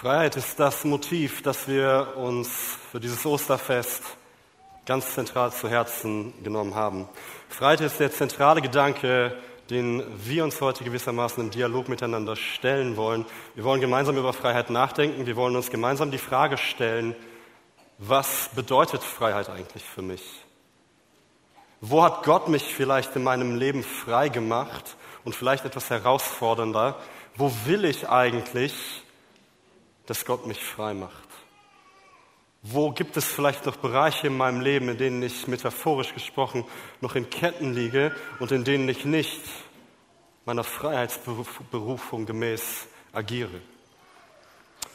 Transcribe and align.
Freiheit 0.00 0.34
ist 0.36 0.58
das 0.58 0.84
Motiv, 0.84 1.42
das 1.42 1.68
wir 1.68 2.14
uns 2.16 2.48
für 2.90 3.00
dieses 3.00 3.26
Osterfest 3.26 4.02
ganz 4.86 5.14
zentral 5.14 5.52
zu 5.52 5.68
Herzen 5.68 6.32
genommen 6.42 6.74
haben. 6.74 7.06
Freiheit 7.50 7.82
ist 7.82 8.00
der 8.00 8.10
zentrale 8.10 8.62
Gedanke, 8.62 9.36
den 9.68 10.02
wir 10.24 10.42
uns 10.42 10.58
heute 10.62 10.84
gewissermaßen 10.84 11.44
im 11.44 11.50
Dialog 11.50 11.90
miteinander 11.90 12.34
stellen 12.34 12.96
wollen. 12.96 13.26
Wir 13.54 13.64
wollen 13.64 13.82
gemeinsam 13.82 14.16
über 14.16 14.32
Freiheit 14.32 14.70
nachdenken. 14.70 15.26
Wir 15.26 15.36
wollen 15.36 15.54
uns 15.54 15.68
gemeinsam 15.68 16.10
die 16.10 16.16
Frage 16.16 16.56
stellen, 16.56 17.14
was 17.98 18.48
bedeutet 18.54 19.02
Freiheit 19.02 19.50
eigentlich 19.50 19.84
für 19.84 20.00
mich? 20.00 20.24
Wo 21.82 22.02
hat 22.02 22.22
Gott 22.22 22.48
mich 22.48 22.74
vielleicht 22.74 23.14
in 23.16 23.22
meinem 23.22 23.54
Leben 23.54 23.82
frei 23.82 24.30
gemacht 24.30 24.96
und 25.24 25.34
vielleicht 25.34 25.66
etwas 25.66 25.90
herausfordernder? 25.90 26.96
Wo 27.36 27.52
will 27.66 27.84
ich 27.84 28.08
eigentlich, 28.08 28.72
dass 30.10 30.24
Gott 30.24 30.44
mich 30.44 30.58
frei 30.58 30.92
macht? 30.92 31.28
Wo 32.62 32.90
gibt 32.90 33.16
es 33.16 33.26
vielleicht 33.26 33.64
noch 33.64 33.76
Bereiche 33.76 34.26
in 34.26 34.36
meinem 34.36 34.60
Leben, 34.60 34.88
in 34.88 34.98
denen 34.98 35.22
ich 35.22 35.46
metaphorisch 35.46 36.12
gesprochen 36.12 36.64
noch 37.00 37.14
in 37.14 37.30
Ketten 37.30 37.74
liege 37.74 38.12
und 38.40 38.50
in 38.50 38.64
denen 38.64 38.88
ich 38.88 39.04
nicht 39.04 39.40
meiner 40.46 40.64
Freiheitsberufung 40.64 42.26
gemäß 42.26 42.88
agiere? 43.12 43.60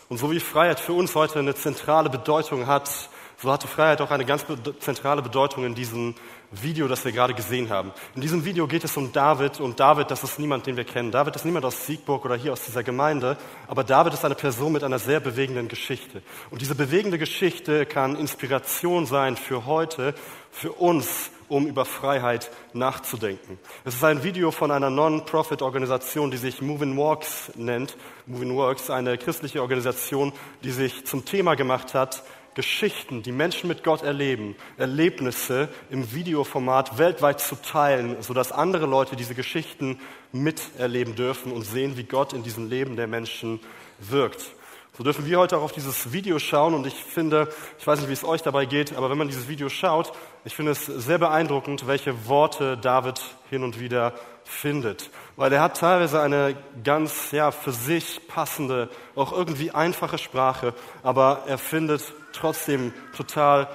Und 0.10 0.18
so 0.18 0.30
wie 0.32 0.42
Freiheit 0.42 0.82
für 0.82 0.92
uns 0.92 1.16
heute 1.16 1.40
eine 1.40 1.56
zentrale 1.56 2.10
Bedeutung 2.10 2.68
hat, 2.68 2.92
so 3.38 3.50
hatte 3.50 3.70
Freiheit 3.70 4.02
auch 4.02 4.12
eine 4.12 4.26
ganz 4.26 4.46
zentrale 4.80 5.22
Bedeutung 5.22 5.64
in 5.64 5.76
diesem 5.76 6.16
Video, 6.52 6.88
das 6.88 7.04
wir 7.04 7.12
gerade 7.12 7.34
gesehen 7.34 7.70
haben. 7.70 7.92
In 8.16 8.22
diesem 8.22 8.46
Video 8.46 8.68
geht 8.68 8.84
es 8.84 8.96
um 8.98 9.12
David 9.12 9.60
und 9.60 9.80
David, 9.80 10.12
das 10.12 10.24
ist 10.24 10.40
niemand, 10.40 10.66
den 10.66 10.78
wir 10.78 10.84
kennen. 10.84 11.12
David 11.12 11.36
ist 11.36 11.46
niemand 11.46 11.66
aus 11.66 11.86
Siegburg 11.86 12.26
oder 12.26 12.36
hier 12.36 12.54
aus 12.54 12.66
dieser 12.66 12.84
Gemeinde, 12.84 13.38
aber 13.68 13.84
David 13.84 14.14
ist 14.14 14.26
eine 14.26 14.36
Person 14.36 14.72
mit 14.72 14.84
einer 14.84 15.00
sehr 15.00 15.20
bewegenden 15.20 15.68
Geschichte. 15.68 16.22
Und 16.50 16.62
diese 16.62 16.76
bewegende 16.76 17.18
Geschichte 17.18 17.86
kann 17.86 18.16
Inspiration 18.16 19.06
sein 19.06 19.38
für 19.38 19.66
heute, 19.66 20.14
für 20.52 20.72
uns, 20.72 21.32
um 21.48 21.68
über 21.68 21.86
Freiheit 21.86 22.50
nachzudenken. 22.74 23.60
Es 23.84 23.96
ist 23.96 24.04
ein 24.04 24.24
Video 24.24 24.52
von 24.52 24.72
einer 24.72 24.90
Non-Profit-Organisation, 24.90 26.32
die 26.32 26.38
sich 26.38 26.62
Moving 26.62 26.98
Works 26.98 27.52
nennt. 27.56 27.98
Moving 28.26 28.56
Works, 28.56 28.90
eine 28.90 29.18
christliche 29.18 29.62
Organisation, 29.62 30.34
die 30.64 30.72
sich 30.72 31.06
zum 31.06 31.26
Thema 31.26 31.56
gemacht 31.56 31.94
hat, 31.94 32.24
Geschichten, 32.56 33.22
die 33.22 33.32
Menschen 33.32 33.68
mit 33.68 33.84
Gott 33.84 34.02
erleben, 34.02 34.56
Erlebnisse 34.78 35.70
im 35.90 36.14
Videoformat 36.14 36.98
weltweit 36.98 37.42
zu 37.42 37.56
teilen, 37.56 38.22
sodass 38.22 38.52
andere 38.52 38.86
Leute 38.86 39.16
diese 39.16 39.36
Geschichten 39.36 40.00
miterleben 40.32 41.16
dürfen 41.16 41.52
und 41.52 41.64
sehen, 41.64 41.98
wie 41.98 42.06
Gott 42.06 42.34
in 42.34 42.44
diesem 42.44 42.70
Leben 42.70 42.96
der 42.96 43.08
Menschen 43.08 43.60
wirkt. 44.00 44.56
So 44.98 45.04
dürfen 45.04 45.26
wir 45.26 45.40
heute 45.40 45.58
auch 45.58 45.64
auf 45.64 45.74
dieses 45.74 46.14
Video 46.14 46.40
schauen 46.40 46.74
und 46.74 46.88
ich 46.88 46.94
finde, 46.94 47.50
ich 47.78 47.86
weiß 47.86 48.00
nicht, 48.00 48.08
wie 48.08 48.14
es 48.14 48.24
euch 48.24 48.42
dabei 48.42 48.66
geht, 48.66 48.96
aber 48.96 49.10
wenn 49.10 49.18
man 49.18 49.28
dieses 49.28 49.50
Video 49.50 49.68
schaut, 49.68 50.14
ich 50.46 50.56
finde 50.56 50.72
es 50.72 50.86
sehr 50.86 51.18
beeindruckend, 51.18 51.86
welche 51.86 52.28
Worte 52.28 52.78
David 52.78 53.20
hin 53.50 53.66
und 53.66 53.78
wieder 53.82 54.14
findet. 54.46 55.10
Weil 55.36 55.52
er 55.52 55.62
hat 55.62 55.78
teilweise 55.78 56.22
eine 56.22 56.56
ganz, 56.86 57.32
ja, 57.32 57.52
für 57.52 57.74
sich 57.74 58.22
passende, 58.30 58.90
auch 59.16 59.34
irgendwie 59.34 59.72
einfache 59.72 60.18
Sprache, 60.18 60.74
aber 61.04 61.44
er 61.46 61.58
findet 61.58 62.14
trotzdem 62.36 62.94
total 63.16 63.68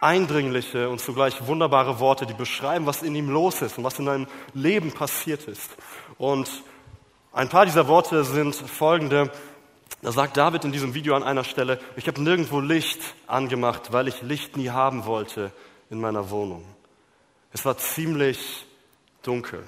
eindringliche 0.00 0.88
und 0.88 1.00
zugleich 1.00 1.46
wunderbare 1.46 2.00
Worte, 2.00 2.26
die 2.26 2.34
beschreiben, 2.34 2.86
was 2.86 3.02
in 3.02 3.14
ihm 3.14 3.30
los 3.30 3.62
ist 3.62 3.78
und 3.78 3.84
was 3.84 3.98
in 3.98 4.06
seinem 4.06 4.26
Leben 4.52 4.92
passiert 4.92 5.44
ist. 5.44 5.70
Und 6.18 6.50
ein 7.32 7.48
paar 7.48 7.64
dieser 7.64 7.86
Worte 7.86 8.24
sind 8.24 8.54
folgende. 8.54 9.30
Da 10.02 10.10
sagt 10.10 10.36
David 10.36 10.64
in 10.64 10.72
diesem 10.72 10.94
Video 10.94 11.14
an 11.14 11.22
einer 11.22 11.44
Stelle, 11.44 11.78
ich 11.94 12.08
habe 12.08 12.20
nirgendwo 12.20 12.58
Licht 12.58 13.00
angemacht, 13.28 13.92
weil 13.92 14.08
ich 14.08 14.22
Licht 14.22 14.56
nie 14.56 14.70
haben 14.70 15.06
wollte 15.06 15.52
in 15.88 16.00
meiner 16.00 16.30
Wohnung. 16.30 16.64
Es 17.52 17.64
war 17.64 17.78
ziemlich 17.78 18.66
dunkel. 19.22 19.62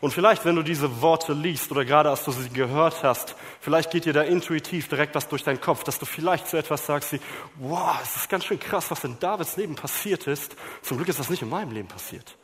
Und 0.00 0.12
vielleicht, 0.12 0.44
wenn 0.44 0.56
du 0.56 0.62
diese 0.62 1.00
Worte 1.00 1.32
liest 1.32 1.70
oder 1.70 1.84
gerade 1.84 2.10
als 2.10 2.24
du 2.24 2.30
sie 2.30 2.50
gehört 2.50 3.02
hast, 3.02 3.34
vielleicht 3.60 3.90
geht 3.90 4.04
dir 4.04 4.12
da 4.12 4.22
intuitiv 4.22 4.88
direkt 4.88 5.14
was 5.14 5.28
durch 5.28 5.42
deinen 5.42 5.60
Kopf, 5.60 5.84
dass 5.84 5.98
du 5.98 6.04
vielleicht 6.04 6.48
so 6.48 6.56
etwas 6.56 6.86
sagst 6.86 7.12
wie, 7.12 7.20
wow, 7.56 7.96
es 8.02 8.16
ist 8.16 8.28
ganz 8.28 8.44
schön 8.44 8.60
krass, 8.60 8.90
was 8.90 9.04
in 9.04 9.18
Davids 9.18 9.56
Leben 9.56 9.74
passiert 9.74 10.26
ist. 10.26 10.56
Zum 10.82 10.98
Glück 10.98 11.08
ist 11.08 11.18
das 11.18 11.30
nicht 11.30 11.42
in 11.42 11.48
meinem 11.48 11.72
Leben 11.72 11.88
passiert. 11.88 12.36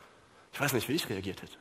Ich 0.51 0.59
weiß 0.59 0.73
nicht, 0.73 0.89
wie 0.89 0.93
ich 0.93 1.09
reagiert 1.09 1.41
hätte. 1.41 1.57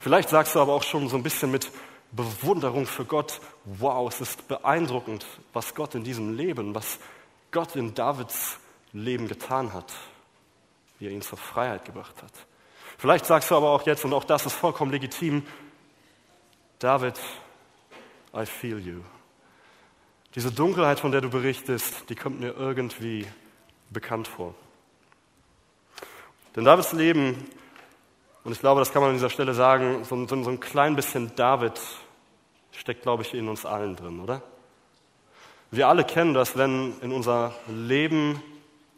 Vielleicht 0.00 0.28
sagst 0.28 0.54
du 0.54 0.60
aber 0.60 0.74
auch 0.74 0.82
schon 0.82 1.08
so 1.08 1.16
ein 1.16 1.22
bisschen 1.22 1.50
mit 1.50 1.70
Bewunderung 2.12 2.86
für 2.86 3.04
Gott, 3.04 3.40
wow, 3.64 4.10
es 4.10 4.20
ist 4.20 4.48
beeindruckend, 4.48 5.26
was 5.52 5.74
Gott 5.74 5.94
in 5.94 6.04
diesem 6.04 6.36
Leben, 6.36 6.74
was 6.74 6.98
Gott 7.50 7.76
in 7.76 7.94
Davids 7.94 8.58
Leben 8.92 9.28
getan 9.28 9.72
hat, 9.74 9.92
wie 10.98 11.06
er 11.06 11.12
ihn 11.12 11.22
zur 11.22 11.38
Freiheit 11.38 11.84
gebracht 11.84 12.22
hat. 12.22 12.32
Vielleicht 12.98 13.26
sagst 13.26 13.52
du 13.52 13.54
aber 13.54 13.70
auch 13.70 13.86
jetzt, 13.86 14.04
und 14.04 14.12
auch 14.12 14.24
das 14.24 14.44
ist 14.44 14.54
vollkommen 14.54 14.90
legitim, 14.90 15.46
David, 16.80 17.14
I 18.34 18.44
feel 18.44 18.80
you. 18.80 19.02
Diese 20.34 20.50
Dunkelheit, 20.50 20.98
von 20.98 21.12
der 21.12 21.20
du 21.20 21.30
berichtest, 21.30 22.10
die 22.10 22.16
kommt 22.16 22.40
mir 22.40 22.56
irgendwie 22.56 23.24
bekannt 23.90 24.26
vor. 24.26 24.52
Denn 26.56 26.64
Davids 26.64 26.92
Leben, 26.92 27.48
und 28.42 28.50
ich 28.50 28.58
glaube, 28.58 28.80
das 28.80 28.92
kann 28.92 29.00
man 29.00 29.10
an 29.10 29.16
dieser 29.16 29.30
Stelle 29.30 29.54
sagen, 29.54 30.04
so, 30.04 30.26
so, 30.26 30.42
so 30.42 30.50
ein 30.50 30.58
klein 30.58 30.96
bisschen 30.96 31.34
David 31.36 31.80
steckt, 32.72 33.02
glaube 33.02 33.22
ich, 33.22 33.32
in 33.32 33.48
uns 33.48 33.64
allen 33.64 33.94
drin, 33.94 34.18
oder? 34.18 34.42
Wir 35.70 35.86
alle 35.86 36.02
kennen 36.02 36.34
das, 36.34 36.56
wenn 36.56 36.98
in 37.00 37.12
unser 37.12 37.54
Leben, 37.68 38.42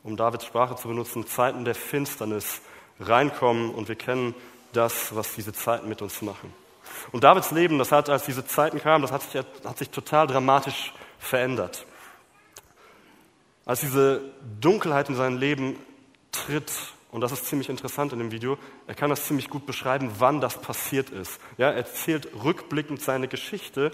um 0.04 0.16
Davids 0.16 0.46
Sprache 0.46 0.76
zu 0.76 0.88
benutzen, 0.88 1.26
Zeiten 1.26 1.66
der 1.66 1.74
Finsternis 1.74 2.62
reinkommen 3.00 3.70
und 3.70 3.88
wir 3.88 3.96
kennen 3.96 4.34
das, 4.72 5.14
was 5.14 5.34
diese 5.34 5.52
Zeiten 5.52 5.88
mit 5.88 6.02
uns 6.02 6.22
machen. 6.22 6.52
Und 7.12 7.24
Davids 7.24 7.50
Leben, 7.50 7.78
das 7.78 7.92
hat, 7.92 8.08
als 8.08 8.24
diese 8.24 8.46
Zeiten 8.46 8.80
kamen, 8.80 9.02
das 9.02 9.12
hat 9.12 9.22
sich, 9.22 9.42
hat 9.64 9.78
sich 9.78 9.90
total 9.90 10.26
dramatisch 10.26 10.92
verändert. 11.18 11.86
Als 13.64 13.80
diese 13.80 14.22
Dunkelheit 14.60 15.08
in 15.08 15.16
sein 15.16 15.36
Leben 15.36 15.76
tritt, 16.32 16.72
und 17.10 17.20
das 17.20 17.32
ist 17.32 17.46
ziemlich 17.46 17.68
interessant 17.68 18.12
in 18.12 18.18
dem 18.18 18.32
Video, 18.32 18.58
er 18.86 18.94
kann 18.94 19.10
das 19.10 19.26
ziemlich 19.26 19.48
gut 19.48 19.66
beschreiben, 19.66 20.12
wann 20.18 20.40
das 20.40 20.60
passiert 20.60 21.10
ist. 21.10 21.40
Ja, 21.56 21.68
er 21.68 21.76
erzählt 21.76 22.28
rückblickend 22.44 23.00
seine 23.00 23.28
Geschichte 23.28 23.90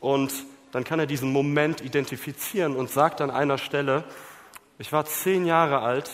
und 0.00 0.32
dann 0.72 0.84
kann 0.84 0.98
er 0.98 1.06
diesen 1.06 1.32
Moment 1.32 1.80
identifizieren 1.82 2.74
und 2.74 2.90
sagt 2.90 3.20
an 3.20 3.30
einer 3.30 3.58
Stelle, 3.58 4.04
ich 4.78 4.92
war 4.92 5.04
zehn 5.04 5.46
Jahre 5.46 5.80
alt, 5.80 6.10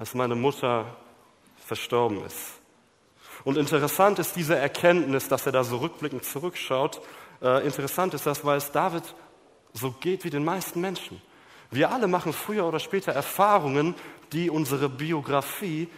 als 0.00 0.14
meine 0.14 0.34
Mutter 0.34 0.96
verstorben 1.58 2.24
ist. 2.24 2.58
Und 3.44 3.58
interessant 3.58 4.18
ist 4.18 4.34
diese 4.34 4.56
Erkenntnis, 4.56 5.28
dass 5.28 5.44
er 5.44 5.52
da 5.52 5.62
so 5.62 5.76
rückblickend 5.76 6.24
zurückschaut. 6.24 7.02
Äh, 7.42 7.66
interessant 7.66 8.14
ist 8.14 8.24
das, 8.24 8.42
weil 8.44 8.56
es 8.56 8.72
David 8.72 9.14
so 9.74 9.92
geht 9.92 10.24
wie 10.24 10.30
den 10.30 10.42
meisten 10.42 10.80
Menschen. 10.80 11.20
Wir 11.70 11.90
alle 11.90 12.08
machen 12.08 12.32
früher 12.32 12.64
oder 12.64 12.80
später 12.80 13.12
Erfahrungen, 13.12 13.94
die 14.32 14.48
unsere 14.48 14.88
Biografie 14.88 15.88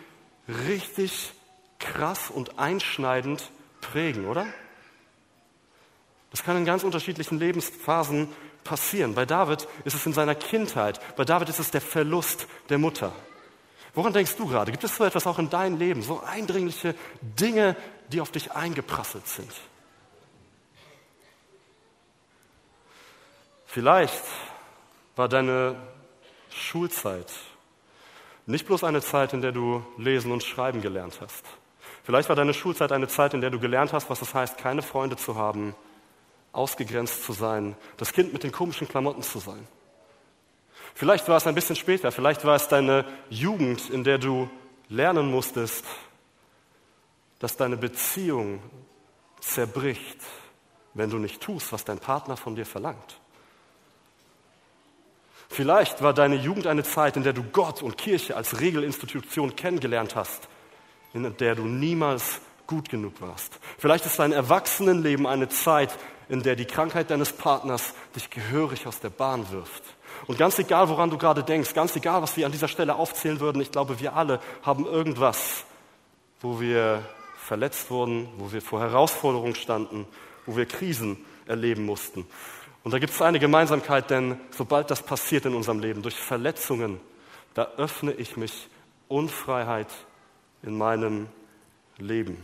richtig 0.67 1.33
krass 1.79 2.29
und 2.29 2.59
einschneidend 2.59 3.51
prägen, 3.81 4.27
oder? 4.27 4.47
Das 6.33 6.43
kann 6.43 6.57
in 6.57 6.65
ganz 6.65 6.83
unterschiedlichen 6.83 7.39
Lebensphasen 7.39 8.29
passieren. 8.65 9.15
Bei 9.15 9.27
David 9.27 9.69
ist 9.85 9.95
es 9.95 10.07
in 10.07 10.13
seiner 10.13 10.35
Kindheit, 10.35 11.01
bei 11.17 11.25
David 11.25 11.49
ist 11.49 11.61
es 11.61 11.71
der 11.71 11.81
Verlust 11.81 12.49
der 12.69 12.79
Mutter. 12.79 13.13
Woran 13.95 14.13
denkst 14.13 14.37
du 14.37 14.47
gerade? 14.47 14.71
Gibt 14.71 14.85
es 14.85 14.97
so 14.97 15.05
etwas 15.05 15.27
auch 15.27 15.39
in 15.39 15.51
deinem 15.51 15.79
Leben, 15.79 16.03
so 16.03 16.21
eindringliche 16.21 16.95
Dinge, 17.21 17.77
die 18.09 18.21
auf 18.21 18.31
dich 18.31 18.53
eingeprasselt 18.53 19.27
sind? 19.27 19.53
Vielleicht 23.67 24.23
war 25.17 25.29
deine 25.29 25.77
Schulzeit 26.51 27.33
nicht 28.47 28.67
bloß 28.67 28.85
eine 28.85 29.01
Zeit, 29.01 29.33
in 29.33 29.41
der 29.41 29.53
du 29.53 29.85
lesen 29.97 30.33
und 30.33 30.43
schreiben 30.43 30.81
gelernt 30.81 31.21
hast. 31.21 31.45
Vielleicht 32.05 32.29
war 32.29 32.37
deine 32.37 32.55
Schulzeit 32.55 32.91
eine 32.93 33.09
Zeit, 33.09 33.35
in 33.35 33.41
der 33.41 33.51
du 33.51 33.61
gelernt 33.61 33.93
hast, 33.93 34.11
was 34.11 34.21
es 34.21 34.35
heißt, 34.35 34.59
keine 34.59 34.83
Freunde 34.83 35.17
zu 35.17 35.37
haben, 35.37 35.75
ausgegrenzt 36.53 37.25
zu 37.25 37.33
sein, 37.33 37.77
das 37.97 38.13
Kind 38.13 38.33
mit 38.33 38.43
den 38.43 38.53
komischen 38.53 38.89
Klamotten 38.89 39.23
zu 39.23 39.39
sein. 39.39 39.67
Vielleicht 40.95 41.29
war 41.29 41.37
es 41.37 41.47
ein 41.47 41.55
bisschen 41.55 41.77
später, 41.77 42.13
vielleicht 42.13 42.45
war 42.45 42.57
es 42.57 42.69
deine 42.69 43.05
Jugend, 43.31 43.91
in 43.91 44.05
der 44.05 44.19
du 44.19 44.51
lernen 44.89 45.31
musstest, 45.31 45.85
dass 47.39 47.57
deine 47.57 47.77
Beziehung 47.77 48.63
zerbricht, 49.41 50.19
wenn 50.95 51.11
du 51.11 51.19
nicht 51.19 51.41
tust, 51.41 51.73
was 51.73 51.85
dein 51.85 51.99
Partner 51.99 52.37
von 52.37 52.55
dir 52.55 52.67
verlangt. 52.67 53.19
Vielleicht 55.49 56.03
war 56.03 56.15
deine 56.15 56.37
Jugend 56.37 56.67
eine 56.67 56.83
Zeit, 56.83 57.17
in 57.17 57.25
der 57.25 57.35
du 57.35 57.43
Gott 57.43 57.83
und 57.83 57.99
Kirche 57.99 58.37
als 58.37 58.61
Regelinstitution 58.61 59.55
kennengelernt 59.55 60.15
hast, 60.17 60.49
in 61.13 61.37
der 61.37 61.55
du 61.55 61.65
niemals 61.65 62.41
gut 62.67 62.89
genug 62.89 63.21
warst. 63.21 63.59
Vielleicht 63.77 64.07
ist 64.07 64.19
dein 64.19 64.33
Erwachsenenleben 64.33 65.27
eine 65.27 65.51
Zeit, 65.51 65.99
in 66.29 66.43
der 66.43 66.57
die 66.57 66.65
Krankheit 66.65 67.11
deines 67.11 67.33
Partners 67.33 67.93
dich 68.17 68.31
gehörig 68.31 68.87
aus 68.87 69.01
der 69.01 69.11
Bahn 69.11 69.51
wirft. 69.51 69.83
Und 70.27 70.39
ganz 70.39 70.59
egal, 70.59 70.89
woran 70.89 71.11
du 71.11 71.19
gerade 71.19 71.43
denkst, 71.43 71.75
ganz 71.75 71.97
egal, 71.97 72.23
was 72.23 72.37
wir 72.37 72.47
an 72.47 72.53
dieser 72.53 72.69
Stelle 72.69 72.95
aufzählen 72.95 73.41
würden, 73.41 73.61
ich 73.61 73.71
glaube, 73.71 74.01
wir 74.01 74.15
alle 74.15 74.41
haben 74.63 74.87
irgendwas, 74.87 75.65
wo 76.41 76.61
wir 76.61 77.03
verletzt 77.37 77.91
wurden, 77.91 78.29
wo 78.39 78.53
wir 78.53 78.63
vor 78.63 78.81
Herausforderungen 78.81 79.55
standen, 79.55 80.07
wo 80.47 80.57
wir 80.57 80.67
Krisen 80.67 81.25
erleben 81.47 81.85
mussten. 81.85 82.27
Und 82.85 82.93
da 82.93 82.99
gibt 82.99 83.13
es 83.13 83.23
eine 83.23 83.39
Gemeinsamkeit, 83.39 84.11
denn 84.11 84.41
sobald 84.51 84.91
das 84.91 85.03
passiert 85.03 85.47
in 85.47 85.55
unserem 85.55 85.81
Leben, 85.81 86.03
durch 86.03 86.17
Verletzungen, 86.17 87.01
da 87.55 87.69
öffne 87.77 88.13
ich 88.13 88.37
mich 88.37 88.69
Unfreiheit 89.09 89.89
in 90.63 90.77
meinem 90.77 91.29
Leben. 91.99 92.43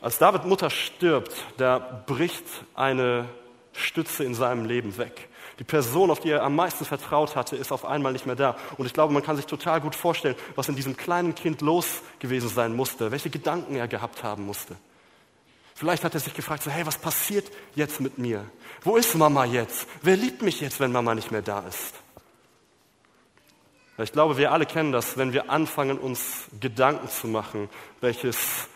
Als 0.00 0.18
David 0.18 0.44
Mutter 0.44 0.70
stirbt, 0.70 1.32
da 1.56 1.78
bricht 1.78 2.44
eine 2.74 3.28
Stütze 3.72 4.24
in 4.24 4.34
seinem 4.34 4.64
Leben 4.64 4.96
weg. 4.98 5.28
Die 5.58 5.64
Person, 5.64 6.10
auf 6.10 6.20
die 6.20 6.30
er 6.30 6.42
am 6.42 6.54
meisten 6.54 6.84
vertraut 6.84 7.34
hatte, 7.34 7.56
ist 7.56 7.72
auf 7.72 7.86
einmal 7.86 8.12
nicht 8.12 8.26
mehr 8.26 8.36
da. 8.36 8.56
Und 8.76 8.86
ich 8.86 8.92
glaube, 8.92 9.14
man 9.14 9.22
kann 9.22 9.36
sich 9.36 9.46
total 9.46 9.80
gut 9.80 9.94
vorstellen, 9.94 10.36
was 10.54 10.68
in 10.68 10.76
diesem 10.76 10.96
kleinen 10.96 11.34
Kind 11.34 11.62
los 11.62 12.02
gewesen 12.18 12.48
sein 12.48 12.76
musste, 12.76 13.10
welche 13.10 13.30
Gedanken 13.30 13.76
er 13.76 13.88
gehabt 13.88 14.22
haben 14.22 14.44
musste. 14.44 14.76
Vielleicht 15.74 16.04
hat 16.04 16.14
er 16.14 16.20
sich 16.20 16.34
gefragt, 16.34 16.62
so, 16.62 16.70
hey, 16.70 16.86
was 16.86 16.98
passiert 16.98 17.50
jetzt 17.74 18.00
mit 18.00 18.18
mir? 18.18 18.44
Wo 18.82 18.96
ist 18.96 19.14
Mama 19.14 19.44
jetzt? 19.44 19.86
Wer 20.02 20.16
liebt 20.16 20.42
mich 20.42 20.60
jetzt, 20.60 20.80
wenn 20.80 20.92
Mama 20.92 21.14
nicht 21.14 21.30
mehr 21.30 21.42
da 21.42 21.60
ist? 21.60 21.94
Ich 23.98 24.12
glaube, 24.12 24.36
wir 24.36 24.52
alle 24.52 24.66
kennen 24.66 24.92
das, 24.92 25.16
wenn 25.16 25.32
wir 25.32 25.50
anfangen, 25.50 25.98
uns 25.98 26.48
Gedanken 26.60 27.08
zu 27.08 27.28
machen, 27.28 27.70
welches 28.02 28.68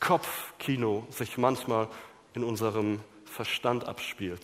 Kopfkino 0.00 1.06
sich 1.10 1.36
manchmal 1.36 1.88
in 2.32 2.44
unserem 2.44 3.00
Verstand 3.26 3.86
abspielt. 3.86 4.42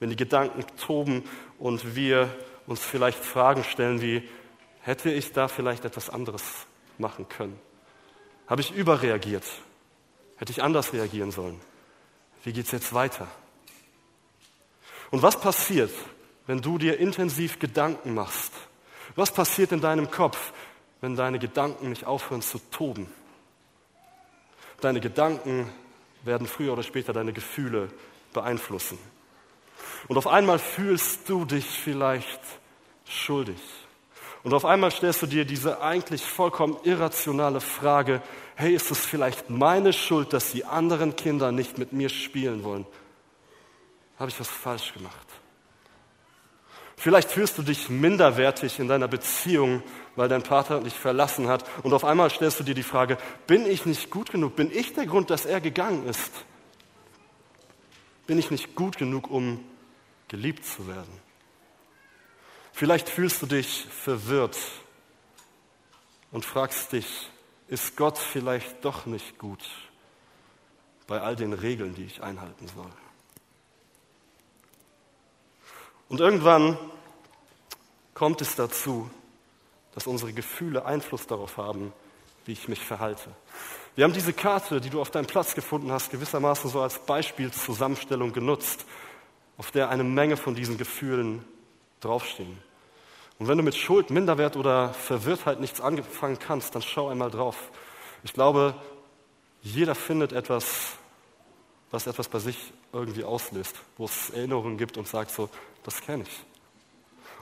Wenn 0.00 0.10
die 0.10 0.16
Gedanken 0.16 0.64
toben 0.78 1.22
und 1.58 1.94
wir 1.94 2.34
uns 2.66 2.80
vielleicht 2.80 3.22
Fragen 3.22 3.62
stellen 3.62 4.00
wie, 4.00 4.28
hätte 4.80 5.10
ich 5.10 5.32
da 5.32 5.46
vielleicht 5.46 5.84
etwas 5.84 6.10
anderes 6.10 6.42
machen 6.98 7.28
können? 7.28 7.58
Habe 8.46 8.62
ich 8.62 8.72
überreagiert? 8.72 9.44
Hätte 10.36 10.52
ich 10.52 10.62
anders 10.62 10.92
reagieren 10.92 11.30
sollen? 11.30 11.60
Wie 12.42 12.52
geht 12.52 12.64
es 12.66 12.72
jetzt 12.72 12.94
weiter? 12.94 13.28
Und 15.10 15.22
was 15.22 15.38
passiert, 15.38 15.92
wenn 16.46 16.62
du 16.62 16.78
dir 16.78 16.98
intensiv 16.98 17.58
Gedanken 17.58 18.14
machst? 18.14 18.52
Was 19.16 19.32
passiert 19.32 19.72
in 19.72 19.80
deinem 19.80 20.10
Kopf, 20.10 20.52
wenn 21.00 21.16
deine 21.16 21.38
Gedanken 21.38 21.90
nicht 21.90 22.06
aufhören 22.06 22.42
zu 22.42 22.58
toben? 22.70 23.06
Deine 24.80 25.00
Gedanken 25.00 25.70
werden 26.24 26.46
früher 26.46 26.72
oder 26.72 26.82
später 26.82 27.12
deine 27.12 27.32
Gefühle 27.32 27.90
beeinflussen. 28.32 28.98
Und 30.08 30.16
auf 30.16 30.26
einmal 30.26 30.58
fühlst 30.58 31.28
du 31.28 31.44
dich 31.44 31.66
vielleicht 31.66 32.40
schuldig. 33.06 33.60
Und 34.42 34.54
auf 34.54 34.64
einmal 34.64 34.90
stellst 34.90 35.22
du 35.22 35.26
dir 35.26 35.44
diese 35.44 35.82
eigentlich 35.82 36.22
vollkommen 36.22 36.76
irrationale 36.84 37.60
Frage, 37.60 38.22
hey, 38.54 38.74
ist 38.74 38.90
es 38.90 39.04
vielleicht 39.04 39.50
meine 39.50 39.92
Schuld, 39.92 40.32
dass 40.32 40.52
die 40.52 40.64
anderen 40.64 41.14
Kinder 41.16 41.52
nicht 41.52 41.76
mit 41.76 41.92
mir 41.92 42.08
spielen 42.08 42.64
wollen? 42.64 42.86
Habe 44.18 44.30
ich 44.30 44.40
was 44.40 44.48
falsch 44.48 44.94
gemacht? 44.94 45.26
Vielleicht 46.96 47.30
fühlst 47.30 47.56
du 47.56 47.62
dich 47.62 47.88
minderwertig 47.88 48.78
in 48.78 48.86
deiner 48.86 49.08
Beziehung, 49.08 49.82
weil 50.16 50.28
dein 50.28 50.42
Partner 50.42 50.80
dich 50.80 50.92
verlassen 50.92 51.48
hat. 51.48 51.64
Und 51.82 51.94
auf 51.94 52.04
einmal 52.04 52.28
stellst 52.28 52.60
du 52.60 52.64
dir 52.64 52.74
die 52.74 52.82
Frage, 52.82 53.16
bin 53.46 53.64
ich 53.64 53.86
nicht 53.86 54.10
gut 54.10 54.30
genug? 54.30 54.56
Bin 54.56 54.70
ich 54.70 54.92
der 54.92 55.06
Grund, 55.06 55.30
dass 55.30 55.46
er 55.46 55.62
gegangen 55.62 56.06
ist? 56.06 56.30
Bin 58.26 58.38
ich 58.38 58.50
nicht 58.50 58.74
gut 58.74 58.98
genug, 58.98 59.30
um 59.30 59.64
geliebt 60.30 60.64
zu 60.64 60.88
werden? 60.88 61.12
Vielleicht 62.72 63.10
fühlst 63.10 63.42
du 63.42 63.46
dich 63.46 63.84
verwirrt 63.84 64.56
und 66.30 66.46
fragst 66.46 66.92
dich, 66.92 67.30
ist 67.68 67.96
Gott 67.96 68.16
vielleicht 68.16 68.84
doch 68.84 69.04
nicht 69.04 69.38
gut 69.38 69.68
bei 71.06 71.20
all 71.20 71.36
den 71.36 71.52
Regeln, 71.52 71.94
die 71.94 72.04
ich 72.04 72.22
einhalten 72.22 72.66
soll? 72.68 72.90
Und 76.08 76.20
irgendwann 76.20 76.78
kommt 78.14 78.40
es 78.40 78.56
dazu, 78.56 79.10
dass 79.92 80.06
unsere 80.06 80.32
Gefühle 80.32 80.84
Einfluss 80.84 81.26
darauf 81.26 81.56
haben, 81.56 81.92
wie 82.44 82.52
ich 82.52 82.68
mich 82.68 82.80
verhalte. 82.80 83.30
Wir 83.94 84.04
haben 84.04 84.12
diese 84.12 84.32
Karte, 84.32 84.80
die 84.80 84.90
du 84.90 85.00
auf 85.00 85.10
deinem 85.10 85.26
Platz 85.26 85.54
gefunden 85.54 85.92
hast, 85.92 86.10
gewissermaßen 86.10 86.70
so 86.70 86.80
als 86.80 86.98
Beispielzusammenstellung 86.98 88.32
genutzt, 88.32 88.86
auf 89.60 89.70
der 89.72 89.90
eine 89.90 90.04
Menge 90.04 90.38
von 90.38 90.54
diesen 90.54 90.78
Gefühlen 90.78 91.44
draufstehen. 92.00 92.56
Und 93.38 93.46
wenn 93.46 93.58
du 93.58 93.62
mit 93.62 93.76
Schuld, 93.76 94.08
Minderwert 94.08 94.56
oder 94.56 94.94
Verwirrtheit 94.94 95.60
nichts 95.60 95.82
anfangen 95.82 96.38
kannst, 96.38 96.74
dann 96.74 96.80
schau 96.80 97.10
einmal 97.10 97.30
drauf. 97.30 97.70
Ich 98.24 98.32
glaube, 98.32 98.74
jeder 99.60 99.94
findet 99.94 100.32
etwas, 100.32 100.92
was 101.90 102.06
etwas 102.06 102.28
bei 102.28 102.38
sich 102.38 102.72
irgendwie 102.94 103.22
auslöst, 103.22 103.76
wo 103.98 104.06
es 104.06 104.30
Erinnerungen 104.30 104.78
gibt 104.78 104.96
und 104.96 105.06
sagt 105.06 105.30
so, 105.30 105.50
das 105.82 106.00
kenne 106.00 106.22
ich. 106.22 106.49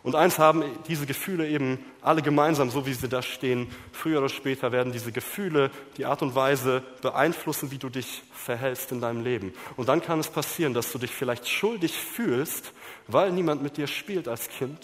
Und 0.03 0.15
eins 0.15 0.39
haben 0.39 0.65
diese 0.87 1.07
Gefühle 1.07 1.49
eben 1.49 1.85
alle 2.03 2.23
gemeinsam, 2.23 2.71
so 2.71 2.87
wie 2.87 2.95
sie 2.95 3.09
da 3.09 3.21
stehen. 3.21 3.69
Früher 3.93 4.19
oder 4.19 4.29
später 4.29 4.71
werden 4.73 4.93
diese 4.93 5.13
Gefühle 5.13 5.71
die 5.97 6.07
Art 6.07 6.23
und 6.23 6.35
Weise 6.35 6.83
beeinflussen, 7.03 7.71
wie 7.71 7.79
du 7.79 7.89
dich 7.89 8.23
verhältst 8.33 8.93
in 8.93 9.01
deinem 9.01 9.23
Leben. 9.23 9.53
Und 9.77 9.89
dann 9.89 10.01
kann 10.01 10.21
es 10.21 10.29
passieren, 10.29 10.73
dass 10.73 10.93
du 10.93 10.99
dich 10.99 11.11
vielleicht 11.11 11.49
schuldig 11.49 11.93
fühlst, 11.93 12.73
weil 13.09 13.33
niemand 13.33 13.63
mit 13.63 13.77
dir 13.77 13.87
spielt 13.87 14.29
als 14.29 14.49
Kind. 14.49 14.79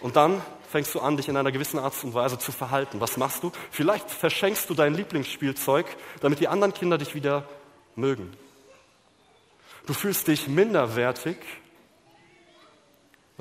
Und 0.00 0.16
dann 0.16 0.40
fängst 0.68 0.94
du 0.94 1.00
an, 1.00 1.16
dich 1.16 1.28
in 1.28 1.36
einer 1.36 1.52
gewissen 1.52 1.78
Art 1.78 1.94
und 2.02 2.14
Weise 2.14 2.38
zu 2.38 2.50
verhalten. 2.50 3.00
Was 3.00 3.16
machst 3.16 3.42
du? 3.42 3.52
Vielleicht 3.70 4.10
verschenkst 4.10 4.68
du 4.70 4.74
dein 4.74 4.94
Lieblingsspielzeug, 4.94 5.86
damit 6.20 6.40
die 6.40 6.48
anderen 6.48 6.74
Kinder 6.74 6.98
dich 6.98 7.14
wieder 7.14 7.48
mögen. 7.94 8.32
Du 9.86 9.94
fühlst 9.94 10.28
dich 10.28 10.48
minderwertig, 10.48 11.36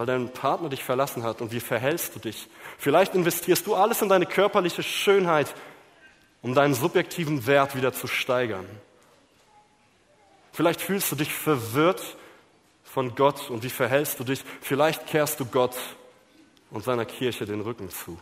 weil 0.01 0.07
dein 0.07 0.33
Partner 0.33 0.68
dich 0.68 0.83
verlassen 0.83 1.21
hat. 1.21 1.42
Und 1.42 1.51
wie 1.51 1.59
verhältst 1.59 2.15
du 2.15 2.19
dich? 2.19 2.48
Vielleicht 2.80 3.13
investierst 3.13 3.68
du 3.68 3.75
alles 3.75 4.01
in 4.01 4.09
deine 4.09 4.25
körperliche 4.25 4.81
Schönheit, 4.81 5.53
um 6.42 6.56
deinen 6.56 6.74
subjektiven 6.74 7.45
Wert 7.45 7.75
wieder 7.75 7.94
zu 7.94 8.07
steigern. 8.07 8.65
Vielleicht 10.53 10.81
fühlst 10.81 11.12
du 11.12 11.15
dich 11.15 11.31
verwirrt 11.31 12.18
von 12.83 13.13
Gott 13.13 13.51
und 13.51 13.62
wie 13.62 13.69
verhältst 13.69 14.20
du 14.20 14.24
dich? 14.24 14.43
Vielleicht 14.62 15.05
kehrst 15.05 15.39
du 15.39 15.46
Gott 15.46 15.75
und 16.72 16.84
seiner 16.84 17.05
Kirche 17.05 17.46
den 17.46 17.62
Rücken 17.62 17.91
zu. 17.91 18.20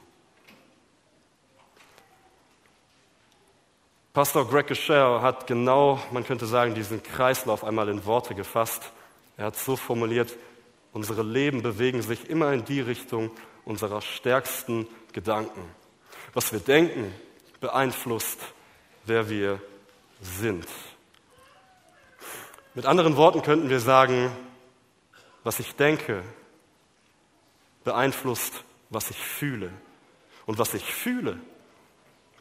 Pastor 4.12 4.46
Greg 4.50 4.68
Gesher 4.68 5.22
hat 5.22 5.48
genau, 5.48 5.98
man 6.12 6.26
könnte 6.26 6.46
sagen, 6.46 6.76
diesen 6.76 7.02
Kreislauf 7.02 7.64
einmal 7.64 7.88
in 7.88 8.06
Worte 8.06 8.36
gefasst. 8.36 8.92
Er 9.38 9.46
hat 9.46 9.56
so 9.56 9.78
formuliert, 9.78 10.36
unsere 10.94 11.24
Leben 11.24 11.62
bewegen 11.62 12.02
sich 12.02 12.30
immer 12.30 12.54
in 12.54 12.66
die 12.66 12.82
Richtung 12.82 13.32
unserer 13.66 14.02
stärksten 14.02 14.88
Gedanken. 15.14 15.64
Was 16.34 16.52
wir 16.52 16.60
denken, 16.60 17.14
beeinflusst, 17.60 18.40
wer 19.06 19.30
wir 19.30 19.62
sind. 20.22 20.68
Mit 22.74 22.86
anderen 22.86 23.18
Worten 23.18 23.42
könnten 23.42 23.70
wir 23.70 23.80
sagen, 23.80 24.32
was 25.44 25.60
ich 25.60 25.76
denke, 25.76 26.24
beeinflusst, 27.84 28.64
was 28.90 29.10
ich 29.10 29.18
fühle. 29.18 29.72
Und 30.46 30.58
was 30.58 30.74
ich 30.74 30.84
fühle, 30.84 31.40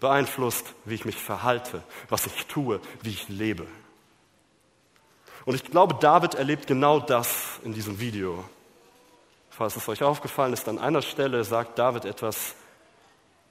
beeinflusst, 0.01 0.75
wie 0.85 0.95
ich 0.95 1.05
mich 1.05 1.17
verhalte, 1.17 1.83
was 2.09 2.27
ich 2.27 2.47
tue, 2.47 2.81
wie 3.03 3.11
ich 3.11 3.29
lebe. 3.29 3.67
Und 5.45 5.55
ich 5.55 5.65
glaube, 5.65 5.97
David 6.01 6.35
erlebt 6.35 6.67
genau 6.67 7.01
das 7.01 7.61
in 7.65 7.73
diesem 7.73 8.01
Video. 8.01 8.45
Falls 9.51 9.77
es 9.77 9.89
euch 9.89 10.03
aufgefallen 10.03 10.53
ist, 10.53 10.69
an 10.69 10.79
einer 10.79 11.03
Stelle 11.03 11.43
sagt 11.45 11.79
David 11.79 12.05
etwas, 12.05 12.55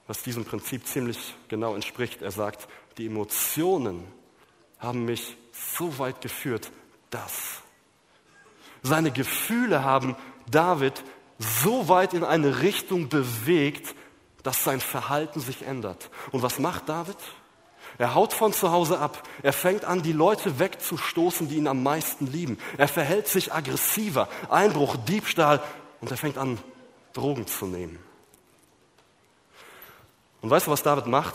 was 0.06 0.22
diesem 0.22 0.44
Prinzip 0.44 0.86
ziemlich 0.86 1.34
genau 1.48 1.74
entspricht. 1.74 2.22
Er 2.22 2.30
sagt, 2.30 2.66
die 2.96 3.06
Emotionen 3.06 4.06
haben 4.78 5.04
mich 5.04 5.36
so 5.52 5.98
weit 5.98 6.20
geführt, 6.20 6.70
dass. 7.10 7.62
Seine 8.82 9.10
Gefühle 9.10 9.84
haben 9.84 10.16
David 10.50 11.04
so 11.38 11.88
weit 11.88 12.14
in 12.14 12.24
eine 12.24 12.62
Richtung 12.62 13.08
bewegt, 13.08 13.94
dass 14.42 14.64
sein 14.64 14.80
Verhalten 14.80 15.40
sich 15.40 15.62
ändert. 15.62 16.10
Und 16.32 16.42
was 16.42 16.58
macht 16.58 16.88
David? 16.88 17.16
Er 17.98 18.14
haut 18.14 18.32
von 18.32 18.52
zu 18.52 18.70
Hause 18.70 19.00
ab. 19.00 19.28
Er 19.42 19.52
fängt 19.52 19.84
an, 19.84 20.02
die 20.02 20.12
Leute 20.12 20.60
wegzustoßen, 20.60 21.48
die 21.48 21.56
ihn 21.56 21.66
am 21.66 21.82
meisten 21.82 22.28
lieben. 22.28 22.58
Er 22.76 22.86
verhält 22.86 23.26
sich 23.26 23.52
aggressiver. 23.52 24.28
Einbruch, 24.48 24.96
Diebstahl. 24.96 25.60
Und 26.00 26.10
er 26.10 26.16
fängt 26.16 26.38
an, 26.38 26.58
Drogen 27.12 27.48
zu 27.48 27.66
nehmen. 27.66 27.98
Und 30.40 30.50
weißt 30.50 30.68
du, 30.68 30.70
was 30.70 30.84
David 30.84 31.06
macht? 31.06 31.34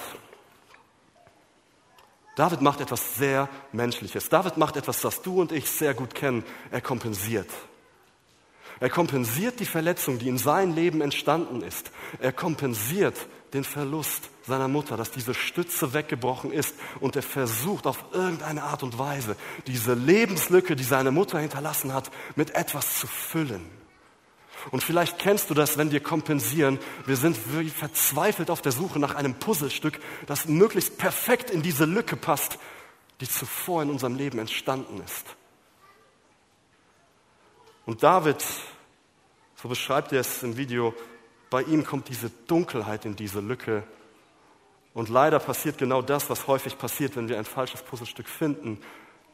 David 2.37 2.61
macht 2.61 2.79
etwas 2.79 3.15
sehr 3.15 3.49
Menschliches. 3.73 4.29
David 4.29 4.57
macht 4.57 4.77
etwas, 4.77 5.01
das 5.01 5.21
du 5.21 5.41
und 5.41 5.51
ich 5.51 5.69
sehr 5.69 5.93
gut 5.93 6.15
kennen. 6.15 6.45
Er 6.71 6.81
kompensiert. 6.81 7.49
Er 8.79 8.89
kompensiert 8.89 9.59
die 9.59 9.65
Verletzung, 9.65 10.17
die 10.17 10.29
in 10.29 10.37
sein 10.37 10.73
Leben 10.73 11.01
entstanden 11.01 11.61
ist. 11.61 11.91
Er 12.19 12.31
kompensiert 12.31 13.17
den 13.53 13.63
Verlust 13.63 14.29
seiner 14.45 14.67
Mutter, 14.67 14.97
dass 14.97 15.11
diese 15.11 15.33
Stütze 15.33 15.93
weggebrochen 15.93 16.51
ist 16.51 16.75
und 16.99 17.15
er 17.15 17.21
versucht 17.21 17.85
auf 17.85 18.03
irgendeine 18.11 18.63
Art 18.63 18.83
und 18.83 18.97
Weise 18.97 19.35
diese 19.67 19.93
Lebenslücke, 19.93 20.75
die 20.75 20.83
seine 20.83 21.11
Mutter 21.11 21.39
hinterlassen 21.39 21.93
hat, 21.93 22.11
mit 22.35 22.55
etwas 22.55 22.99
zu 22.99 23.07
füllen. 23.07 23.69
Und 24.71 24.81
vielleicht 24.81 25.19
kennst 25.19 25.49
du 25.49 25.53
das, 25.53 25.77
wenn 25.77 25.91
wir 25.91 25.99
kompensieren. 25.99 26.79
Wir 27.05 27.17
sind 27.17 27.37
verzweifelt 27.37 28.49
auf 28.49 28.61
der 28.61 28.71
Suche 28.71 28.97
nach 28.97 29.15
einem 29.15 29.35
Puzzlestück, 29.35 29.99
das 30.25 30.47
möglichst 30.47 30.97
perfekt 30.97 31.49
in 31.49 31.61
diese 31.61 31.85
Lücke 31.85 32.15
passt, 32.15 32.57
die 33.19 33.27
zuvor 33.27 33.83
in 33.83 33.89
unserem 33.89 34.15
Leben 34.15 34.39
entstanden 34.39 35.01
ist. 35.03 35.35
Und 37.85 38.01
David, 38.01 38.43
so 39.55 39.67
beschreibt 39.67 40.13
er 40.13 40.21
es 40.21 40.43
im 40.43 40.55
Video, 40.55 40.93
bei 41.53 41.61
ihm 41.61 41.85
kommt 41.85 42.09
diese 42.09 42.31
Dunkelheit 42.47 43.05
in 43.05 43.15
diese 43.15 43.39
Lücke. 43.39 43.83
Und 44.95 45.09
leider 45.09 45.37
passiert 45.37 45.77
genau 45.77 46.01
das, 46.01 46.27
was 46.31 46.47
häufig 46.47 46.79
passiert, 46.79 47.15
wenn 47.15 47.29
wir 47.29 47.37
ein 47.37 47.45
falsches 47.45 47.83
Puzzlestück 47.83 48.27
finden. 48.27 48.79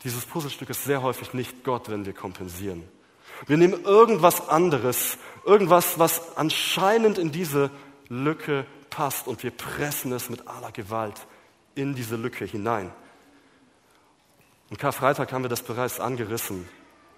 Dieses 0.03 0.25
Puzzlestück 0.25 0.69
ist 0.69 0.83
sehr 0.83 1.01
häufig 1.01 1.33
nicht 1.33 1.63
Gott, 1.63 1.89
wenn 1.89 2.05
wir 2.05 2.11
kompensieren. 2.11 2.83
Wir 3.47 3.55
nehmen 3.55 3.85
irgendwas 3.85 4.49
anderes, 4.49 5.17
irgendwas, 5.45 5.97
was 5.97 6.35
anscheinend 6.35 7.17
in 7.17 7.31
diese 7.31 7.71
Lücke 8.09 8.65
passt 8.89 9.25
und 9.25 9.41
wir 9.41 9.51
pressen 9.51 10.11
es 10.11 10.29
mit 10.29 10.45
aller 10.45 10.73
Gewalt 10.73 11.25
in 11.73 11.95
diese 11.95 12.17
Lücke 12.17 12.43
hinein. 12.43 12.91
Und 14.69 14.77
Karfreitag 14.77 15.31
haben 15.31 15.45
wir 15.45 15.49
das 15.49 15.63
bereits 15.63 16.01
angerissen. 16.01 16.67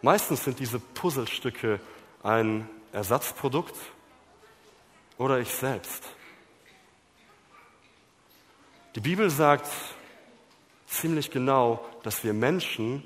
Meistens 0.04 0.44
sind 0.44 0.60
diese 0.60 0.78
Puzzlestücke 0.78 1.80
ein 2.22 2.70
Ersatzprodukt 2.92 3.74
oder 5.18 5.40
ich 5.40 5.50
selbst. 5.50 6.04
Die 8.96 9.00
Bibel 9.00 9.30
sagt 9.30 9.70
ziemlich 10.88 11.32
genau, 11.32 11.86
dass 12.04 12.24
wir 12.24 12.34
Menschen 12.34 13.04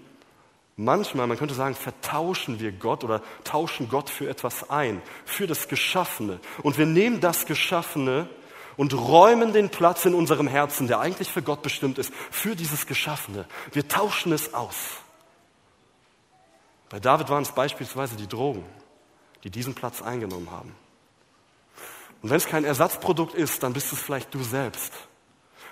Manchmal, 0.78 1.26
man 1.28 1.38
könnte 1.38 1.54
sagen, 1.54 1.74
vertauschen 1.74 2.60
wir 2.60 2.74
Gott 2.74 3.06
oder 3.06 3.22
tauschen 3.46 3.88
Gott 3.88 4.10
für 4.10 4.28
etwas 4.28 4.70
ein, 4.70 5.02
für 5.24 5.48
das 5.48 5.70
Geschaffene. 5.70 6.40
Und 6.64 6.78
wir 6.78 6.86
nehmen 6.86 7.22
das 7.22 7.46
Geschaffene 7.46 8.28
und 8.76 8.94
räumen 8.94 9.54
den 9.54 9.70
Platz 9.70 10.04
in 10.04 10.14
unserem 10.14 10.48
Herzen, 10.48 10.88
der 10.88 11.00
eigentlich 11.00 11.32
für 11.32 11.42
Gott 11.42 11.62
bestimmt 11.62 11.98
ist, 11.98 12.14
für 12.30 12.58
dieses 12.58 12.88
Geschaffene. 12.88 13.46
Wir 13.72 13.88
tauschen 13.88 14.34
es 14.34 14.54
aus. 14.54 14.76
Bei 16.90 17.00
David 17.00 17.30
waren 17.30 17.44
es 17.44 17.54
beispielsweise 17.54 18.18
die 18.18 18.28
Drogen, 18.28 18.66
die 19.46 19.50
diesen 19.50 19.76
Platz 19.76 20.02
eingenommen 20.02 20.52
haben. 20.52 20.76
Und 22.25 22.32
wenn 22.32 22.38
es 22.38 22.48
kein 22.48 22.65
Ersatzprodukt 22.65 23.36
ist, 23.36 23.62
dann 23.62 23.74
bist 23.74 23.94
es 23.94 24.01
vielleicht 24.01 24.34
du 24.34 24.41
selbst. 24.41 24.91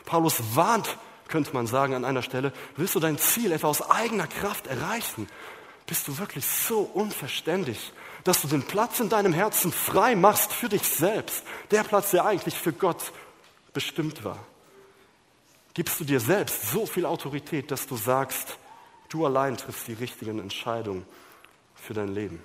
Paulus 0.05 0.35
warnt 0.53 0.99
könnte 1.27 1.51
man 1.51 1.65
sagen 1.65 1.95
an 1.95 2.05
einer 2.05 2.21
Stelle, 2.21 2.53
willst 2.77 2.93
du 2.93 2.99
dein 2.99 3.17
Ziel 3.17 3.53
etwa 3.53 3.69
aus 3.69 3.81
eigener 3.89 4.27
Kraft 4.27 4.67
erreichen? 4.67 5.27
Bist 5.87 6.07
du 6.07 6.19
wirklich 6.19 6.45
so 6.45 6.81
unverständlich, 6.81 7.91
dass 8.23 8.43
du 8.43 8.47
den 8.47 8.61
Platz 8.61 8.99
in 8.99 9.09
deinem 9.09 9.33
Herzen 9.33 9.71
frei 9.71 10.15
machst 10.15 10.53
für 10.53 10.69
dich 10.69 10.83
selbst, 10.83 11.43
der 11.71 11.83
Platz, 11.83 12.11
der 12.11 12.25
eigentlich 12.25 12.53
für 12.53 12.71
Gott 12.71 13.11
bestimmt 13.73 14.23
war? 14.23 14.37
Gibst 15.73 15.99
du 15.99 16.03
dir 16.03 16.19
selbst 16.19 16.69
so 16.69 16.85
viel 16.85 17.07
Autorität, 17.07 17.71
dass 17.71 17.87
du 17.87 17.95
sagst, 17.95 18.59
du 19.09 19.25
allein 19.25 19.57
triffst 19.57 19.87
die 19.87 19.93
richtigen 19.93 20.37
Entscheidungen 20.37 21.03
für 21.73 21.95
dein 21.95 22.09
Leben? 22.09 22.43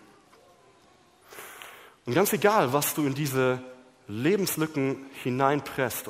Und 2.06 2.14
ganz 2.14 2.32
egal, 2.32 2.72
was 2.72 2.94
du 2.94 3.04
in 3.04 3.14
diese 3.14 3.62
Lebenslücken 4.08 5.06
hineinpresst, 5.22 6.06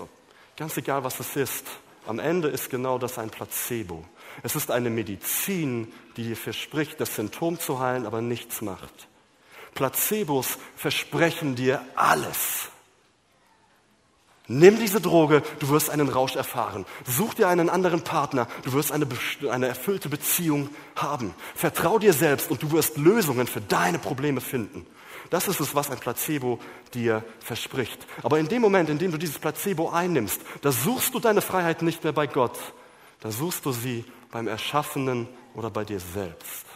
ganz 0.57 0.77
egal, 0.77 1.05
was 1.05 1.21
es 1.21 1.37
ist, 1.37 1.67
am 2.07 2.21
Ende 2.21 2.49
ist 2.49 2.71
genau 2.71 2.99
das 2.99 3.19
ein 3.19 3.29
Placebo. 3.29 4.05
Es 4.43 4.57
ist 4.57 4.71
eine 4.71 4.89
Medizin, 4.89 5.93
die 6.17 6.23
dir 6.23 6.37
verspricht, 6.37 7.01
das 7.01 7.17
Symptom 7.17 7.59
zu 7.59 7.81
heilen, 7.81 8.07
aber 8.07 8.23
nichts 8.23 8.63
macht. 8.63 9.09
Placebos 9.75 10.59
versprechen 10.77 11.55
dir 11.55 11.85
alles. 11.97 12.71
Nimm 14.47 14.79
diese 14.79 15.03
Droge, 15.03 15.43
du 15.59 15.69
wirst 15.69 15.91
einen 15.91 16.09
Rausch 16.09 16.35
erfahren. 16.35 16.87
Such 17.05 17.35
dir 17.35 17.49
einen 17.49 17.69
anderen 17.69 18.03
Partner, 18.03 18.49
du 18.63 18.73
wirst 18.73 18.93
eine, 18.93 19.07
eine 19.51 19.69
erfüllte 19.69 20.09
Beziehung 20.09 20.71
haben. 20.97 21.35
Vertrau 21.55 21.99
dir 21.99 22.15
selbst 22.15 22.51
und 22.51 22.63
du 22.63 22.73
wirst 22.73 22.97
Lösungen 22.97 23.47
für 23.47 23.61
deine 23.61 23.99
Probleme 23.99 24.41
finden. 24.41 24.87
Das 25.31 25.49
ist 25.49 25.61
es, 25.61 25.75
was 25.75 25.91
ein 25.91 25.99
Placebo 25.99 26.59
dir 26.95 27.25
verspricht. 27.41 28.07
Aber 28.23 28.39
in 28.39 28.49
dem 28.49 28.63
Moment, 28.63 28.89
in 28.89 28.99
dem 28.99 29.11
du 29.13 29.19
dieses 29.19 29.39
Placebo 29.39 29.91
einnimmst, 29.91 30.41
da 30.63 30.73
suchst 30.73 31.15
du 31.15 31.21
deine 31.21 31.43
Freiheit 31.43 31.83
nicht 31.83 32.03
mehr 32.03 32.13
bei 32.13 32.27
Gott, 32.27 32.59
da 33.21 33.31
suchst 33.31 33.67
du 33.67 33.73
sie 33.73 34.05
beim 34.31 34.49
Erschaffenen 34.49 35.29
oder 35.55 35.71
bei 35.71 35.85
dir 35.85 36.01
selbst. 36.01 36.67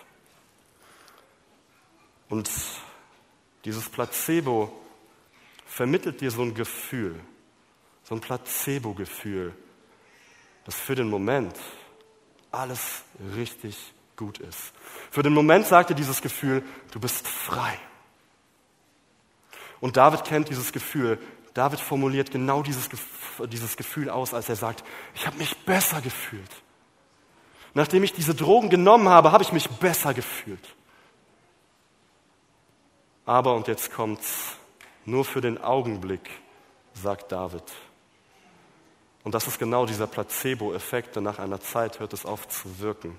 Und 2.29 2.51
dieses 3.65 3.89
Placebo 3.89 4.73
vermittelt 5.67 6.21
dir 6.21 6.31
so 6.31 6.43
ein 6.43 6.55
Gefühl, 6.55 7.19
so 8.05 8.15
ein 8.15 8.21
Placebo-Gefühl, 8.21 9.55
das 10.65 10.75
für 10.75 10.95
den 10.95 11.09
Moment 11.09 11.57
alles 12.51 13.03
richtig 13.37 13.93
gut 14.17 14.39
ist. 14.39 14.73
Für 15.11 15.23
den 15.23 15.33
Moment 15.33 15.67
sagt 15.67 15.91
dir 15.91 15.95
dieses 15.95 16.21
Gefühl, 16.21 16.63
du 16.91 17.01
bist 17.01 17.27
frei. 17.27 17.79
Und 19.83 19.97
David 19.97 20.25
kennt 20.25 20.49
dieses 20.49 20.71
Gefühl. 20.73 21.19
David 21.55 21.81
formuliert 21.81 22.31
genau 22.31 22.62
dieses, 22.62 22.89
dieses 23.49 23.77
Gefühl 23.77 24.09
aus, 24.09 24.33
als 24.33 24.49
er 24.49 24.55
sagt, 24.55 24.85
ich 25.12 25.27
habe 25.27 25.37
mich 25.39 25.57
besser 25.67 26.01
gefühlt. 26.01 26.51
Nachdem 27.75 28.05
ich 28.05 28.12
diese 28.12 28.33
Drogen 28.33 28.71
genommen 28.71 29.09
habe, 29.09 29.33
habe 29.33 29.43
ich 29.43 29.53
mich 29.53 29.69
besser 29.69 30.15
gefühlt. 30.15 30.77
Aber, 33.27 33.57
und 33.57 33.67
jetzt 33.67 33.93
kommt's, 33.93 34.57
nur 35.05 35.25
für 35.25 35.41
den 35.41 35.61
Augenblick, 35.61 36.31
sagt 36.95 37.33
David. 37.33 37.65
Und 39.25 39.35
das 39.35 39.49
ist 39.49 39.59
genau 39.59 39.85
dieser 39.85 40.07
Placebo-Effekt, 40.07 41.17
denn 41.17 41.25
nach 41.25 41.41
einer 41.41 41.61
Zeit 41.61 41.99
hört 41.99 42.12
es 42.12 42.25
auf 42.25 42.47
zu 42.47 42.79
wirken. 42.79 43.19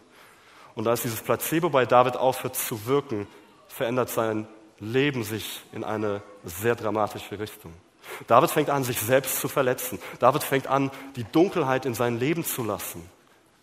Und 0.75 0.87
als 0.87 1.01
dieses 1.01 1.21
Placebo 1.21 1.69
bei 1.69 1.85
David 1.85 2.15
aufhört 2.15 2.55
zu 2.55 2.85
wirken, 2.85 3.27
verändert 3.67 4.09
sein 4.09 4.47
Leben 4.91 5.23
sich 5.23 5.61
in 5.71 5.83
eine 5.83 6.21
sehr 6.43 6.75
dramatische 6.75 7.39
Richtung. 7.39 7.73
David 8.27 8.51
fängt 8.51 8.69
an, 8.69 8.83
sich 8.83 8.99
selbst 8.99 9.39
zu 9.39 9.47
verletzen. 9.47 9.99
David 10.19 10.43
fängt 10.43 10.67
an, 10.67 10.91
die 11.15 11.23
Dunkelheit 11.23 11.85
in 11.85 11.93
sein 11.93 12.19
Leben 12.19 12.43
zu 12.43 12.63
lassen. 12.63 13.09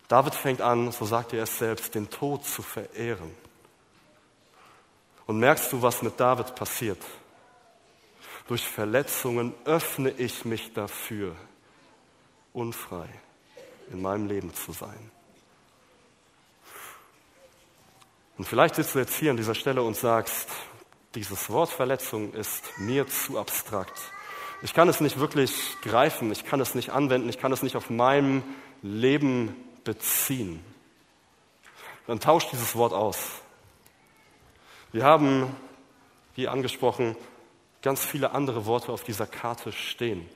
David 0.07 0.35
fängt 0.35 0.61
an, 0.61 0.91
so 0.91 1.05
sagt 1.05 1.33
er 1.33 1.43
es 1.43 1.57
selbst, 1.57 1.95
den 1.95 2.09
Tod 2.09 2.43
zu 2.43 2.61
verehren. 2.61 3.33
Und 5.25 5.39
merkst 5.39 5.71
du, 5.71 5.81
was 5.81 6.01
mit 6.01 6.19
David 6.19 6.55
passiert? 6.55 7.01
Durch 8.47 8.67
Verletzungen 8.67 9.53
öffne 9.63 10.09
ich 10.11 10.43
mich 10.43 10.73
dafür, 10.73 11.35
unfrei 12.51 13.07
in 13.91 14.01
meinem 14.01 14.27
Leben 14.27 14.53
zu 14.53 14.73
sein. 14.73 15.11
Und 18.37 18.45
vielleicht 18.45 18.75
sitzt 18.75 18.95
du 18.95 18.99
jetzt 18.99 19.15
hier 19.15 19.31
an 19.31 19.37
dieser 19.37 19.55
Stelle 19.55 19.83
und 19.83 19.95
sagst, 19.95 20.49
dieses 21.15 21.49
Wort 21.49 21.69
Verletzung 21.69 22.33
ist 22.33 22.77
mir 22.77 23.07
zu 23.07 23.37
abstrakt. 23.37 23.99
Ich 24.61 24.73
kann 24.73 24.87
es 24.89 25.01
nicht 25.01 25.19
wirklich 25.19 25.75
greifen, 25.81 26.31
ich 26.31 26.45
kann 26.45 26.59
es 26.61 26.75
nicht 26.75 26.91
anwenden, 26.91 27.29
ich 27.29 27.39
kann 27.39 27.51
es 27.51 27.63
nicht 27.63 27.75
auf 27.75 27.89
meinem 27.89 28.43
Leben 28.81 29.55
beziehen. 29.83 30.63
Dann 32.07 32.19
tauscht 32.19 32.51
dieses 32.51 32.75
Wort 32.75 32.93
aus. 32.93 33.41
Wir 34.91 35.03
haben, 35.03 35.55
wie 36.35 36.47
angesprochen, 36.47 37.15
ganz 37.81 38.05
viele 38.05 38.31
andere 38.31 38.65
Worte 38.65 38.91
auf 38.91 39.03
dieser 39.03 39.25
Karte 39.25 39.71
stehen. 39.71 40.29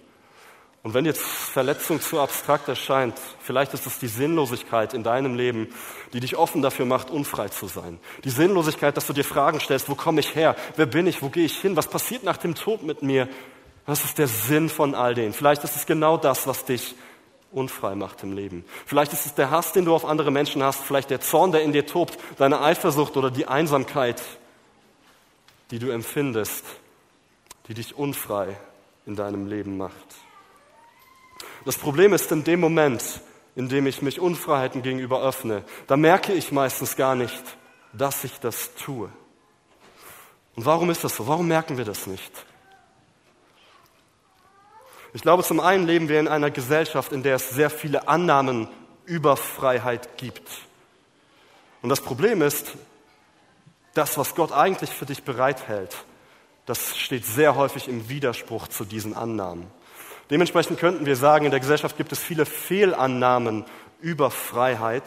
Und 0.85 0.93
wenn 0.93 1.05
jetzt 1.05 1.23
Verletzung 1.23 1.99
zu 1.99 2.19
abstrakt 2.19 2.67
erscheint, 2.67 3.19
vielleicht 3.39 3.73
ist 3.73 3.87
es 3.87 3.97
die 3.97 4.07
Sinnlosigkeit 4.07 4.93
in 4.93 5.01
deinem 5.01 5.33
Leben, 5.33 5.69
die 6.13 6.19
dich 6.19 6.37
offen 6.37 6.61
dafür 6.61 6.85
macht, 6.85 7.09
unfrei 7.09 7.47
zu 7.47 7.65
sein. 7.65 7.99
Die 8.23 8.29
Sinnlosigkeit, 8.29 8.95
dass 8.95 9.07
du 9.07 9.13
dir 9.13 9.23
Fragen 9.23 9.59
stellst, 9.59 9.89
wo 9.89 9.95
komme 9.95 10.19
ich 10.19 10.35
her? 10.35 10.55
Wer 10.75 10.85
bin 10.85 11.07
ich? 11.07 11.23
Wo 11.23 11.29
gehe 11.29 11.45
ich 11.45 11.57
hin? 11.57 11.75
Was 11.75 11.87
passiert 11.87 12.23
nach 12.23 12.37
dem 12.37 12.53
Tod 12.53 12.83
mit 12.83 13.01
mir? 13.01 13.27
Was 13.87 14.05
ist 14.05 14.19
der 14.19 14.27
Sinn 14.27 14.69
von 14.69 14.93
all 14.93 15.15
dem? 15.15 15.33
Vielleicht 15.33 15.63
ist 15.63 15.75
es 15.75 15.87
genau 15.87 16.17
das, 16.17 16.45
was 16.45 16.65
dich 16.65 16.93
unfrei 17.51 17.95
macht 17.95 18.21
im 18.21 18.33
Leben. 18.33 18.63
Vielleicht 18.85 19.11
ist 19.11 19.25
es 19.25 19.33
der 19.33 19.49
Hass, 19.49 19.73
den 19.73 19.85
du 19.85 19.95
auf 19.95 20.05
andere 20.05 20.29
Menschen 20.29 20.61
hast, 20.61 20.83
vielleicht 20.83 21.09
der 21.09 21.19
Zorn, 21.19 21.51
der 21.51 21.63
in 21.63 21.73
dir 21.73 21.87
tobt, 21.87 22.19
deine 22.37 22.61
Eifersucht 22.61 23.17
oder 23.17 23.31
die 23.31 23.47
Einsamkeit, 23.47 24.21
die 25.71 25.79
du 25.79 25.89
empfindest, 25.89 26.63
die 27.69 27.73
dich 27.73 27.97
unfrei 27.97 28.55
in 29.07 29.15
deinem 29.15 29.47
Leben 29.47 29.77
macht. 29.77 30.24
Das 31.65 31.77
Problem 31.77 32.13
ist 32.13 32.31
in 32.31 32.43
dem 32.43 32.59
Moment, 32.59 33.03
indem 33.55 33.87
ich 33.87 34.01
mich 34.01 34.19
Unfreiheiten 34.19 34.83
gegenüber 34.83 35.21
öffne, 35.21 35.63
da 35.87 35.97
merke 35.97 36.31
ich 36.31 36.51
meistens 36.51 36.95
gar 36.95 37.15
nicht, 37.15 37.43
dass 37.91 38.23
ich 38.23 38.39
das 38.39 38.75
tue. 38.75 39.09
Und 40.55 40.65
warum 40.65 40.89
ist 40.89 41.03
das 41.03 41.15
so? 41.15 41.27
Warum 41.27 41.47
merken 41.47 41.77
wir 41.77 41.85
das 41.85 42.07
nicht? 42.07 42.31
Ich 45.13 45.21
glaube, 45.21 45.43
zum 45.43 45.59
einen 45.59 45.87
leben 45.87 46.09
wir 46.09 46.19
in 46.19 46.27
einer 46.27 46.51
Gesellschaft, 46.51 47.11
in 47.11 47.23
der 47.23 47.35
es 47.35 47.49
sehr 47.49 47.69
viele 47.69 48.07
Annahmen 48.07 48.67
über 49.05 49.37
Freiheit 49.37 50.17
gibt. 50.17 50.47
Und 51.81 51.89
das 51.89 52.01
Problem 52.01 52.41
ist, 52.41 52.73
das, 53.93 54.17
was 54.17 54.35
Gott 54.35 54.51
eigentlich 54.51 54.89
für 54.89 55.05
dich 55.05 55.23
bereithält, 55.23 55.95
das 56.65 56.97
steht 56.97 57.25
sehr 57.25 57.55
häufig 57.55 57.87
im 57.87 58.09
Widerspruch 58.09 58.67
zu 58.67 58.83
diesen 58.83 59.15
Annahmen. 59.15 59.67
Dementsprechend 60.29 60.79
könnten 60.79 61.05
wir 61.05 61.15
sagen, 61.15 61.45
in 61.45 61.51
der 61.51 61.59
Gesellschaft 61.59 61.97
gibt 61.97 62.11
es 62.11 62.19
viele 62.19 62.45
Fehlannahmen 62.45 63.65
über 64.01 64.31
Freiheit, 64.31 65.03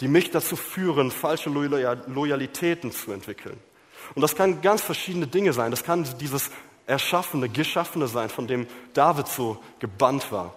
die 0.00 0.08
mich 0.08 0.30
dazu 0.30 0.56
führen, 0.56 1.10
falsche 1.10 1.50
Loyalitäten 1.50 2.92
zu 2.92 3.12
entwickeln. 3.12 3.58
Und 4.14 4.22
das 4.22 4.34
kann 4.34 4.60
ganz 4.62 4.82
verschiedene 4.82 5.26
Dinge 5.26 5.52
sein. 5.52 5.70
Das 5.70 5.84
kann 5.84 6.06
dieses 6.18 6.50
Erschaffene, 6.86 7.48
Geschaffene 7.48 8.08
sein, 8.08 8.28
von 8.28 8.46
dem 8.46 8.66
David 8.94 9.28
so 9.28 9.62
gebannt 9.78 10.32
war. 10.32 10.54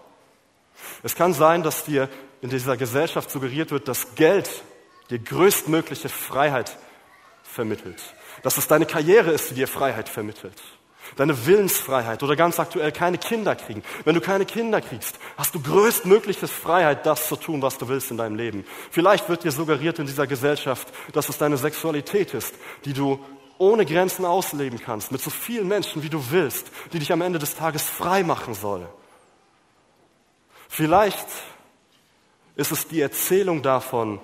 Es 1.03 1.15
kann 1.15 1.33
sein, 1.33 1.63
dass 1.63 1.85
dir 1.85 2.09
in 2.41 2.49
dieser 2.49 2.77
Gesellschaft 2.77 3.29
suggeriert 3.29 3.71
wird, 3.71 3.87
dass 3.87 4.15
Geld 4.15 4.63
dir 5.09 5.19
größtmögliche 5.19 6.09
Freiheit 6.09 6.77
vermittelt. 7.43 8.01
Dass 8.43 8.57
es 8.57 8.67
deine 8.67 8.85
Karriere 8.85 9.31
ist, 9.31 9.51
die 9.51 9.55
dir 9.55 9.67
Freiheit 9.67 10.09
vermittelt. 10.09 10.61
Deine 11.15 11.45
Willensfreiheit 11.45 12.23
oder 12.23 12.35
ganz 12.35 12.59
aktuell 12.59 12.91
keine 12.91 13.17
Kinder 13.17 13.55
kriegen. 13.55 13.83
Wenn 14.03 14.15
du 14.15 14.21
keine 14.21 14.45
Kinder 14.45 14.81
kriegst, 14.81 15.19
hast 15.37 15.55
du 15.55 15.61
größtmögliche 15.61 16.47
Freiheit, 16.47 17.05
das 17.05 17.27
zu 17.27 17.35
tun, 17.35 17.61
was 17.61 17.77
du 17.77 17.87
willst 17.87 18.11
in 18.11 18.17
deinem 18.17 18.35
Leben. 18.35 18.65
Vielleicht 18.91 19.29
wird 19.29 19.43
dir 19.43 19.51
suggeriert 19.51 19.99
in 19.99 20.05
dieser 20.05 20.27
Gesellschaft, 20.27 20.87
dass 21.13 21.29
es 21.29 21.37
deine 21.37 21.57
Sexualität 21.57 22.33
ist, 22.33 22.53
die 22.85 22.93
du 22.93 23.19
ohne 23.57 23.85
Grenzen 23.85 24.25
ausleben 24.25 24.79
kannst, 24.79 25.11
mit 25.11 25.21
so 25.21 25.29
vielen 25.29 25.67
Menschen, 25.67 26.03
wie 26.03 26.09
du 26.09 26.31
willst, 26.31 26.67
die 26.91 26.99
dich 26.99 27.11
am 27.11 27.21
Ende 27.21 27.39
des 27.39 27.55
Tages 27.55 27.83
frei 27.83 28.23
machen 28.23 28.53
soll. 28.53 28.87
Vielleicht 30.67 31.27
ist 32.55 32.71
es 32.71 32.87
die 32.87 33.01
Erzählung 33.01 33.61
davon, 33.61 34.19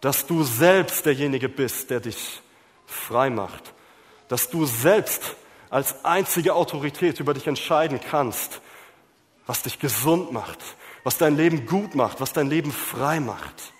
dass 0.00 0.26
du 0.26 0.42
selbst 0.42 1.06
derjenige 1.06 1.48
bist, 1.48 1.90
der 1.90 2.00
dich 2.00 2.42
frei 2.86 3.30
macht, 3.30 3.72
dass 4.28 4.50
du 4.50 4.66
selbst 4.66 5.36
als 5.70 6.04
einzige 6.04 6.54
Autorität 6.54 7.20
über 7.20 7.32
dich 7.32 7.46
entscheiden 7.46 8.00
kannst, 8.00 8.60
was 9.46 9.62
dich 9.62 9.78
gesund 9.78 10.32
macht, 10.32 10.58
was 11.04 11.16
dein 11.16 11.36
Leben 11.36 11.66
gut 11.66 11.94
macht, 11.94 12.20
was 12.20 12.32
dein 12.32 12.50
Leben 12.50 12.72
frei 12.72 13.20
macht. 13.20 13.72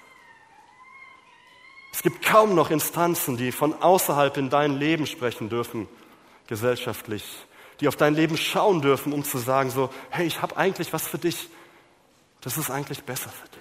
Es 1.93 2.03
gibt 2.03 2.25
kaum 2.25 2.55
noch 2.55 2.71
Instanzen, 2.71 3.37
die 3.37 3.53
von 3.53 3.75
außerhalb 3.83 4.37
in 4.37 4.49
dein 4.49 4.79
Leben 4.79 5.07
sprechen 5.07 5.49
dürfen, 5.49 5.89
gesellschaftlich, 6.47 7.25
die 7.81 7.89
auf 7.89 7.97
dein 7.97 8.15
Leben 8.15 8.37
schauen 8.37 8.81
dürfen, 8.81 9.13
um 9.13 9.25
zu 9.25 9.39
sagen, 9.39 9.71
so, 9.71 9.91
hey, 10.11 10.27
ich 10.27 10.41
habe 10.41 10.57
eigentlich 10.57 10.93
was 10.93 11.07
für 11.07 11.19
dich, 11.19 11.51
das 12.41 12.57
ist 12.57 12.71
eigentlich 12.71 13.03
besser 13.03 13.31
für 13.31 13.49
dich. 13.49 13.61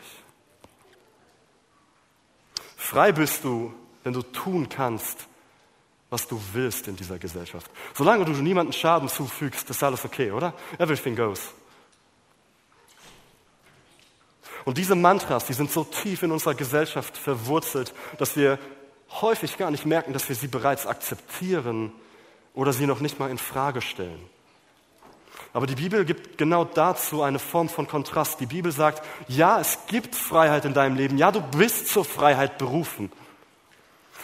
Frei 2.78 3.12
bist 3.12 3.44
du, 3.44 3.74
wenn 4.04 4.14
du 4.14 4.22
tun 4.22 4.70
kannst, 4.70 5.29
was 6.10 6.28
du 6.28 6.42
willst 6.54 6.88
in 6.88 6.96
dieser 6.96 7.20
Gesellschaft. 7.20 7.70
Solange 7.94 8.26
du 8.26 8.32
niemandem 8.32 8.74
Schaden 8.74 9.10
zufügst, 9.10 9.70
ist 9.70 9.84
alles 9.84 10.06
okay, 10.06 10.32
oder? 10.32 10.54
Everything 10.78 11.16
goes. 11.16 11.54
Und 14.66 14.78
diese 14.78 14.96
Mantras, 14.96 15.46
die 15.46 15.54
sind 15.54 15.72
so 15.72 15.84
tief 15.84 16.24
in 16.24 16.32
unserer 16.32 16.56
Gesellschaft 16.56 17.18
verwurzelt, 17.18 17.94
dass 18.18 18.36
wir 18.36 18.60
häufig 19.22 19.58
gar 19.58 19.72
nicht 19.72 19.86
merken, 19.86 20.14
dass 20.14 20.30
wir 20.30 20.36
sie 20.36 20.48
bereits 20.48 20.86
akzeptieren 20.86 21.92
oder 22.54 22.74
sie 22.74 22.86
noch 22.86 23.00
nicht 23.00 23.20
mal 23.20 23.30
in 23.30 23.38
Frage 23.38 23.82
stellen. 23.82 24.20
Aber 25.54 25.66
die 25.66 25.76
Bibel 25.76 26.06
gibt 26.06 26.38
genau 26.38 26.66
dazu 26.66 27.24
eine 27.24 27.40
Form 27.40 27.70
von 27.70 27.88
Kontrast. 27.88 28.40
Die 28.40 28.46
Bibel 28.46 28.72
sagt, 28.72 29.04
ja, 29.28 29.60
es 29.60 29.80
gibt 29.88 30.16
Freiheit 30.16 30.66
in 30.66 30.74
deinem 30.74 30.96
Leben. 30.96 31.18
Ja, 31.18 31.32
du 31.32 31.42
bist 31.42 31.88
zur 31.88 32.06
Freiheit 32.06 32.58
berufen. 32.58 33.12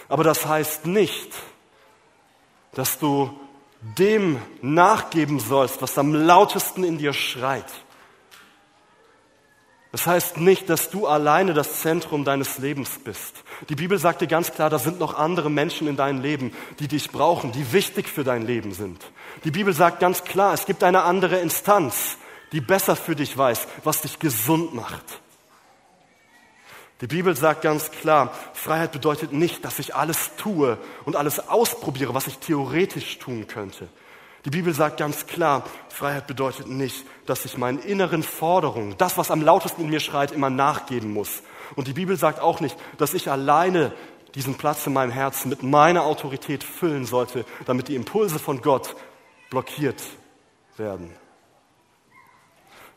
Aber 0.07 0.23
das 0.23 0.45
heißt 0.45 0.85
nicht, 0.85 1.33
dass 2.75 2.99
du 2.99 3.31
dem 3.97 4.39
nachgeben 4.61 5.39
sollst, 5.39 5.81
was 5.81 5.97
am 5.97 6.13
lautesten 6.13 6.83
in 6.83 6.97
dir 6.97 7.13
schreit. 7.13 7.65
Das 9.91 10.07
heißt 10.07 10.37
nicht, 10.37 10.69
dass 10.69 10.89
du 10.89 11.07
alleine 11.07 11.53
das 11.53 11.79
Zentrum 11.79 12.25
deines 12.25 12.57
Lebens 12.57 12.99
bist. 13.01 13.43
Die 13.69 13.75
Bibel 13.75 13.97
sagt 13.97 14.19
dir 14.19 14.27
ganz 14.27 14.51
klar, 14.51 14.69
da 14.69 14.77
sind 14.77 14.99
noch 14.99 15.17
andere 15.17 15.49
Menschen 15.49 15.87
in 15.87 15.95
deinem 15.95 16.21
Leben, 16.21 16.53
die 16.79 16.89
dich 16.89 17.11
brauchen, 17.11 17.53
die 17.53 17.71
wichtig 17.71 18.09
für 18.09 18.25
dein 18.25 18.45
Leben 18.45 18.73
sind. 18.73 19.01
Die 19.45 19.51
Bibel 19.51 19.73
sagt 19.73 20.01
ganz 20.01 20.25
klar, 20.25 20.53
es 20.53 20.65
gibt 20.65 20.83
eine 20.83 21.03
andere 21.03 21.37
Instanz, 21.37 22.17
die 22.51 22.59
besser 22.59 22.97
für 22.97 23.15
dich 23.15 23.37
weiß, 23.37 23.67
was 23.85 24.01
dich 24.01 24.19
gesund 24.19 24.73
macht. 24.73 25.21
Die 27.01 27.07
Bibel 27.07 27.35
sagt 27.35 27.61
ganz 27.61 27.91
klar, 27.91 28.31
Freiheit 28.53 28.93
bedeutet 28.93 29.33
nicht, 29.33 29.65
dass 29.65 29.79
ich 29.79 29.95
alles 29.95 30.31
tue 30.37 30.77
und 31.03 31.17
alles 31.17 31.49
ausprobiere, 31.49 32.13
was 32.13 32.27
ich 32.27 32.37
theoretisch 32.37 33.19
tun 33.19 33.47
könnte. 33.47 33.89
Die 34.45 34.49
Bibel 34.49 34.73
sagt 34.73 34.97
ganz 34.97 35.25
klar, 35.25 35.63
Freiheit 35.89 36.27
bedeutet 36.27 36.67
nicht, 36.67 37.03
dass 37.25 37.45
ich 37.45 37.57
meinen 37.57 37.79
inneren 37.79 38.23
Forderungen, 38.23 38.95
das, 38.97 39.17
was 39.17 39.31
am 39.31 39.41
lautesten 39.41 39.81
in 39.81 39.89
mir 39.89 39.99
schreit, 39.99 40.31
immer 40.31 40.49
nachgeben 40.49 41.11
muss. 41.11 41.41
Und 41.75 41.87
die 41.87 41.93
Bibel 41.93 42.15
sagt 42.15 42.39
auch 42.39 42.59
nicht, 42.59 42.77
dass 42.97 43.13
ich 43.13 43.29
alleine 43.29 43.91
diesen 44.35 44.55
Platz 44.55 44.85
in 44.85 44.93
meinem 44.93 45.11
Herzen 45.11 45.49
mit 45.49 45.63
meiner 45.63 46.03
Autorität 46.03 46.63
füllen 46.63 47.05
sollte, 47.05 47.43
damit 47.65 47.87
die 47.87 47.95
Impulse 47.95 48.37
von 48.37 48.61
Gott 48.61 48.95
blockiert 49.49 50.01
werden. 50.77 51.11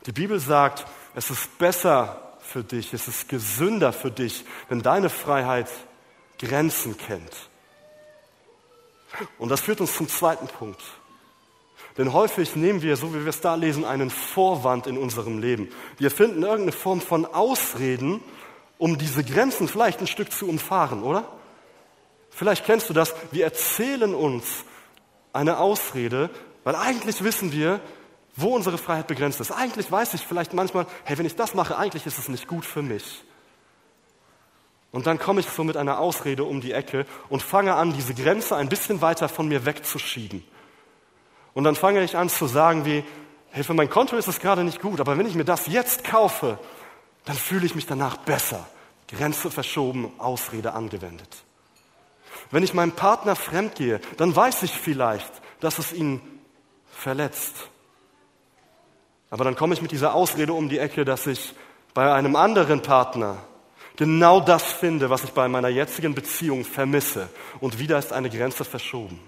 Die 0.05 0.11
Bibel 0.11 0.39
sagt, 0.39 0.85
es 1.15 1.29
ist 1.31 1.57
besser, 1.57 2.28
für 2.49 2.63
dich, 2.63 2.93
es 2.93 3.07
ist 3.07 3.29
gesünder 3.29 3.93
für 3.93 4.11
dich, 4.11 4.43
wenn 4.67 4.81
deine 4.81 5.09
Freiheit 5.09 5.69
Grenzen 6.39 6.97
kennt. 6.97 7.49
Und 9.37 9.49
das 9.49 9.61
führt 9.61 9.81
uns 9.81 9.95
zum 9.95 10.07
zweiten 10.07 10.47
Punkt. 10.47 10.81
Denn 11.97 12.13
häufig 12.13 12.55
nehmen 12.55 12.81
wir, 12.81 12.95
so 12.95 13.13
wie 13.13 13.21
wir 13.21 13.29
es 13.29 13.41
da 13.41 13.55
lesen, 13.55 13.83
einen 13.85 14.09
Vorwand 14.09 14.87
in 14.87 14.97
unserem 14.97 15.39
Leben. 15.39 15.69
Wir 15.97 16.11
finden 16.11 16.43
irgendeine 16.43 16.71
Form 16.71 17.01
von 17.01 17.25
Ausreden, 17.25 18.21
um 18.77 18.97
diese 18.97 19.23
Grenzen 19.23 19.67
vielleicht 19.67 19.99
ein 19.99 20.07
Stück 20.07 20.31
zu 20.31 20.47
umfahren, 20.47 21.03
oder? 21.03 21.27
Vielleicht 22.29 22.65
kennst 22.65 22.89
du 22.89 22.93
das. 22.93 23.13
Wir 23.31 23.43
erzählen 23.43 24.15
uns 24.15 24.63
eine 25.33 25.57
Ausrede, 25.57 26.29
weil 26.63 26.75
eigentlich 26.75 27.23
wissen 27.23 27.51
wir, 27.51 27.81
wo 28.41 28.55
unsere 28.55 28.77
Freiheit 28.77 29.07
begrenzt 29.07 29.39
ist. 29.39 29.51
Eigentlich 29.51 29.91
weiß 29.91 30.13
ich 30.13 30.25
vielleicht 30.25 30.53
manchmal, 30.53 30.85
hey, 31.03 31.17
wenn 31.17 31.25
ich 31.25 31.35
das 31.35 31.53
mache, 31.53 31.77
eigentlich 31.77 32.05
ist 32.05 32.17
es 32.17 32.29
nicht 32.29 32.47
gut 32.47 32.65
für 32.65 32.81
mich. 32.81 33.23
Und 34.91 35.05
dann 35.05 35.19
komme 35.19 35.39
ich 35.39 35.47
so 35.47 35.63
mit 35.63 35.77
einer 35.77 35.99
Ausrede 35.99 36.43
um 36.43 36.61
die 36.61 36.71
Ecke 36.71 37.05
und 37.29 37.43
fange 37.43 37.75
an, 37.75 37.93
diese 37.93 38.13
Grenze 38.13 38.55
ein 38.55 38.69
bisschen 38.69 39.01
weiter 39.01 39.29
von 39.29 39.47
mir 39.47 39.65
wegzuschieben. 39.65 40.43
Und 41.53 41.63
dann 41.63 41.75
fange 41.75 42.03
ich 42.03 42.17
an 42.17 42.29
zu 42.29 42.47
sagen 42.47 42.85
wie, 42.85 43.03
hey, 43.51 43.63
für 43.63 43.73
mein 43.73 43.89
Konto 43.89 44.15
ist 44.15 44.27
es 44.27 44.39
gerade 44.39 44.63
nicht 44.63 44.81
gut, 44.81 44.99
aber 44.99 45.17
wenn 45.17 45.27
ich 45.27 45.35
mir 45.35 45.45
das 45.45 45.67
jetzt 45.67 46.03
kaufe, 46.03 46.57
dann 47.25 47.35
fühle 47.35 47.65
ich 47.65 47.75
mich 47.75 47.85
danach 47.85 48.17
besser. 48.17 48.67
Grenze 49.07 49.51
verschoben, 49.51 50.11
Ausrede 50.19 50.73
angewendet. 50.73 51.43
Wenn 52.51 52.63
ich 52.63 52.73
meinem 52.73 52.91
Partner 52.93 53.35
fremd 53.35 53.75
gehe, 53.75 53.99
dann 54.17 54.35
weiß 54.35 54.63
ich 54.63 54.71
vielleicht, 54.71 55.31
dass 55.59 55.79
es 55.79 55.93
ihn 55.93 56.21
verletzt. 56.91 57.69
Aber 59.29 59.43
dann 59.43 59.55
komme 59.55 59.73
ich 59.73 59.81
mit 59.81 59.91
dieser 59.91 60.13
Ausrede 60.13 60.53
um 60.53 60.69
die 60.69 60.79
Ecke, 60.79 61.05
dass 61.05 61.27
ich 61.27 61.53
bei 61.93 62.13
einem 62.13 62.35
anderen 62.35 62.81
Partner 62.81 63.37
genau 63.95 64.39
das 64.39 64.63
finde, 64.63 65.09
was 65.09 65.23
ich 65.23 65.31
bei 65.31 65.47
meiner 65.47 65.67
jetzigen 65.67 66.15
Beziehung 66.15 66.63
vermisse. 66.63 67.29
Und 67.59 67.79
wieder 67.79 67.99
ist 67.99 68.13
eine 68.13 68.29
Grenze 68.29 68.63
verschoben. 68.63 69.19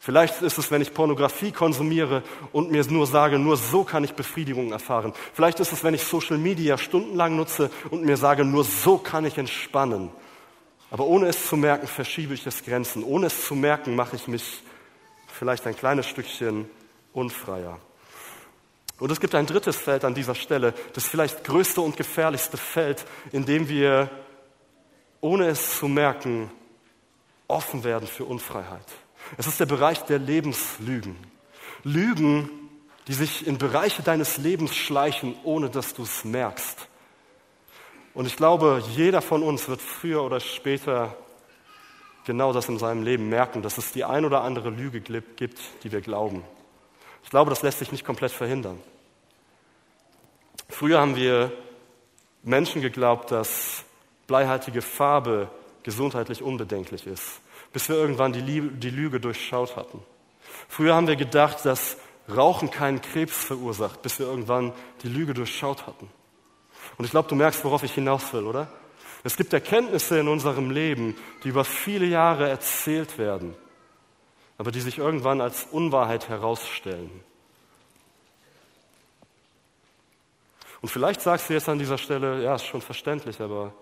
Vielleicht 0.00 0.42
ist 0.42 0.58
es, 0.58 0.70
wenn 0.70 0.80
ich 0.80 0.94
Pornografie 0.94 1.52
konsumiere 1.52 2.22
und 2.52 2.70
mir 2.70 2.84
nur 2.86 3.06
sage, 3.06 3.38
nur 3.38 3.56
so 3.56 3.84
kann 3.84 4.04
ich 4.04 4.14
Befriedigung 4.14 4.72
erfahren. 4.72 5.12
Vielleicht 5.34 5.60
ist 5.60 5.72
es, 5.72 5.84
wenn 5.84 5.92
ich 5.92 6.04
Social 6.04 6.38
Media 6.38 6.78
stundenlang 6.78 7.36
nutze 7.36 7.70
und 7.90 8.04
mir 8.04 8.16
sage, 8.16 8.44
nur 8.44 8.64
so 8.64 8.96
kann 8.96 9.26
ich 9.26 9.36
entspannen. 9.36 10.10
Aber 10.90 11.04
ohne 11.04 11.26
es 11.26 11.48
zu 11.48 11.56
merken, 11.56 11.86
verschiebe 11.86 12.32
ich 12.32 12.46
es 12.46 12.64
Grenzen. 12.64 13.04
Ohne 13.04 13.26
es 13.26 13.44
zu 13.44 13.54
merken, 13.54 13.94
mache 13.96 14.16
ich 14.16 14.28
mich 14.28 14.62
vielleicht 15.26 15.66
ein 15.66 15.76
kleines 15.76 16.06
Stückchen 16.06 16.70
unfreier. 17.12 17.78
Und 18.98 19.12
es 19.12 19.20
gibt 19.20 19.34
ein 19.34 19.46
drittes 19.46 19.76
Feld 19.76 20.04
an 20.04 20.14
dieser 20.14 20.34
Stelle, 20.34 20.74
das 20.92 21.06
vielleicht 21.06 21.44
größte 21.44 21.80
und 21.80 21.96
gefährlichste 21.96 22.56
Feld, 22.56 23.04
in 23.30 23.46
dem 23.46 23.68
wir, 23.68 24.10
ohne 25.20 25.46
es 25.48 25.78
zu 25.78 25.86
merken, 25.86 26.50
offen 27.46 27.84
werden 27.84 28.08
für 28.08 28.24
Unfreiheit. 28.24 28.86
Es 29.36 29.46
ist 29.46 29.60
der 29.60 29.66
Bereich 29.66 30.00
der 30.00 30.18
Lebenslügen. 30.18 31.16
Lügen, 31.84 32.50
die 33.06 33.12
sich 33.14 33.46
in 33.46 33.56
Bereiche 33.56 34.02
deines 34.02 34.36
Lebens 34.36 34.74
schleichen, 34.74 35.36
ohne 35.44 35.70
dass 35.70 35.94
du 35.94 36.02
es 36.02 36.24
merkst. 36.24 36.88
Und 38.14 38.26
ich 38.26 38.36
glaube, 38.36 38.82
jeder 38.96 39.22
von 39.22 39.42
uns 39.42 39.68
wird 39.68 39.80
früher 39.80 40.22
oder 40.24 40.40
später 40.40 41.16
genau 42.24 42.52
das 42.52 42.68
in 42.68 42.78
seinem 42.78 43.04
Leben 43.04 43.28
merken, 43.28 43.62
dass 43.62 43.78
es 43.78 43.92
die 43.92 44.04
ein 44.04 44.24
oder 44.24 44.42
andere 44.42 44.70
Lüge 44.70 45.00
gibt, 45.00 45.58
die 45.84 45.92
wir 45.92 46.00
glauben. 46.00 46.42
Ich 47.28 47.30
glaube, 47.30 47.50
das 47.50 47.60
lässt 47.60 47.80
sich 47.80 47.92
nicht 47.92 48.06
komplett 48.06 48.32
verhindern. 48.32 48.80
Früher 50.70 50.98
haben 50.98 51.14
wir 51.14 51.52
Menschen 52.42 52.80
geglaubt, 52.80 53.30
dass 53.30 53.84
bleihaltige 54.26 54.80
Farbe 54.80 55.50
gesundheitlich 55.82 56.42
unbedenklich 56.42 57.06
ist, 57.06 57.42
bis 57.74 57.90
wir 57.90 57.96
irgendwann 57.96 58.32
die, 58.32 58.40
Lüge 58.88 59.20
durchschaut 59.20 59.76
hatten. 59.76 60.02
Früher 60.68 60.94
haben 60.94 61.06
wir 61.06 61.16
gedacht, 61.16 61.66
dass 61.66 61.98
Rauchen 62.34 62.70
keinen 62.70 63.02
Krebs 63.02 63.44
verursacht, 63.44 64.00
bis 64.00 64.18
wir 64.18 64.24
irgendwann 64.24 64.72
die 65.02 65.08
Lüge 65.08 65.34
durchschaut 65.34 65.86
hatten. 65.86 66.08
Und 66.96 67.04
ich 67.04 67.10
glaube, 67.10 67.28
du 67.28 67.34
merkst, 67.34 67.62
worauf 67.62 67.82
ich 67.82 67.92
hinaus 67.92 68.32
will, 68.32 68.44
oder? 68.44 68.68
Es 69.22 69.36
gibt 69.36 69.52
Erkenntnisse 69.52 70.18
in 70.18 70.28
unserem 70.28 70.70
Leben, 70.70 71.14
die 71.44 71.50
über 71.50 71.66
viele 71.66 72.06
Jahre 72.06 72.48
erzählt 72.48 73.18
werden, 73.18 73.54
aber 74.58 74.72
die 74.72 74.80
sich 74.80 74.98
irgendwann 74.98 75.40
als 75.40 75.66
Unwahrheit 75.70 76.28
herausstellen. 76.28 77.10
Und 80.80 80.88
vielleicht 80.88 81.20
sagst 81.20 81.48
du 81.48 81.54
jetzt 81.54 81.68
an 81.68 81.78
dieser 81.78 81.98
Stelle, 81.98 82.42
ja, 82.42 82.56
ist 82.56 82.66
schon 82.66 82.82
verständlich, 82.82 83.40
aber 83.40 83.72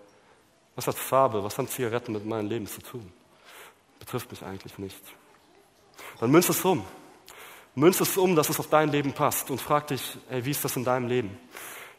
was 0.75 0.87
hat 0.87 0.97
Farbe, 0.97 1.43
was 1.43 1.59
haben 1.59 1.69
Zigaretten 1.69 2.13
mit 2.13 2.25
meinem 2.25 2.49
Leben 2.49 2.67
zu 2.67 2.81
tun? 2.81 3.11
Betrifft 3.99 4.31
mich 4.31 4.43
eigentlich 4.43 4.79
nicht. 4.79 5.03
Dann 6.21 6.31
münz 6.31 6.49
es 6.49 6.65
um. 6.65 6.85
Münz 7.75 8.01
es 8.01 8.17
um, 8.17 8.37
dass 8.37 8.49
es 8.49 8.61
auf 8.61 8.69
dein 8.69 8.91
Leben 8.91 9.13
passt 9.13 9.51
und 9.51 9.61
frag 9.61 9.89
dich, 9.89 10.17
ey, 10.31 10.45
wie 10.45 10.51
ist 10.51 10.65
das 10.65 10.77
in 10.77 10.85
deinem 10.85 11.09
Leben? 11.09 11.39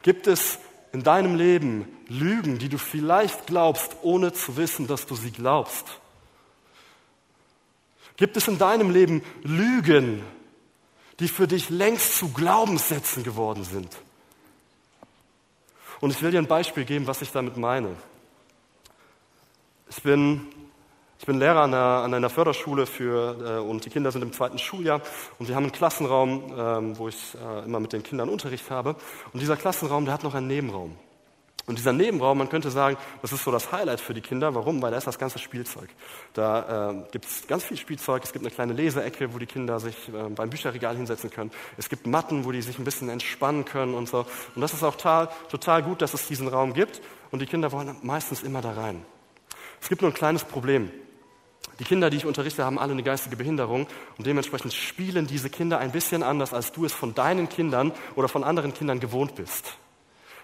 Gibt 0.02 0.28
es 0.28 0.60
in 0.92 1.04
deinem 1.04 1.36
Leben 1.36 1.88
Lügen, 2.08 2.58
die 2.60 2.70
du 2.70 2.78
vielleicht 2.78 3.48
glaubst, 3.48 3.98
ohne 4.02 4.34
zu 4.34 4.58
wissen, 4.58 4.88
dass 4.88 5.06
du 5.06 5.16
sie 5.16 5.32
glaubst? 5.32 6.00
Gibt 8.18 8.36
es 8.36 8.48
in 8.48 8.58
deinem 8.58 8.90
Leben 8.90 9.24
Lügen, 9.44 10.24
die 11.20 11.28
für 11.28 11.48
dich 11.48 11.70
längst 11.70 12.18
zu 12.18 12.34
Glaubenssätzen 12.34 13.24
geworden 13.24 13.64
sind? 13.64 13.96
Und 16.00 16.12
ich 16.12 16.22
will 16.22 16.32
dir 16.32 16.40
ein 16.40 16.48
Beispiel 16.48 16.86
geben, 16.86 17.08
was 17.08 17.22
ich 17.22 17.32
damit 17.32 17.58
meine. 17.58 17.96
Ich 19.90 20.02
bin 20.04 20.48
ich 21.20 21.26
bin 21.26 21.40
Lehrer 21.40 21.64
an 21.64 21.74
einer, 21.74 22.04
an 22.04 22.14
einer 22.14 22.30
Förderschule 22.30 22.86
für, 22.86 23.58
äh, 23.58 23.60
und 23.60 23.84
die 23.84 23.90
Kinder 23.90 24.12
sind 24.12 24.22
im 24.22 24.32
zweiten 24.32 24.60
Schuljahr 24.60 25.02
und 25.40 25.48
wir 25.48 25.56
haben 25.56 25.64
einen 25.64 25.72
Klassenraum, 25.72 26.54
ähm, 26.56 26.98
wo 26.98 27.08
ich 27.08 27.36
äh, 27.36 27.66
immer 27.66 27.80
mit 27.80 27.92
den 27.92 28.04
Kindern 28.04 28.30
Unterricht 28.30 28.70
habe. 28.70 28.96
Und 29.34 29.42
dieser 29.42 29.58
Klassenraum, 29.58 30.06
der 30.06 30.14
hat 30.14 30.24
noch 30.24 30.36
einen 30.36 30.48
Nebenraum. 30.48 30.96
Und 31.68 31.78
dieser 31.78 31.92
Nebenraum, 31.92 32.38
man 32.38 32.48
könnte 32.48 32.72
sagen, 32.72 32.96
das 33.22 33.34
ist 33.34 33.44
so 33.44 33.52
das 33.52 33.74
Highlight 33.74 34.00
für 34.00 34.14
die 34.14 34.22
Kinder. 34.22 34.56
Warum? 34.56 34.82
Weil 34.82 34.92
da 34.92 34.98
ist 34.98 35.06
das 35.06 35.20
ganze 35.20 35.38
Spielzeug. 35.38 35.90
Da 36.34 36.92
äh, 36.92 37.12
gibt 37.12 37.26
es 37.26 37.46
ganz 37.46 37.66
viel 37.66 37.76
Spielzeug. 37.76 38.24
Es 38.24 38.32
gibt 38.32 38.46
eine 38.46 38.56
kleine 38.56 38.72
Leseecke, 38.72 39.34
wo 39.34 39.38
die 39.38 39.48
Kinder 39.48 39.82
sich 39.82 40.08
äh, 40.08 40.30
beim 40.30 40.50
Bücherregal 40.50 40.96
hinsetzen 40.96 41.30
können. 41.30 41.52
Es 41.76 41.90
gibt 41.90 42.08
Matten, 42.08 42.46
wo 42.46 42.54
die 42.54 42.62
sich 42.62 42.80
ein 42.80 42.86
bisschen 42.86 43.10
entspannen 43.10 43.66
können 43.66 43.96
und 43.96 44.08
so. 44.08 44.26
Und 44.56 44.62
das 44.62 44.74
ist 44.74 44.82
auch 44.82 44.96
total, 44.96 45.28
total 45.50 45.84
gut, 45.84 46.02
dass 46.02 46.14
es 46.14 46.26
diesen 46.26 46.48
Raum 46.48 46.74
gibt. 46.74 47.02
Und 47.32 47.42
die 47.42 47.46
Kinder 47.46 47.70
wollen 47.74 47.98
meistens 48.02 48.44
immer 48.44 48.62
da 48.62 48.72
rein. 48.72 49.04
Es 49.82 49.90
gibt 49.90 50.02
nur 50.02 50.12
ein 50.12 50.14
kleines 50.16 50.46
Problem. 50.46 50.90
Die 51.80 51.84
Kinder, 51.84 52.10
die 52.10 52.16
ich 52.16 52.26
unterrichte, 52.26 52.64
haben 52.64 52.80
alle 52.80 52.94
eine 52.94 53.04
geistige 53.04 53.36
Behinderung 53.36 53.88
und 54.18 54.26
dementsprechend 54.26 54.74
spielen 54.74 55.28
diese 55.28 55.50
Kinder 55.50 55.80
ein 55.80 55.92
bisschen 55.92 56.24
anders, 56.24 56.54
als 56.54 56.72
du 56.72 56.86
es 56.86 56.94
von 56.94 57.14
deinen 57.14 57.50
Kindern 57.50 57.92
oder 58.16 58.30
von 58.30 58.46
anderen 58.46 58.74
Kindern 58.74 59.02
gewohnt 59.02 59.36
bist. 59.36 59.78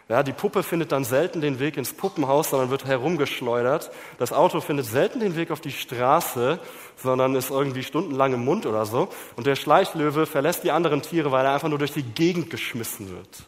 Ja, 0.10 0.22
die 0.22 0.34
Puppe 0.34 0.64
findet 0.64 0.92
dann 0.92 1.06
selten 1.06 1.40
den 1.40 1.60
Weg 1.60 1.78
ins 1.78 1.94
Puppenhaus, 1.94 2.50
sondern 2.50 2.70
wird 2.70 2.86
herumgeschleudert. 2.86 3.90
Das 4.18 4.34
Auto 4.34 4.60
findet 4.60 4.86
selten 4.86 5.22
den 5.22 5.38
Weg 5.38 5.50
auf 5.50 5.62
die 5.62 5.72
Straße, 5.72 6.60
sondern 6.98 7.36
ist 7.36 7.50
irgendwie 7.50 7.84
stundenlang 7.84 8.34
im 8.34 8.44
Mund 8.44 8.66
oder 8.66 8.86
so. 8.86 9.08
Und 9.38 9.48
der 9.48 9.56
Schleichlöwe 9.56 10.26
verlässt 10.26 10.66
die 10.66 10.72
anderen 10.72 11.02
Tiere, 11.02 11.32
weil 11.32 11.46
er 11.46 11.54
einfach 11.54 11.70
nur 11.70 11.80
durch 11.80 11.94
die 11.94 12.04
Gegend 12.04 12.50
geschmissen 12.50 13.10
wird. 13.12 13.48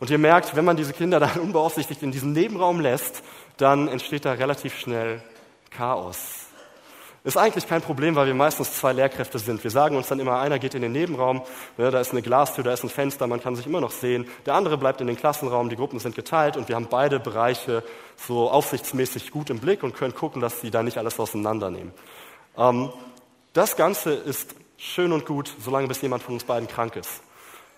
Und 0.00 0.10
ihr 0.10 0.18
merkt, 0.18 0.56
wenn 0.56 0.64
man 0.64 0.76
diese 0.76 0.92
Kinder 0.92 1.20
dann 1.20 1.38
unbeaufsichtigt 1.40 2.02
in 2.02 2.10
diesen 2.10 2.32
Nebenraum 2.32 2.80
lässt, 2.80 3.22
dann 3.56 3.86
entsteht 3.86 4.24
da 4.24 4.32
relativ 4.32 4.76
schnell 4.78 5.22
Chaos. 5.70 6.45
Ist 7.26 7.36
eigentlich 7.36 7.66
kein 7.66 7.82
Problem, 7.82 8.14
weil 8.14 8.28
wir 8.28 8.34
meistens 8.34 8.74
zwei 8.74 8.92
Lehrkräfte 8.92 9.40
sind. 9.40 9.64
Wir 9.64 9.72
sagen 9.72 9.96
uns 9.96 10.06
dann 10.06 10.20
immer, 10.20 10.38
einer 10.38 10.60
geht 10.60 10.76
in 10.76 10.82
den 10.82 10.92
Nebenraum, 10.92 11.42
ja, 11.76 11.90
da 11.90 11.98
ist 11.98 12.12
eine 12.12 12.22
Glastür, 12.22 12.62
da 12.62 12.72
ist 12.72 12.84
ein 12.84 12.88
Fenster, 12.88 13.26
man 13.26 13.42
kann 13.42 13.56
sich 13.56 13.66
immer 13.66 13.80
noch 13.80 13.90
sehen. 13.90 14.28
Der 14.46 14.54
andere 14.54 14.78
bleibt 14.78 15.00
in 15.00 15.08
den 15.08 15.16
Klassenraum, 15.16 15.68
die 15.68 15.74
Gruppen 15.74 15.98
sind 15.98 16.14
geteilt 16.14 16.56
und 16.56 16.68
wir 16.68 16.76
haben 16.76 16.86
beide 16.88 17.18
Bereiche 17.18 17.82
so 18.14 18.48
aufsichtsmäßig 18.48 19.32
gut 19.32 19.50
im 19.50 19.58
Blick 19.58 19.82
und 19.82 19.96
können 19.96 20.14
gucken, 20.14 20.40
dass 20.40 20.60
sie 20.60 20.70
da 20.70 20.84
nicht 20.84 20.98
alles 20.98 21.18
auseinandernehmen. 21.18 21.92
Ähm, 22.56 22.92
das 23.54 23.74
Ganze 23.74 24.12
ist 24.12 24.54
schön 24.76 25.10
und 25.10 25.26
gut, 25.26 25.52
solange 25.58 25.88
bis 25.88 26.02
jemand 26.02 26.22
von 26.22 26.34
uns 26.34 26.44
beiden 26.44 26.68
krank 26.68 26.94
ist. 26.94 27.22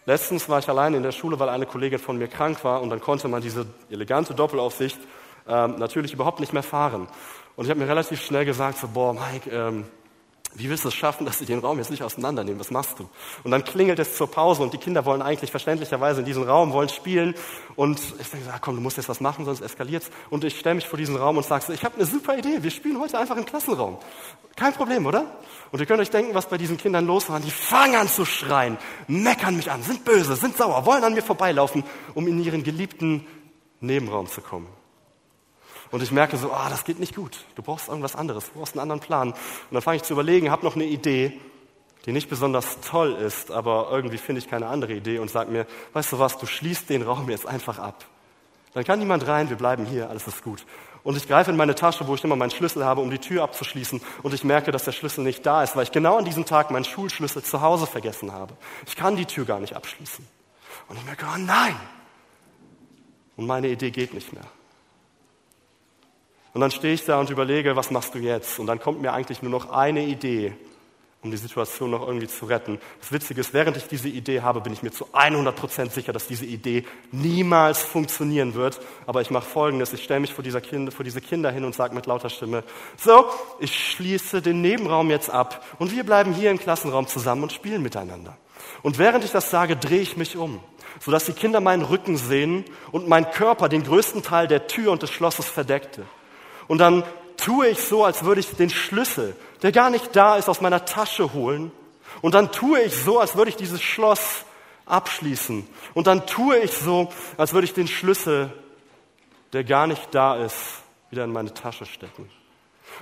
Letztens 0.04 0.50
war 0.50 0.58
ich 0.58 0.68
alleine 0.68 0.98
in 0.98 1.02
der 1.02 1.12
Schule, 1.12 1.40
weil 1.40 1.48
eine 1.48 1.64
Kollegin 1.64 2.00
von 2.00 2.18
mir 2.18 2.28
krank 2.28 2.64
war 2.64 2.82
und 2.82 2.90
dann 2.90 3.00
konnte 3.00 3.28
man 3.28 3.40
diese 3.40 3.64
elegante 3.88 4.34
Doppelaufsicht 4.34 4.98
ähm, 5.48 5.76
natürlich 5.78 6.12
überhaupt 6.12 6.40
nicht 6.40 6.52
mehr 6.52 6.62
fahren. 6.62 7.08
Und 7.58 7.64
ich 7.64 7.70
habe 7.70 7.80
mir 7.80 7.88
relativ 7.88 8.24
schnell 8.24 8.44
gesagt, 8.44 8.78
so, 8.78 8.86
boah, 8.86 9.12
Mike, 9.12 9.50
ähm, 9.50 9.84
wie 10.54 10.70
willst 10.70 10.84
du 10.84 10.88
es 10.90 10.94
schaffen, 10.94 11.26
dass 11.26 11.40
sie 11.40 11.44
den 11.44 11.58
Raum 11.58 11.78
jetzt 11.78 11.90
nicht 11.90 12.04
auseinandernehmen? 12.04 12.60
Was 12.60 12.70
machst 12.70 13.00
du? 13.00 13.08
Und 13.42 13.50
dann 13.50 13.64
klingelt 13.64 13.98
es 13.98 14.16
zur 14.16 14.30
Pause 14.30 14.62
und 14.62 14.72
die 14.72 14.78
Kinder 14.78 15.04
wollen 15.04 15.22
eigentlich 15.22 15.50
verständlicherweise 15.50 16.20
in 16.20 16.24
diesen 16.24 16.44
Raum, 16.44 16.72
wollen 16.72 16.88
spielen. 16.88 17.34
Und 17.74 17.98
ich 18.20 18.30
denke, 18.30 18.48
ah, 18.52 18.60
komm, 18.60 18.76
du 18.76 18.80
musst 18.80 18.96
jetzt 18.96 19.08
was 19.08 19.20
machen, 19.20 19.44
sonst 19.44 19.60
eskaliert's. 19.60 20.08
Und 20.30 20.44
ich 20.44 20.56
stelle 20.56 20.76
mich 20.76 20.86
vor 20.86 20.98
diesen 20.98 21.16
Raum 21.16 21.36
und 21.36 21.44
sage 21.44 21.64
so, 21.66 21.72
ich 21.72 21.84
habe 21.84 21.96
eine 21.96 22.06
super 22.06 22.38
Idee, 22.38 22.62
wir 22.62 22.70
spielen 22.70 23.00
heute 23.00 23.18
einfach 23.18 23.36
im 23.36 23.44
Klassenraum. 23.44 23.98
Kein 24.54 24.72
Problem, 24.72 25.04
oder? 25.04 25.26
Und 25.72 25.80
ihr 25.80 25.86
könnt 25.86 26.00
euch 26.00 26.10
denken, 26.10 26.36
was 26.36 26.48
bei 26.48 26.58
diesen 26.58 26.76
Kindern 26.76 27.08
los 27.08 27.28
war. 27.28 27.40
Die 27.40 27.50
fangen 27.50 27.96
an 27.96 28.06
zu 28.06 28.24
schreien, 28.24 28.78
meckern 29.08 29.56
mich 29.56 29.68
an, 29.68 29.82
sind 29.82 30.04
böse, 30.04 30.36
sind 30.36 30.56
sauer, 30.56 30.86
wollen 30.86 31.02
an 31.02 31.12
mir 31.12 31.24
vorbeilaufen, 31.24 31.82
um 32.14 32.28
in 32.28 32.40
ihren 32.40 32.62
geliebten 32.62 33.26
Nebenraum 33.80 34.28
zu 34.28 34.42
kommen. 34.42 34.77
Und 35.90 36.02
ich 36.02 36.12
merke 36.12 36.36
so, 36.36 36.52
ah, 36.52 36.68
das 36.68 36.84
geht 36.84 37.00
nicht 37.00 37.14
gut. 37.14 37.44
Du 37.54 37.62
brauchst 37.62 37.88
irgendwas 37.88 38.14
anderes, 38.14 38.46
du 38.46 38.58
brauchst 38.58 38.74
einen 38.74 38.82
anderen 38.82 39.00
Plan. 39.00 39.30
Und 39.30 39.38
dann 39.72 39.82
fange 39.82 39.96
ich 39.96 40.02
zu 40.02 40.12
überlegen, 40.12 40.50
habe 40.50 40.64
noch 40.64 40.74
eine 40.74 40.84
Idee, 40.84 41.38
die 42.06 42.12
nicht 42.12 42.28
besonders 42.28 42.80
toll 42.80 43.12
ist, 43.12 43.50
aber 43.50 43.88
irgendwie 43.90 44.18
finde 44.18 44.40
ich 44.40 44.48
keine 44.48 44.68
andere 44.68 44.94
Idee 44.94 45.18
und 45.18 45.30
sage 45.30 45.50
mir, 45.50 45.66
weißt 45.92 46.12
du 46.12 46.18
was, 46.18 46.38
du 46.38 46.46
schließt 46.46 46.88
den 46.90 47.02
Raum 47.02 47.28
jetzt 47.28 47.46
einfach 47.46 47.78
ab. 47.78 48.04
Dann 48.74 48.84
kann 48.84 48.98
niemand 48.98 49.26
rein, 49.26 49.48
wir 49.48 49.56
bleiben 49.56 49.86
hier, 49.86 50.08
alles 50.10 50.26
ist 50.26 50.42
gut. 50.42 50.64
Und 51.02 51.16
ich 51.16 51.26
greife 51.26 51.50
in 51.50 51.56
meine 51.56 51.74
Tasche, 51.74 52.06
wo 52.06 52.14
ich 52.14 52.24
immer 52.24 52.36
meinen 52.36 52.50
Schlüssel 52.50 52.84
habe, 52.84 53.00
um 53.00 53.10
die 53.10 53.18
Tür 53.18 53.42
abzuschließen. 53.42 54.00
Und 54.22 54.34
ich 54.34 54.44
merke, 54.44 54.72
dass 54.72 54.84
der 54.84 54.92
Schlüssel 54.92 55.24
nicht 55.24 55.44
da 55.46 55.62
ist, 55.62 55.74
weil 55.74 55.84
ich 55.84 55.92
genau 55.92 56.18
an 56.18 56.24
diesem 56.24 56.44
Tag 56.44 56.70
meinen 56.70 56.84
Schulschlüssel 56.84 57.42
zu 57.42 57.60
Hause 57.60 57.86
vergessen 57.86 58.32
habe. 58.32 58.56
Ich 58.86 58.96
kann 58.96 59.16
die 59.16 59.24
Tür 59.24 59.44
gar 59.44 59.60
nicht 59.60 59.74
abschließen. 59.74 60.26
Und 60.88 60.96
ich 60.96 61.04
merke, 61.04 61.26
oh 61.32 61.38
nein! 61.38 61.76
Und 63.36 63.46
meine 63.46 63.68
Idee 63.68 63.90
geht 63.90 64.14
nicht 64.14 64.32
mehr. 64.32 64.44
Und 66.54 66.60
dann 66.60 66.70
stehe 66.70 66.94
ich 66.94 67.04
da 67.04 67.20
und 67.20 67.30
überlege, 67.30 67.76
was 67.76 67.90
machst 67.90 68.14
du 68.14 68.18
jetzt? 68.18 68.58
Und 68.58 68.66
dann 68.66 68.80
kommt 68.80 69.00
mir 69.00 69.12
eigentlich 69.12 69.42
nur 69.42 69.50
noch 69.50 69.70
eine 69.70 70.04
Idee, 70.04 70.54
um 71.22 71.30
die 71.30 71.36
Situation 71.36 71.90
noch 71.90 72.06
irgendwie 72.06 72.28
zu 72.28 72.46
retten. 72.46 72.78
Das 73.00 73.10
Witzige 73.10 73.40
ist, 73.40 73.52
während 73.52 73.76
ich 73.76 73.88
diese 73.88 74.08
Idee 74.08 74.40
habe, 74.40 74.60
bin 74.60 74.72
ich 74.72 74.82
mir 74.82 74.92
zu 74.92 75.08
100 75.12 75.54
Prozent 75.54 75.92
sicher, 75.92 76.12
dass 76.12 76.28
diese 76.28 76.46
Idee 76.46 76.84
niemals 77.10 77.82
funktionieren 77.82 78.54
wird. 78.54 78.80
Aber 79.06 79.20
ich 79.20 79.30
mache 79.30 79.46
Folgendes. 79.46 79.92
Ich 79.92 80.04
stelle 80.04 80.20
mich 80.20 80.32
vor, 80.32 80.44
dieser 80.44 80.60
kind, 80.60 80.92
vor 80.94 81.04
diese 81.04 81.20
Kinder 81.20 81.50
hin 81.50 81.64
und 81.64 81.74
sage 81.74 81.94
mit 81.94 82.06
lauter 82.06 82.30
Stimme, 82.30 82.62
so, 82.96 83.26
ich 83.58 83.92
schließe 83.92 84.42
den 84.42 84.60
Nebenraum 84.60 85.10
jetzt 85.10 85.30
ab 85.30 85.64
und 85.78 85.92
wir 85.92 86.04
bleiben 86.04 86.32
hier 86.32 86.50
im 86.50 86.58
Klassenraum 86.58 87.08
zusammen 87.08 87.42
und 87.42 87.52
spielen 87.52 87.82
miteinander. 87.82 88.36
Und 88.82 88.98
während 88.98 89.24
ich 89.24 89.32
das 89.32 89.50
sage, 89.50 89.76
drehe 89.76 90.00
ich 90.00 90.16
mich 90.16 90.36
um, 90.36 90.60
sodass 91.00 91.24
die 91.24 91.32
Kinder 91.32 91.60
meinen 91.60 91.82
Rücken 91.82 92.16
sehen 92.16 92.64
und 92.92 93.08
mein 93.08 93.30
Körper 93.30 93.68
den 93.68 93.82
größten 93.82 94.22
Teil 94.22 94.46
der 94.46 94.68
Tür 94.68 94.92
und 94.92 95.02
des 95.02 95.10
Schlosses 95.10 95.46
verdeckte. 95.46 96.04
Und 96.68 96.78
dann 96.78 97.04
tue 97.36 97.68
ich 97.68 97.80
so, 97.80 98.04
als 98.04 98.24
würde 98.24 98.40
ich 98.40 98.50
den 98.54 98.70
Schlüssel, 98.70 99.34
der 99.62 99.72
gar 99.72 99.90
nicht 99.90 100.14
da 100.14 100.36
ist, 100.36 100.48
aus 100.48 100.60
meiner 100.60 100.84
Tasche 100.84 101.32
holen. 101.32 101.72
Und 102.20 102.34
dann 102.34 102.52
tue 102.52 102.80
ich 102.82 102.94
so, 102.94 103.18
als 103.18 103.36
würde 103.36 103.50
ich 103.50 103.56
dieses 103.56 103.82
Schloss 103.82 104.44
abschließen. 104.86 105.66
Und 105.94 106.06
dann 106.06 106.26
tue 106.26 106.58
ich 106.58 106.72
so, 106.72 107.10
als 107.36 107.52
würde 107.52 107.64
ich 107.64 107.74
den 107.74 107.88
Schlüssel, 107.88 108.52
der 109.52 109.64
gar 109.64 109.86
nicht 109.86 110.14
da 110.14 110.36
ist, 110.36 110.56
wieder 111.10 111.24
in 111.24 111.32
meine 111.32 111.54
Tasche 111.54 111.86
stecken. 111.86 112.30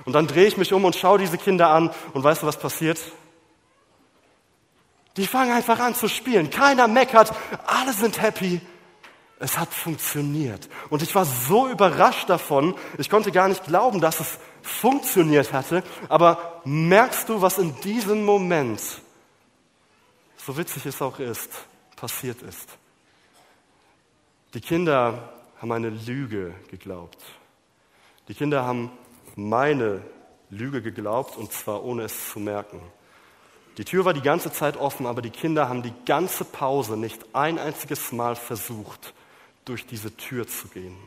Und 0.05 0.13
dann 0.13 0.27
drehe 0.27 0.47
ich 0.47 0.57
mich 0.57 0.73
um 0.73 0.85
und 0.85 0.95
schaue 0.95 1.19
diese 1.19 1.37
Kinder 1.37 1.69
an 1.69 1.91
und 2.13 2.23
weißt 2.23 2.43
du, 2.43 2.47
was 2.47 2.57
passiert? 2.57 2.99
Die 5.17 5.25
fangen 5.25 5.51
einfach 5.51 5.79
an 5.79 5.95
zu 5.95 6.07
spielen. 6.07 6.49
Keiner 6.49 6.87
meckert, 6.87 7.33
alle 7.65 7.91
sind 7.93 8.21
happy 8.21 8.61
es 9.39 9.57
hat 9.57 9.73
funktioniert. 9.73 10.67
Und 10.89 11.03
ich 11.03 11.13
war 11.13 11.25
so 11.25 11.67
überrascht 11.69 12.29
davon, 12.29 12.75
ich 12.97 13.09
konnte 13.09 13.31
gar 13.31 13.47
nicht 13.47 13.65
glauben, 13.65 14.01
dass 14.01 14.19
es 14.19 14.39
funktioniert 14.61 15.53
hatte. 15.53 15.83
Aber 16.09 16.61
merkst 16.65 17.29
du, 17.29 17.41
was 17.41 17.57
in 17.57 17.79
diesem 17.81 18.25
Moment, 18.25 18.81
so 20.37 20.57
witzig 20.57 20.85
es 20.85 21.01
auch 21.01 21.19
ist, 21.19 21.49
passiert 21.95 22.41
ist. 22.41 22.77
Die 24.53 24.61
Kinder 24.61 25.33
haben 25.61 25.71
eine 25.71 25.89
Lüge 25.89 26.53
geglaubt. 26.69 27.21
Die 28.27 28.33
Kinder 28.33 28.65
haben 28.65 28.91
meine 29.35 30.01
Lüge 30.49 30.81
geglaubt 30.81 31.37
und 31.37 31.51
zwar 31.51 31.83
ohne 31.83 32.03
es 32.03 32.31
zu 32.31 32.39
merken. 32.39 32.81
Die 33.77 33.85
Tür 33.85 34.05
war 34.05 34.13
die 34.13 34.21
ganze 34.21 34.51
Zeit 34.51 34.77
offen, 34.77 35.05
aber 35.05 35.21
die 35.21 35.29
Kinder 35.29 35.69
haben 35.69 35.83
die 35.83 35.93
ganze 36.05 36.43
Pause 36.43 36.97
nicht 36.97 37.23
ein 37.33 37.59
einziges 37.59 38.11
Mal 38.11 38.35
versucht, 38.35 39.13
durch 39.67 39.85
diese 39.85 40.15
Tür 40.15 40.47
zu 40.47 40.67
gehen. 40.67 40.97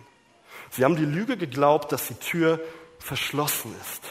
Sie 0.71 0.85
haben 0.85 0.97
die 0.97 1.05
Lüge 1.05 1.37
geglaubt, 1.37 1.93
dass 1.93 2.07
die 2.07 2.15
Tür 2.15 2.61
verschlossen 2.99 3.75
ist. 3.81 4.03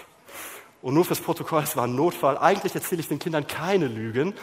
Und 0.82 0.94
nur 0.94 1.06
fürs 1.06 1.20
Protokoll, 1.20 1.64
es 1.64 1.76
war 1.76 1.86
ein 1.86 1.96
Notfall. 1.96 2.38
Eigentlich 2.38 2.74
erzähle 2.74 3.02
ich 3.02 3.08
den 3.08 3.20
Kindern 3.20 3.48
keine 3.48 3.88
Lügen, 3.88 4.34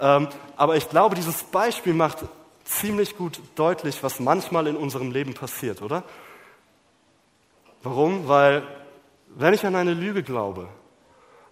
ähm, 0.00 0.28
aber 0.56 0.76
ich 0.76 0.88
glaube, 0.88 1.14
dieses 1.14 1.44
Beispiel 1.44 1.94
macht 1.94 2.18
ziemlich 2.64 3.16
gut 3.16 3.40
deutlich, 3.54 4.02
was 4.02 4.18
manchmal 4.20 4.66
in 4.66 4.76
unserem 4.76 5.10
Leben 5.10 5.34
passiert, 5.34 5.82
oder? 5.82 6.02
Warum? 7.82 8.26
Weil 8.28 8.62
wenn 9.28 9.54
ich 9.54 9.64
an 9.66 9.76
eine 9.76 9.94
Lüge 9.94 10.22
glaube, 10.22 10.68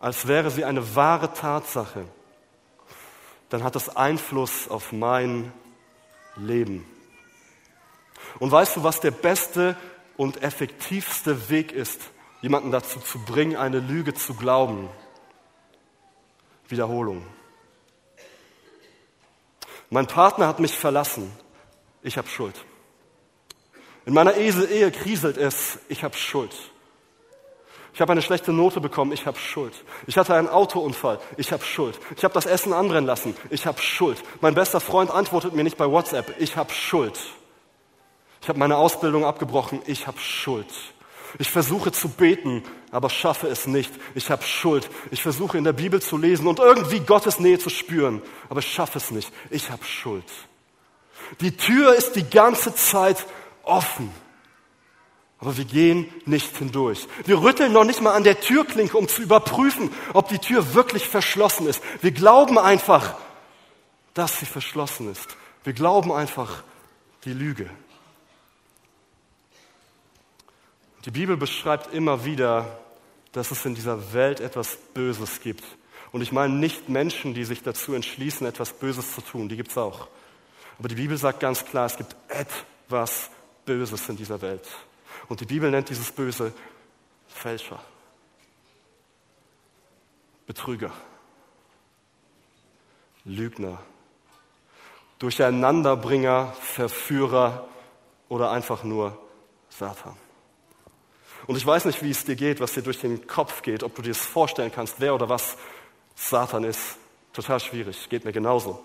als 0.00 0.26
wäre 0.26 0.50
sie 0.50 0.64
eine 0.64 0.96
wahre 0.96 1.32
Tatsache, 1.32 2.06
dann 3.50 3.62
hat 3.62 3.74
das 3.76 3.96
Einfluss 3.96 4.68
auf 4.68 4.92
mein 4.92 5.52
Leben. 6.36 6.86
Und 8.38 8.50
weißt 8.50 8.76
du, 8.76 8.82
was 8.84 9.00
der 9.00 9.10
beste 9.10 9.76
und 10.16 10.42
effektivste 10.42 11.48
Weg 11.50 11.72
ist, 11.72 12.00
jemanden 12.40 12.70
dazu 12.70 13.00
zu 13.00 13.18
bringen, 13.18 13.56
eine 13.56 13.78
Lüge 13.80 14.14
zu 14.14 14.34
glauben? 14.34 14.88
Wiederholung. 16.68 17.26
Mein 19.90 20.06
Partner 20.06 20.48
hat 20.48 20.58
mich 20.58 20.72
verlassen. 20.72 21.30
Ich 22.02 22.16
habe 22.16 22.28
Schuld. 22.28 22.64
In 24.06 24.14
meiner 24.14 24.34
Ehe 24.34 24.90
kriselt 24.90 25.36
es. 25.36 25.78
Ich 25.88 26.02
habe 26.02 26.16
Schuld. 26.16 26.54
Ich 27.94 28.00
habe 28.00 28.12
eine 28.12 28.22
schlechte 28.22 28.52
Note 28.52 28.80
bekommen, 28.80 29.12
ich 29.12 29.26
habe 29.26 29.38
Schuld. 29.38 29.74
Ich 30.06 30.16
hatte 30.16 30.34
einen 30.34 30.48
Autounfall, 30.48 31.20
ich 31.36 31.52
habe 31.52 31.62
Schuld. 31.62 31.98
Ich 32.16 32.24
habe 32.24 32.32
das 32.32 32.46
Essen 32.46 32.72
anbrennen 32.72 33.04
lassen, 33.04 33.36
ich 33.50 33.66
habe 33.66 33.82
Schuld. 33.82 34.22
Mein 34.40 34.54
bester 34.54 34.80
Freund 34.80 35.10
antwortet 35.10 35.52
mir 35.52 35.62
nicht 35.62 35.76
bei 35.76 35.90
WhatsApp, 35.90 36.34
ich 36.38 36.56
habe 36.56 36.72
Schuld. 36.72 37.20
Ich 38.42 38.48
habe 38.48 38.58
meine 38.58 38.76
Ausbildung 38.76 39.24
abgebrochen, 39.24 39.80
ich 39.86 40.08
habe 40.08 40.18
Schuld. 40.18 40.66
Ich 41.38 41.50
versuche 41.50 41.92
zu 41.92 42.08
beten, 42.08 42.64
aber 42.90 43.08
schaffe 43.08 43.46
es 43.46 43.66
nicht. 43.66 43.90
Ich 44.14 44.30
habe 44.30 44.42
Schuld. 44.42 44.90
Ich 45.10 45.22
versuche 45.22 45.56
in 45.56 45.64
der 45.64 45.72
Bibel 45.72 46.02
zu 46.02 46.18
lesen 46.18 46.46
und 46.46 46.58
irgendwie 46.58 47.00
Gottes 47.00 47.38
Nähe 47.38 47.58
zu 47.58 47.70
spüren, 47.70 48.20
aber 48.48 48.60
schaffe 48.60 48.98
es 48.98 49.10
nicht. 49.12 49.32
Ich 49.48 49.70
habe 49.70 49.84
Schuld. 49.84 50.24
Die 51.40 51.56
Tür 51.56 51.94
ist 51.94 52.16
die 52.16 52.28
ganze 52.28 52.74
Zeit 52.74 53.24
offen. 53.62 54.10
Aber 55.38 55.56
wir 55.56 55.64
gehen 55.64 56.12
nicht 56.26 56.56
hindurch. 56.56 57.08
Wir 57.24 57.42
rütteln 57.42 57.72
noch 57.72 57.84
nicht 57.84 58.00
mal 58.00 58.12
an 58.12 58.24
der 58.24 58.40
Türklinke, 58.40 58.96
um 58.96 59.08
zu 59.08 59.22
überprüfen, 59.22 59.90
ob 60.12 60.28
die 60.28 60.38
Tür 60.38 60.74
wirklich 60.74 61.08
verschlossen 61.08 61.66
ist. 61.66 61.82
Wir 62.00 62.12
glauben 62.12 62.58
einfach, 62.58 63.14
dass 64.14 64.38
sie 64.38 64.46
verschlossen 64.46 65.10
ist. 65.10 65.36
Wir 65.64 65.72
glauben 65.72 66.12
einfach 66.12 66.62
die 67.24 67.32
Lüge. 67.32 67.70
Die 71.04 71.10
Bibel 71.10 71.36
beschreibt 71.36 71.92
immer 71.92 72.24
wieder, 72.24 72.78
dass 73.32 73.50
es 73.50 73.64
in 73.64 73.74
dieser 73.74 74.12
Welt 74.12 74.40
etwas 74.40 74.76
Böses 74.94 75.40
gibt. 75.40 75.64
Und 76.12 76.20
ich 76.20 76.30
meine 76.30 76.54
nicht 76.54 76.88
Menschen, 76.88 77.34
die 77.34 77.44
sich 77.44 77.62
dazu 77.62 77.94
entschließen, 77.94 78.46
etwas 78.46 78.72
Böses 78.74 79.14
zu 79.14 79.20
tun, 79.22 79.48
die 79.48 79.56
gibt 79.56 79.70
es 79.70 79.78
auch. 79.78 80.08
Aber 80.78 80.88
die 80.88 80.94
Bibel 80.94 81.16
sagt 81.16 81.40
ganz 81.40 81.64
klar, 81.64 81.86
es 81.86 81.96
gibt 81.96 82.14
etwas 82.28 83.30
Böses 83.64 84.08
in 84.08 84.16
dieser 84.16 84.40
Welt. 84.42 84.66
Und 85.28 85.40
die 85.40 85.46
Bibel 85.46 85.70
nennt 85.70 85.88
dieses 85.88 86.12
Böse 86.12 86.52
Fälscher, 87.26 87.80
Betrüger, 90.46 90.92
Lügner, 93.24 93.78
Durcheinanderbringer, 95.18 96.52
Verführer 96.60 97.66
oder 98.28 98.50
einfach 98.50 98.84
nur 98.84 99.18
Satan. 99.70 100.16
Und 101.46 101.56
ich 101.56 101.66
weiß 101.66 101.84
nicht, 101.86 102.02
wie 102.02 102.10
es 102.10 102.24
dir 102.24 102.36
geht, 102.36 102.60
was 102.60 102.72
dir 102.72 102.82
durch 102.82 103.00
den 103.00 103.26
Kopf 103.26 103.62
geht, 103.62 103.82
ob 103.82 103.94
du 103.94 104.02
dir 104.02 104.10
es 104.10 104.24
vorstellen 104.24 104.70
kannst, 104.72 104.96
wer 104.98 105.14
oder 105.14 105.28
was 105.28 105.56
Satan 106.14 106.64
ist. 106.64 106.96
Total 107.32 107.60
schwierig, 107.60 108.08
geht 108.08 108.24
mir 108.24 108.32
genauso. 108.32 108.84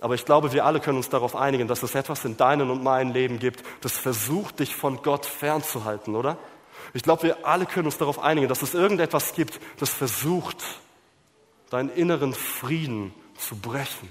Aber 0.00 0.14
ich 0.14 0.24
glaube, 0.24 0.52
wir 0.52 0.64
alle 0.64 0.80
können 0.80 0.98
uns 0.98 1.08
darauf 1.08 1.34
einigen, 1.34 1.66
dass 1.66 1.82
es 1.82 1.94
etwas 1.94 2.24
in 2.24 2.36
deinem 2.36 2.70
und 2.70 2.82
meinem 2.82 3.12
Leben 3.12 3.38
gibt, 3.38 3.64
das 3.80 3.98
versucht, 3.98 4.60
dich 4.60 4.74
von 4.76 5.02
Gott 5.02 5.26
fernzuhalten, 5.26 6.14
oder? 6.14 6.38
Ich 6.94 7.02
glaube, 7.02 7.24
wir 7.24 7.46
alle 7.46 7.66
können 7.66 7.86
uns 7.86 7.98
darauf 7.98 8.18
einigen, 8.18 8.48
dass 8.48 8.62
es 8.62 8.74
irgendetwas 8.74 9.34
gibt, 9.34 9.60
das 9.78 9.90
versucht, 9.90 10.62
deinen 11.70 11.90
inneren 11.90 12.32
Frieden 12.32 13.12
zu 13.36 13.56
brechen. 13.56 14.08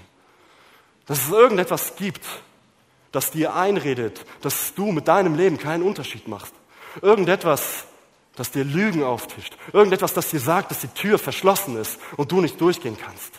Dass 1.06 1.24
es 1.24 1.30
irgendetwas 1.30 1.96
gibt, 1.96 2.24
das 3.10 3.30
dir 3.30 3.54
einredet, 3.54 4.24
dass 4.42 4.74
du 4.74 4.92
mit 4.92 5.08
deinem 5.08 5.34
Leben 5.34 5.58
keinen 5.58 5.82
Unterschied 5.82 6.28
machst. 6.28 6.54
Irgendetwas, 7.02 7.84
das 8.36 8.50
dir 8.50 8.64
Lügen 8.64 9.02
auftischt. 9.02 9.56
Irgendetwas, 9.72 10.14
das 10.14 10.30
dir 10.30 10.40
sagt, 10.40 10.70
dass 10.70 10.80
die 10.80 10.88
Tür 10.88 11.18
verschlossen 11.18 11.76
ist 11.76 11.98
und 12.16 12.30
du 12.30 12.40
nicht 12.40 12.60
durchgehen 12.60 12.96
kannst. 12.96 13.32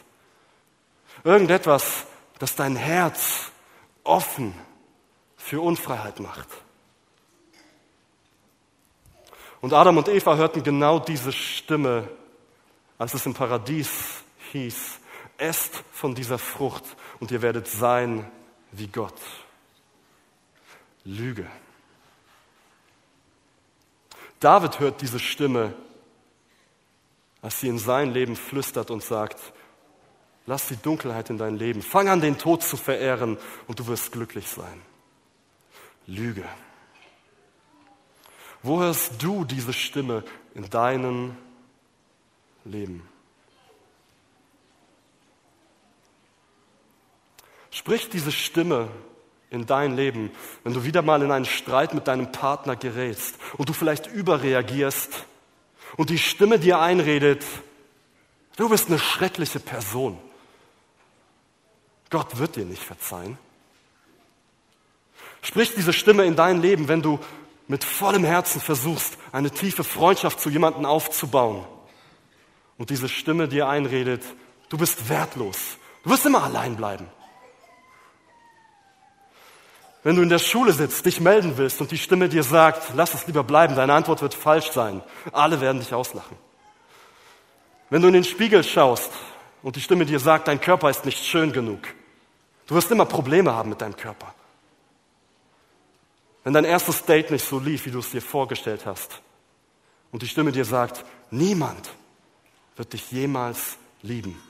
Irgendetwas, 1.23 2.05
das 2.37 2.55
dein 2.55 2.75
Herz 2.75 3.51
offen 4.03 4.53
für 5.37 5.61
Unfreiheit 5.61 6.19
macht. 6.19 6.47
Und 9.61 9.73
Adam 9.73 9.97
und 9.97 10.07
Eva 10.07 10.35
hörten 10.35 10.63
genau 10.63 10.99
diese 10.99 11.31
Stimme, 11.31 12.07
als 12.97 13.13
es 13.13 13.25
im 13.25 13.33
Paradies 13.33 13.89
hieß, 14.51 14.99
esst 15.37 15.83
von 15.91 16.15
dieser 16.15 16.37
Frucht 16.37 16.83
und 17.19 17.31
ihr 17.31 17.41
werdet 17.41 17.67
sein 17.67 18.29
wie 18.71 18.87
Gott. 18.87 19.19
Lüge. 21.03 21.47
David 24.39 24.79
hört 24.79 25.01
diese 25.01 25.19
Stimme, 25.19 25.73
als 27.41 27.59
sie 27.59 27.67
in 27.67 27.79
sein 27.79 28.11
Leben 28.11 28.35
flüstert 28.35 28.91
und 28.91 29.03
sagt, 29.03 29.53
Lass 30.49 30.67
die 30.67 30.77
Dunkelheit 30.77 31.29
in 31.29 31.37
dein 31.37 31.57
Leben. 31.57 31.83
Fang 31.83 32.09
an, 32.09 32.21
den 32.21 32.39
Tod 32.39 32.63
zu 32.63 32.75
verehren 32.75 33.37
und 33.67 33.77
du 33.77 33.85
wirst 33.85 34.11
glücklich 34.11 34.47
sein. 34.47 34.81
Lüge. 36.07 36.43
Wo 38.63 38.79
hörst 38.79 39.21
du 39.21 39.45
diese 39.45 39.73
Stimme 39.73 40.23
in 40.55 40.67
deinem 40.67 41.37
Leben? 42.65 43.07
Sprich 47.69 48.09
diese 48.09 48.31
Stimme 48.31 48.89
in 49.49 49.65
dein 49.65 49.95
Leben, 49.95 50.31
wenn 50.63 50.73
du 50.73 50.83
wieder 50.83 51.01
mal 51.01 51.21
in 51.21 51.31
einen 51.31 51.45
Streit 51.45 51.93
mit 51.93 52.07
deinem 52.07 52.31
Partner 52.31 52.75
gerätst 52.75 53.35
und 53.57 53.69
du 53.69 53.73
vielleicht 53.73 54.07
überreagierst 54.07 55.25
und 55.97 56.09
die 56.09 56.19
Stimme 56.19 56.59
dir 56.59 56.79
einredet, 56.79 57.43
du 58.57 58.69
bist 58.69 58.87
eine 58.87 58.99
schreckliche 58.99 59.59
Person. 59.59 60.19
Gott 62.09 62.37
wird 62.37 62.55
dir 62.55 62.65
nicht 62.65 62.83
verzeihen. 62.83 63.37
Sprich 65.41 65.73
diese 65.73 65.93
Stimme 65.93 66.25
in 66.25 66.35
dein 66.35 66.61
Leben, 66.61 66.87
wenn 66.87 67.01
du 67.01 67.19
mit 67.67 67.83
vollem 67.83 68.23
Herzen 68.23 68.59
versuchst, 68.59 69.17
eine 69.31 69.51
tiefe 69.51 69.83
Freundschaft 69.83 70.39
zu 70.39 70.49
jemandem 70.49 70.85
aufzubauen. 70.85 71.65
Und 72.77 72.89
diese 72.89 73.09
Stimme 73.09 73.47
dir 73.47 73.67
einredet, 73.67 74.23
du 74.69 74.77
bist 74.77 75.09
wertlos. 75.09 75.77
Du 76.03 76.09
wirst 76.09 76.25
immer 76.25 76.43
allein 76.43 76.75
bleiben. 76.75 77.07
Wenn 80.03 80.15
du 80.15 80.21
in 80.21 80.29
der 80.29 80.39
Schule 80.39 80.71
sitzt, 80.71 81.05
dich 81.05 81.19
melden 81.19 81.57
willst 81.57 81.81
und 81.81 81.91
die 81.91 81.97
Stimme 81.97 82.29
dir 82.29 82.43
sagt, 82.43 82.93
lass 82.95 83.13
es 83.13 83.27
lieber 83.27 83.43
bleiben, 83.43 83.75
deine 83.75 83.93
Antwort 83.93 84.21
wird 84.21 84.33
falsch 84.33 84.71
sein. 84.71 85.03
Alle 85.33 85.59
werden 85.59 85.79
dich 85.79 85.93
auslachen. 85.93 86.37
Wenn 87.89 88.01
du 88.01 88.07
in 88.07 88.13
den 88.13 88.23
Spiegel 88.23 88.63
schaust 88.63 89.11
und 89.61 89.75
die 89.75 89.81
Stimme 89.81 90.05
dir 90.05 90.19
sagt, 90.19 90.47
dein 90.47 90.61
Körper 90.61 90.89
ist 90.89 91.05
nicht 91.05 91.23
schön 91.25 91.51
genug. 91.51 91.81
Du 92.67 92.75
wirst 92.75 92.91
immer 92.91 93.05
Probleme 93.05 93.53
haben 93.53 93.69
mit 93.69 93.81
deinem 93.81 93.97
Körper. 93.97 94.33
Wenn 96.43 96.53
dein 96.53 96.65
erstes 96.65 97.03
Date 97.03 97.31
nicht 97.31 97.45
so 97.45 97.59
lief, 97.59 97.85
wie 97.85 97.91
du 97.91 97.99
es 97.99 98.11
dir 98.11 98.21
vorgestellt 98.21 98.85
hast, 98.85 99.21
und 100.11 100.23
die 100.23 100.27
Stimme 100.27 100.51
dir 100.51 100.65
sagt, 100.65 101.03
niemand 101.29 101.89
wird 102.75 102.93
dich 102.93 103.11
jemals 103.11 103.77
lieben. 104.01 104.41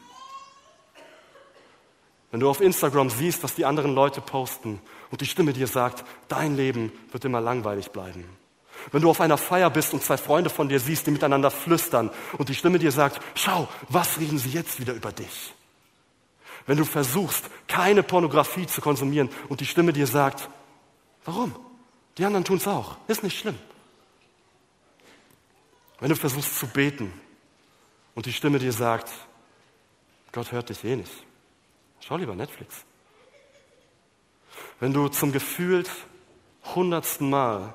Wenn 2.32 2.40
du 2.40 2.50
auf 2.50 2.62
Instagram 2.62 3.10
siehst, 3.10 3.44
was 3.44 3.56
die 3.56 3.66
anderen 3.66 3.96
Leute 3.96 4.22
posten 4.22 4.80
und 5.10 5.22
die 5.22 5.26
Stimme 5.26 5.54
dir 5.54 5.68
sagt, 5.68 6.04
dein 6.28 6.56
Leben 6.56 6.92
wird 7.12 7.26
immer 7.26 7.42
langweilig 7.42 7.92
bleiben. 7.92 8.26
Wenn 8.92 9.02
du 9.02 9.10
auf 9.10 9.20
einer 9.20 9.38
Feier 9.38 9.70
bist 9.70 9.94
und 9.94 10.04
zwei 10.04 10.18
Freunde 10.18 10.50
von 10.50 10.70
dir 10.70 10.80
siehst, 10.80 11.08
die 11.08 11.12
miteinander 11.12 11.52
flüstern 11.52 12.12
und 12.38 12.50
die 12.50 12.56
Stimme 12.56 12.80
dir 12.80 12.92
sagt, 12.92 13.20
schau, 13.36 13.68
was 13.90 14.20
reden 14.20 14.38
sie 14.38 14.52
jetzt 14.52 14.80
wieder 14.80 14.94
über 14.94 15.12
dich? 15.12 15.54
Wenn 16.66 16.78
du 16.78 16.86
versuchst, 16.86 17.50
keine 17.68 18.04
Pornografie 18.04 18.68
zu 18.68 18.80
konsumieren 18.80 19.30
und 19.50 19.60
die 19.60 19.66
Stimme 19.66 19.92
dir 19.92 20.08
sagt, 20.08 20.50
warum? 21.26 21.56
Die 22.18 22.26
anderen 22.26 22.46
tun 22.46 22.58
es 22.58 22.68
auch, 22.68 22.98
ist 23.08 23.24
nicht 23.24 23.40
schlimm. 23.40 23.58
Wenn 26.00 26.10
du 26.10 26.16
versuchst 26.16 26.58
zu 26.58 26.68
beten 26.68 27.12
und 28.16 28.26
die 28.26 28.34
Stimme 28.34 28.60
dir 28.60 28.72
sagt, 28.72 29.12
Gott 30.32 30.52
hört 30.52 30.70
dich 30.70 30.84
eh 30.84 30.96
nicht, 30.96 31.12
schau 32.02 32.18
lieber 32.18 32.36
Netflix. 32.36 32.86
Wenn 34.80 34.94
du 34.94 35.08
zum 35.10 35.32
gefühlt 35.32 35.90
hundertsten 36.76 37.30
Mal 37.30 37.74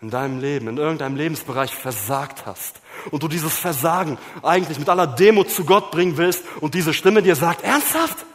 in 0.00 0.10
deinem 0.10 0.40
Leben, 0.40 0.68
in 0.68 0.76
irgendeinem 0.76 1.16
Lebensbereich 1.16 1.74
versagt 1.74 2.46
hast 2.46 2.80
und 3.10 3.22
du 3.22 3.28
dieses 3.28 3.56
Versagen 3.56 4.18
eigentlich 4.42 4.78
mit 4.78 4.88
aller 4.88 5.06
Demut 5.06 5.50
zu 5.50 5.64
Gott 5.64 5.90
bringen 5.90 6.16
willst 6.16 6.44
und 6.60 6.74
diese 6.74 6.92
Stimme 6.92 7.22
dir 7.22 7.36
sagt, 7.36 7.62
ernsthaft? 7.62 8.26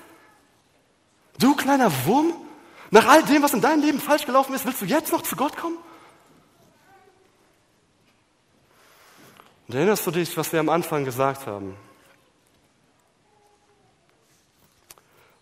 Du 1.37 1.55
kleiner 1.55 1.91
Wurm? 2.05 2.33
Nach 2.91 3.07
all 3.07 3.23
dem, 3.23 3.43
was 3.43 3.53
in 3.53 3.61
deinem 3.61 3.83
Leben 3.83 3.99
falsch 3.99 4.25
gelaufen 4.25 4.53
ist, 4.55 4.65
willst 4.65 4.81
du 4.81 4.85
jetzt 4.85 5.11
noch 5.11 5.21
zu 5.21 5.35
Gott 5.35 5.55
kommen? 5.55 5.77
Und 9.67 9.75
erinnerst 9.75 10.07
du 10.07 10.11
dich, 10.11 10.35
was 10.35 10.51
wir 10.51 10.59
am 10.59 10.69
Anfang 10.69 11.05
gesagt 11.05 11.45
haben? 11.45 11.75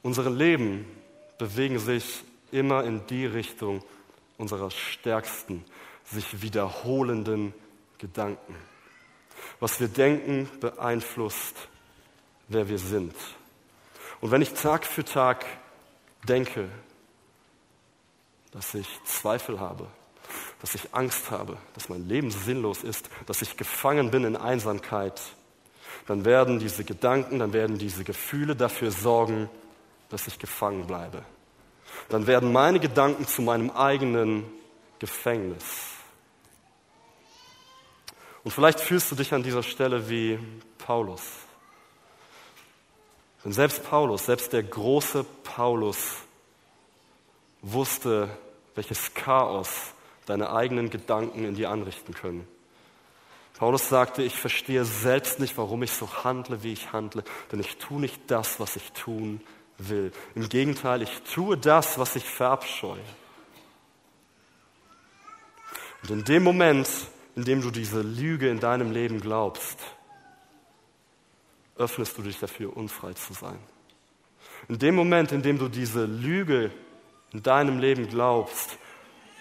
Unsere 0.07 0.29
Leben 0.29 0.85
bewegen 1.37 1.79
sich 1.79 2.23
immer 2.53 2.85
in 2.85 3.05
die 3.07 3.25
Richtung 3.25 3.83
unserer 4.37 4.71
stärksten, 4.71 5.65
sich 6.05 6.41
wiederholenden 6.41 7.53
Gedanken. 7.97 8.55
Was 9.59 9.81
wir 9.81 9.89
denken, 9.89 10.49
beeinflusst, 10.61 11.57
wer 12.47 12.69
wir 12.69 12.79
sind. 12.79 13.13
Und 14.21 14.31
wenn 14.31 14.41
ich 14.41 14.53
Tag 14.53 14.85
für 14.85 15.03
Tag 15.03 15.45
denke, 16.25 16.69
dass 18.51 18.75
ich 18.75 18.87
Zweifel 19.03 19.59
habe, 19.59 19.87
dass 20.61 20.73
ich 20.73 20.93
Angst 20.93 21.31
habe, 21.31 21.57
dass 21.73 21.89
mein 21.89 22.07
Leben 22.07 22.31
sinnlos 22.31 22.81
ist, 22.81 23.09
dass 23.25 23.41
ich 23.41 23.57
gefangen 23.57 24.09
bin 24.09 24.23
in 24.23 24.37
Einsamkeit, 24.37 25.19
dann 26.05 26.23
werden 26.23 26.59
diese 26.59 26.85
Gedanken, 26.85 27.39
dann 27.39 27.51
werden 27.51 27.77
diese 27.77 28.05
Gefühle 28.05 28.55
dafür 28.55 28.91
sorgen, 28.91 29.49
dass 30.09 30.27
ich 30.27 30.39
gefangen 30.39 30.87
bleibe. 30.87 31.23
Dann 32.09 32.27
werden 32.27 32.51
meine 32.51 32.79
Gedanken 32.79 33.27
zu 33.27 33.41
meinem 33.41 33.71
eigenen 33.71 34.45
Gefängnis. 34.99 35.63
Und 38.43 38.51
vielleicht 38.51 38.79
fühlst 38.79 39.11
du 39.11 39.15
dich 39.15 39.33
an 39.33 39.43
dieser 39.43 39.63
Stelle 39.63 40.09
wie 40.09 40.39
Paulus. 40.77 41.21
Denn 43.43 43.51
selbst 43.51 43.83
Paulus, 43.83 44.25
selbst 44.25 44.53
der 44.53 44.63
große 44.63 45.25
Paulus 45.43 46.15
wusste, 47.61 48.29
welches 48.75 49.13
Chaos 49.13 49.93
deine 50.25 50.51
eigenen 50.51 50.89
Gedanken 50.89 51.43
in 51.43 51.55
dir 51.55 51.69
anrichten 51.69 52.13
können. 52.13 52.47
Paulus 53.57 53.89
sagte, 53.89 54.21
ich 54.21 54.35
verstehe 54.37 54.85
selbst 54.85 55.39
nicht, 55.39 55.57
warum 55.57 55.81
ich 55.81 55.91
so 55.91 56.07
handle, 56.23 56.61
wie 56.61 56.73
ich 56.73 56.93
handle, 56.93 57.23
denn 57.51 57.59
ich 57.59 57.77
tue 57.77 57.99
nicht 57.99 58.21
das, 58.27 58.59
was 58.59 58.75
ich 58.75 58.91
tun 58.91 59.41
will. 59.77 60.11
Im 60.35 60.49
Gegenteil, 60.49 61.01
ich 61.01 61.21
tue 61.33 61.57
das, 61.57 61.97
was 61.97 62.15
ich 62.15 62.25
verabscheue. 62.25 63.03
Und 66.03 66.11
in 66.11 66.23
dem 66.23 66.43
Moment, 66.43 66.87
in 67.35 67.43
dem 67.43 67.61
du 67.61 67.71
diese 67.71 68.01
Lüge 68.01 68.49
in 68.49 68.59
deinem 68.59 68.91
Leben 68.91 69.19
glaubst, 69.19 69.79
öffnest 71.77 72.17
du 72.17 72.23
dich 72.23 72.39
dafür, 72.39 72.75
unfrei 72.75 73.13
zu 73.13 73.33
sein. 73.33 73.59
In 74.67 74.79
dem 74.79 74.95
Moment, 74.95 75.31
in 75.31 75.41
dem 75.41 75.59
du 75.59 75.69
diese 75.69 76.05
Lüge 76.05 76.71
in 77.31 77.43
deinem 77.43 77.79
Leben 77.79 78.07
glaubst, 78.07 78.77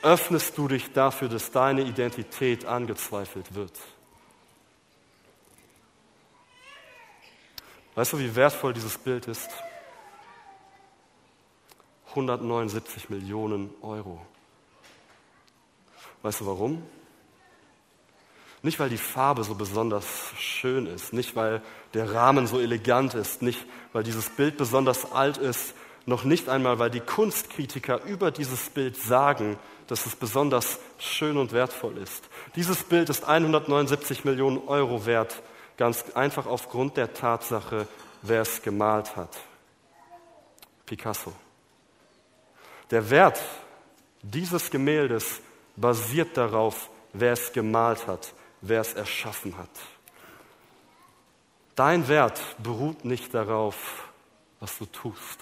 öffnest 0.02 0.56
du 0.58 0.68
dich 0.68 0.92
dafür, 0.92 1.28
dass 1.28 1.50
deine 1.50 1.82
Identität 1.82 2.64
angezweifelt 2.64 3.54
wird. 3.54 3.72
Weißt 7.94 8.12
du, 8.12 8.18
wie 8.18 8.34
wertvoll 8.36 8.74
dieses 8.74 8.98
Bild 8.98 9.26
ist? 9.26 9.48
179 12.16 13.10
Millionen 13.10 13.70
Euro. 13.82 14.20
Weißt 16.22 16.40
du 16.40 16.46
warum? 16.46 16.82
Nicht, 18.62 18.80
weil 18.80 18.88
die 18.88 18.96
Farbe 18.96 19.44
so 19.44 19.54
besonders 19.54 20.06
schön 20.38 20.86
ist, 20.86 21.12
nicht, 21.12 21.36
weil 21.36 21.62
der 21.94 22.12
Rahmen 22.12 22.46
so 22.46 22.58
elegant 22.58 23.14
ist, 23.14 23.42
nicht, 23.42 23.64
weil 23.92 24.02
dieses 24.02 24.30
Bild 24.30 24.56
besonders 24.56 25.12
alt 25.12 25.36
ist, 25.36 25.74
noch 26.06 26.24
nicht 26.24 26.48
einmal, 26.48 26.78
weil 26.78 26.90
die 26.90 27.00
Kunstkritiker 27.00 28.02
über 28.04 28.30
dieses 28.30 28.70
Bild 28.70 28.96
sagen, 28.96 29.58
dass 29.86 30.06
es 30.06 30.16
besonders 30.16 30.78
schön 30.98 31.36
und 31.36 31.52
wertvoll 31.52 31.98
ist. 31.98 32.28
Dieses 32.56 32.82
Bild 32.82 33.10
ist 33.10 33.24
179 33.24 34.24
Millionen 34.24 34.66
Euro 34.66 35.04
wert, 35.04 35.42
ganz 35.76 36.04
einfach 36.14 36.46
aufgrund 36.46 36.96
der 36.96 37.12
Tatsache, 37.12 37.86
wer 38.22 38.40
es 38.40 38.62
gemalt 38.62 39.16
hat. 39.16 39.36
Picasso. 40.86 41.32
Der 42.90 43.10
Wert 43.10 43.40
dieses 44.22 44.70
Gemäldes 44.70 45.40
basiert 45.76 46.36
darauf, 46.36 46.90
wer 47.12 47.32
es 47.32 47.52
gemalt 47.52 48.06
hat, 48.06 48.32
wer 48.60 48.80
es 48.80 48.94
erschaffen 48.94 49.56
hat. 49.56 49.70
Dein 51.74 52.08
Wert 52.08 52.40
beruht 52.58 53.04
nicht 53.04 53.34
darauf, 53.34 54.08
was 54.60 54.78
du 54.78 54.86
tust. 54.86 55.38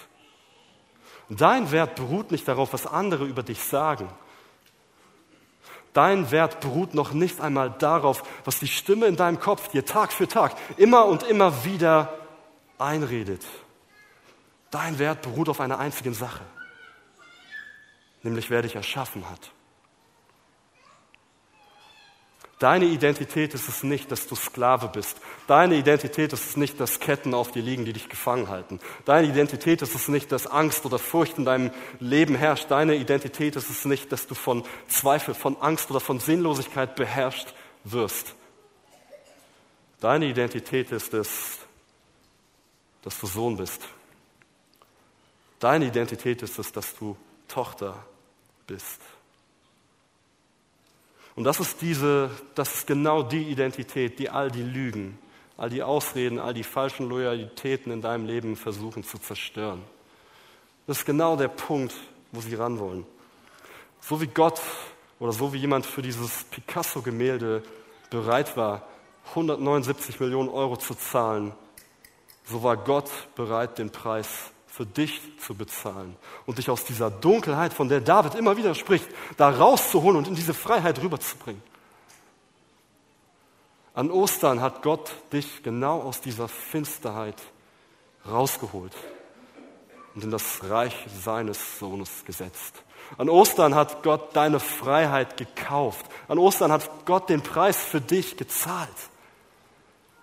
Dein 1.28 1.70
Wert 1.70 1.94
beruht 1.94 2.30
nicht 2.30 2.46
darauf, 2.48 2.72
was 2.72 2.86
andere 2.86 3.24
über 3.24 3.42
dich 3.42 3.62
sagen. 3.62 4.08
Dein 5.92 6.30
Wert 6.32 6.60
beruht 6.60 6.92
noch 6.92 7.12
nicht 7.12 7.40
einmal 7.40 7.70
darauf, 7.70 8.24
was 8.44 8.58
die 8.58 8.66
Stimme 8.66 9.06
in 9.06 9.16
deinem 9.16 9.38
Kopf 9.38 9.68
dir 9.68 9.84
Tag 9.84 10.12
für 10.12 10.26
Tag 10.26 10.56
immer 10.76 11.06
und 11.06 11.22
immer 11.22 11.64
wieder 11.64 12.18
einredet. 12.78 13.44
Dein 14.72 14.98
Wert 14.98 15.22
beruht 15.22 15.48
auf 15.48 15.60
einer 15.60 15.78
einzigen 15.78 16.12
Sache, 16.12 16.40
nämlich 18.24 18.50
wer 18.50 18.62
dich 18.62 18.74
erschaffen 18.74 19.28
hat. 19.30 19.52
Deine 22.58 22.86
Identität 22.86 23.52
ist 23.52 23.68
es 23.68 23.82
nicht, 23.82 24.10
dass 24.10 24.26
du 24.26 24.36
Sklave 24.36 24.88
bist. 24.88 25.20
Deine 25.46 25.74
Identität 25.74 26.32
ist 26.32 26.48
es 26.48 26.56
nicht, 26.56 26.80
dass 26.80 27.00
Ketten 27.00 27.34
auf 27.34 27.50
dir 27.52 27.62
liegen, 27.62 27.84
die 27.84 27.92
dich 27.92 28.08
gefangen 28.08 28.48
halten. 28.48 28.80
Deine 29.04 29.26
Identität 29.26 29.82
ist 29.82 29.94
es 29.94 30.08
nicht, 30.08 30.32
dass 30.32 30.46
Angst 30.46 30.86
oder 30.86 30.98
Furcht 30.98 31.36
in 31.36 31.44
deinem 31.44 31.72
Leben 31.98 32.36
herrscht. 32.36 32.70
Deine 32.70 32.94
Identität 32.94 33.56
ist 33.56 33.68
es 33.68 33.84
nicht, 33.84 34.10
dass 34.12 34.26
du 34.28 34.34
von 34.34 34.64
Zweifel, 34.88 35.34
von 35.34 35.56
Angst 35.56 35.90
oder 35.90 36.00
von 36.00 36.20
Sinnlosigkeit 36.20 36.94
beherrscht 36.94 37.52
wirst. 37.82 38.34
Deine 40.00 40.26
Identität 40.26 40.92
ist 40.92 41.12
es, 41.12 41.58
dass 43.02 43.18
du 43.20 43.26
Sohn 43.26 43.56
bist. 43.56 43.82
Deine 45.58 45.86
Identität 45.86 46.42
ist 46.42 46.58
es, 46.58 46.72
dass 46.72 46.94
du 46.96 47.16
Tochter 47.48 48.06
bist. 48.66 49.00
Und 51.36 51.44
das 51.44 51.58
ist 51.60 51.80
diese, 51.80 52.30
das 52.54 52.74
ist 52.74 52.86
genau 52.86 53.22
die 53.22 53.42
Identität, 53.48 54.18
die 54.18 54.30
all 54.30 54.50
die 54.50 54.62
Lügen, 54.62 55.18
all 55.56 55.68
die 55.68 55.82
Ausreden, 55.82 56.38
all 56.38 56.54
die 56.54 56.62
falschen 56.62 57.08
Loyalitäten 57.08 57.92
in 57.92 58.00
deinem 58.00 58.26
Leben 58.26 58.56
versuchen 58.56 59.02
zu 59.02 59.18
zerstören. 59.18 59.82
Das 60.86 60.98
ist 60.98 61.04
genau 61.04 61.36
der 61.36 61.48
Punkt, 61.48 61.94
wo 62.30 62.40
sie 62.40 62.54
ran 62.54 62.78
wollen. 62.78 63.06
So 64.00 64.20
wie 64.20 64.26
Gott 64.26 64.60
oder 65.18 65.32
so 65.32 65.52
wie 65.52 65.58
jemand 65.58 65.86
für 65.86 66.02
dieses 66.02 66.44
Picasso-Gemälde 66.44 67.62
bereit 68.10 68.56
war, 68.56 68.86
179 69.30 70.20
Millionen 70.20 70.50
Euro 70.50 70.76
zu 70.76 70.94
zahlen, 70.94 71.52
so 72.44 72.62
war 72.62 72.76
Gott 72.76 73.10
bereit, 73.34 73.78
den 73.78 73.90
Preis 73.90 74.50
für 74.74 74.84
dich 74.84 75.20
zu 75.38 75.54
bezahlen 75.54 76.16
und 76.46 76.58
dich 76.58 76.68
aus 76.68 76.84
dieser 76.84 77.08
Dunkelheit, 77.08 77.72
von 77.72 77.88
der 77.88 78.00
David 78.00 78.34
immer 78.34 78.56
wieder 78.56 78.74
spricht, 78.74 79.06
da 79.36 79.48
rauszuholen 79.48 80.16
und 80.16 80.26
in 80.26 80.34
diese 80.34 80.52
Freiheit 80.52 81.00
rüberzubringen. 81.00 81.62
An 83.94 84.10
Ostern 84.10 84.60
hat 84.60 84.82
Gott 84.82 85.12
dich 85.32 85.62
genau 85.62 86.00
aus 86.00 86.20
dieser 86.20 86.48
Finsterheit 86.48 87.40
rausgeholt 88.28 88.92
und 90.16 90.24
in 90.24 90.32
das 90.32 90.68
Reich 90.68 91.06
seines 91.22 91.78
Sohnes 91.78 92.24
gesetzt. 92.24 92.82
An 93.16 93.28
Ostern 93.28 93.76
hat 93.76 94.02
Gott 94.02 94.34
deine 94.34 94.58
Freiheit 94.58 95.36
gekauft. 95.36 96.04
An 96.26 96.38
Ostern 96.38 96.72
hat 96.72 97.06
Gott 97.06 97.28
den 97.28 97.42
Preis 97.42 97.76
für 97.76 98.00
dich 98.00 98.36
gezahlt. 98.36 98.88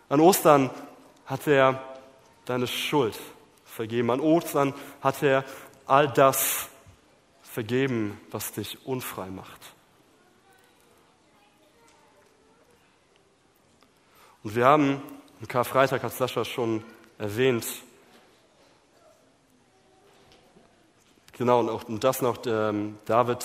An 0.09 0.19
Ostern 0.19 0.69
hat 1.25 1.47
er 1.47 1.81
deine 2.43 2.67
Schuld 2.67 3.17
vergeben. 3.71 4.11
An 4.11 4.19
Ostern 4.19 4.73
hat 5.01 5.23
er 5.23 5.43
all 5.85 6.07
das 6.07 6.69
vergeben, 7.41 8.19
was 8.29 8.51
dich 8.51 8.85
unfrei 8.85 9.27
macht. 9.27 9.59
Und 14.43 14.55
wir 14.55 14.65
haben, 14.65 15.01
am 15.39 15.47
Karfreitag 15.47 16.03
hat 16.03 16.13
Sascha 16.13 16.45
schon 16.45 16.83
erwähnt, 17.17 17.65
Genau, 21.41 21.59
und, 21.61 21.69
auch, 21.69 21.83
und 21.85 22.03
das 22.03 22.21
noch 22.21 22.37
ähm, 22.45 22.99
David, 23.05 23.43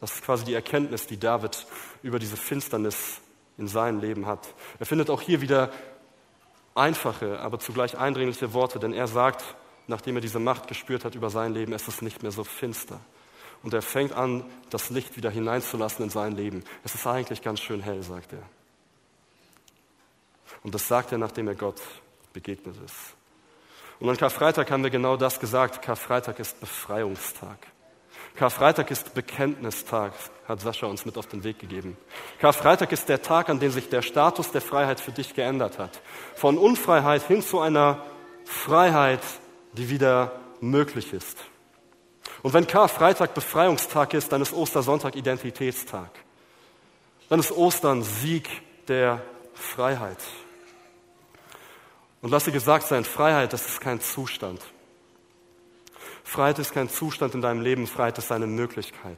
das 0.00 0.14
ist 0.14 0.24
quasi 0.24 0.44
die 0.44 0.54
Erkenntnis, 0.54 1.06
die 1.06 1.16
David 1.16 1.64
über 2.02 2.18
diese 2.18 2.36
Finsternis 2.36 3.20
in 3.56 3.68
seinem 3.68 4.00
Leben 4.00 4.26
hat. 4.26 4.52
Er 4.80 4.86
findet 4.86 5.08
auch 5.08 5.20
hier 5.20 5.40
wieder 5.40 5.70
einfache, 6.78 7.40
aber 7.40 7.58
zugleich 7.58 7.98
eindringliche 7.98 8.52
Worte, 8.54 8.78
denn 8.78 8.92
er 8.92 9.06
sagt, 9.06 9.44
nachdem 9.86 10.16
er 10.16 10.20
diese 10.20 10.38
Macht 10.38 10.68
gespürt 10.68 11.04
hat 11.04 11.14
über 11.14 11.30
sein 11.30 11.52
Leben, 11.52 11.72
es 11.72 11.88
ist 11.88 12.02
nicht 12.02 12.22
mehr 12.22 12.32
so 12.32 12.44
finster. 12.44 13.00
Und 13.62 13.74
er 13.74 13.82
fängt 13.82 14.12
an, 14.12 14.44
das 14.70 14.90
Licht 14.90 15.16
wieder 15.16 15.30
hineinzulassen 15.30 16.04
in 16.04 16.10
sein 16.10 16.36
Leben. 16.36 16.62
Es 16.84 16.94
ist 16.94 17.06
eigentlich 17.06 17.42
ganz 17.42 17.60
schön 17.60 17.80
hell, 17.80 18.02
sagt 18.02 18.32
er. 18.32 18.42
Und 20.62 20.74
das 20.74 20.86
sagt 20.86 21.12
er, 21.12 21.18
nachdem 21.18 21.48
er 21.48 21.54
Gott 21.54 21.80
begegnet 22.32 22.76
ist. 22.84 23.14
Und 24.00 24.08
an 24.08 24.16
Karfreitag 24.16 24.70
haben 24.70 24.84
wir 24.84 24.90
genau 24.90 25.16
das 25.16 25.40
gesagt. 25.40 25.82
Karfreitag 25.82 26.38
ist 26.38 26.60
Befreiungstag. 26.60 27.58
Karfreitag 28.38 28.92
ist 28.92 29.14
Bekenntnistag, 29.14 30.12
hat 30.46 30.60
Sascha 30.60 30.86
uns 30.86 31.04
mit 31.04 31.18
auf 31.18 31.26
den 31.26 31.42
Weg 31.42 31.58
gegeben. 31.58 31.96
Karfreitag 32.38 32.92
ist 32.92 33.08
der 33.08 33.20
Tag, 33.20 33.48
an 33.48 33.58
dem 33.58 33.72
sich 33.72 33.88
der 33.88 34.00
Status 34.00 34.52
der 34.52 34.60
Freiheit 34.60 35.00
für 35.00 35.10
dich 35.10 35.34
geändert 35.34 35.80
hat. 35.80 36.00
Von 36.36 36.56
Unfreiheit 36.56 37.26
hin 37.26 37.42
zu 37.42 37.58
einer 37.58 38.00
Freiheit, 38.44 39.22
die 39.72 39.90
wieder 39.90 40.38
möglich 40.60 41.12
ist. 41.12 41.36
Und 42.44 42.54
wenn 42.54 42.68
Karfreitag 42.68 43.34
Befreiungstag 43.34 44.14
ist, 44.14 44.30
dann 44.30 44.40
ist 44.40 44.52
Ostersonntag 44.52 45.16
Identitätstag. 45.16 46.10
Dann 47.28 47.40
ist 47.40 47.50
Ostern 47.50 48.04
Sieg 48.04 48.48
der 48.86 49.20
Freiheit. 49.52 50.18
Und 52.22 52.30
lass 52.30 52.44
dir 52.44 52.52
gesagt 52.52 52.86
sein, 52.86 53.04
Freiheit, 53.04 53.52
das 53.52 53.66
ist 53.66 53.80
kein 53.80 54.00
Zustand. 54.00 54.60
Freiheit 56.28 56.58
ist 56.58 56.74
kein 56.74 56.90
Zustand 56.90 57.34
in 57.34 57.40
deinem 57.40 57.62
Leben, 57.62 57.86
Freiheit 57.86 58.18
ist 58.18 58.30
eine 58.30 58.46
Möglichkeit. 58.46 59.16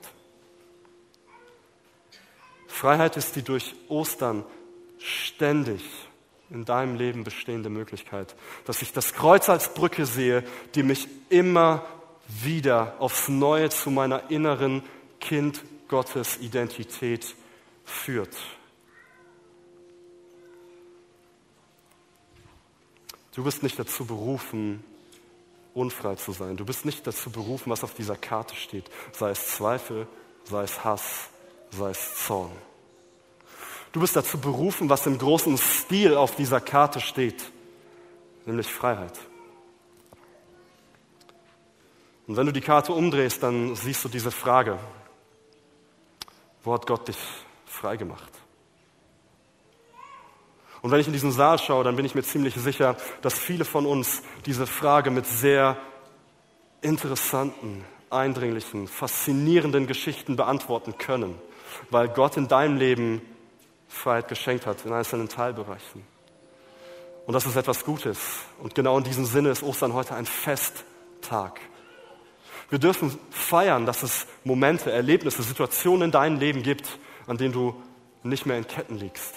Freiheit 2.69 3.17
ist 3.17 3.35
die 3.35 3.43
durch 3.43 3.75
Ostern 3.89 4.45
ständig 4.97 5.83
in 6.51 6.65
deinem 6.65 6.95
Leben 6.95 7.25
bestehende 7.25 7.69
Möglichkeit, 7.69 8.37
dass 8.65 8.81
ich 8.81 8.93
das 8.93 9.13
Kreuz 9.13 9.49
als 9.49 9.75
Brücke 9.75 10.07
sehe, 10.07 10.45
die 10.77 10.85
mich 10.85 11.09
immer 11.31 11.85
wieder 12.29 12.95
aufs 13.01 13.29
Neue 13.29 13.71
zu 13.71 13.91
meiner 13.91 14.31
inneren 14.31 14.85
Kind 15.19 15.65
Gottes 15.89 16.39
Identität 16.39 17.35
führt. 17.85 18.37
Du 23.35 23.43
bist 23.43 23.65
nicht 23.65 23.81
dazu 23.81 24.05
berufen, 24.05 24.85
unfrei 25.75 26.15
zu 26.17 26.33
sein. 26.33 26.57
Du 26.57 26.65
bist 26.65 26.85
nicht 26.85 27.07
dazu 27.07 27.31
berufen, 27.31 27.71
was 27.71 27.85
auf 27.85 27.95
dieser 27.95 28.17
Karte 28.17 28.55
steht, 28.55 28.91
sei 29.13 29.31
es 29.31 29.57
Zweifel, 29.57 30.07
sei 30.45 30.63
es 30.63 30.85
Hass, 30.85 31.29
sei 31.71 31.91
es 31.91 32.25
Zorn. 32.27 32.51
Du 33.93 34.01
bist 34.01 34.15
dazu 34.15 34.39
berufen, 34.39 34.89
was 34.89 35.07
im 35.07 35.19
großen 35.19 35.59
Stil 35.59 36.15
auf 36.15 36.37
dieser 36.37 36.61
Karte 36.61 37.01
steht, 37.01 37.51
nämlich 38.47 38.69
Freiheit. 38.69 39.19
Und 42.27 42.37
wenn 42.37 42.47
du 42.47 42.53
die 42.53 42.61
Karte 42.61 42.93
umdrehst, 42.93 43.43
dann 43.43 43.75
siehst 43.75 44.05
du 44.05 44.09
diese 44.09 44.31
Frage, 44.31 44.79
wo 46.63 46.73
hat 46.73 46.87
Gott 46.87 47.09
dich 47.09 47.19
frei 47.67 47.97
gemacht? 47.97 48.40
Und 50.83 50.91
wenn 50.91 51.01
ich 51.01 51.07
in 51.07 51.13
diesen 51.13 51.33
Saal 51.33 51.59
schaue, 51.59 51.85
dann 51.85 51.97
bin 51.97 52.07
ich 52.07 52.15
mir 52.15 52.23
ziemlich 52.23 52.55
sicher, 52.55 52.97
dass 53.23 53.39
viele 53.39 53.65
von 53.65 53.87
uns 53.87 54.23
diese 54.47 54.67
Frage 54.67 55.11
mit 55.11 55.27
sehr 55.27 55.77
interessanten, 56.81 57.85
eindringlichen, 58.09 58.89
faszinierenden 58.89 59.87
Geschichten 59.87 60.37
beantworten 60.37 60.97
können, 60.97 61.37
weil 61.91 62.09
Gott 62.09 62.37
in 62.37 62.49
deinem 62.49 62.79
Leben 62.79 63.21
Freiheit 63.89 64.29
geschenkt 64.29 64.67
hat 64.67 64.85
in 64.85 64.93
einzelnen 64.93 65.29
Teilbereichen. 65.29 66.03
Und 67.27 67.35
das 67.35 67.45
ist 67.45 67.57
etwas 67.57 67.85
Gutes. 67.85 68.19
Und 68.63 68.75
genau 68.75 68.97
in 68.99 69.05
diesem 69.05 69.25
Sinne 69.25 69.51
ist 69.51 69.63
Ostern 69.63 69.93
heute 69.93 70.15
ein 70.15 70.27
Festtag. 70.27 71.61
Wir 72.71 72.79
dürfen 72.79 73.19
feiern, 73.31 73.85
dass 73.85 74.03
es 74.03 74.27
Momente, 74.45 74.91
Erlebnisse, 74.91 75.43
Situationen 75.43 76.05
in 76.05 76.11
deinem 76.13 76.39
Leben 76.39 76.63
gibt, 76.63 76.89
an 77.27 77.37
denen 77.37 77.53
du 77.53 77.75
nicht 78.23 78.47
mehr 78.47 78.57
in 78.57 78.67
Ketten 78.67 78.97
liegst. 78.97 79.35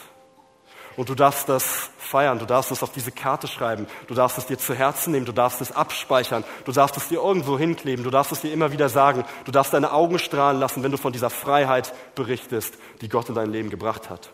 Und 0.96 1.10
du 1.10 1.16
darfst 1.16 1.50
das 1.50 1.90
feiern, 1.98 2.38
du 2.38 2.46
darfst 2.46 2.72
es 2.72 2.84
auf 2.84 2.92
diese 2.92 3.12
Karte 3.12 3.48
schreiben, 3.48 3.88
du 4.08 4.14
darfst 4.14 4.38
es 4.38 4.46
dir 4.46 4.58
zu 4.60 4.76
Herzen 4.76 5.12
nehmen, 5.12 5.26
du 5.26 5.32
darfst 5.32 5.60
es 5.62 5.72
abspeichern, 5.72 6.44
du 6.66 6.72
darfst 6.72 6.98
es 6.98 7.08
dir 7.08 7.22
irgendwo 7.22 7.58
hinkleben, 7.58 8.04
du 8.04 8.12
darfst 8.12 8.32
es 8.32 8.42
dir 8.42 8.54
immer 8.54 8.72
wieder 8.72 8.90
sagen, 8.90 9.26
du 9.46 9.52
darfst 9.52 9.74
deine 9.74 9.92
Augen 9.92 10.20
strahlen 10.20 10.60
lassen, 10.60 10.84
wenn 10.84 10.92
du 10.92 10.98
von 10.98 11.12
dieser 11.12 11.32
Freiheit 11.32 11.94
berichtest, 12.14 12.76
die 13.02 13.10
Gott 13.10 13.30
in 13.30 13.36
dein 13.36 13.52
Leben 13.52 13.70
gebracht 13.72 14.10
hat. 14.10 14.30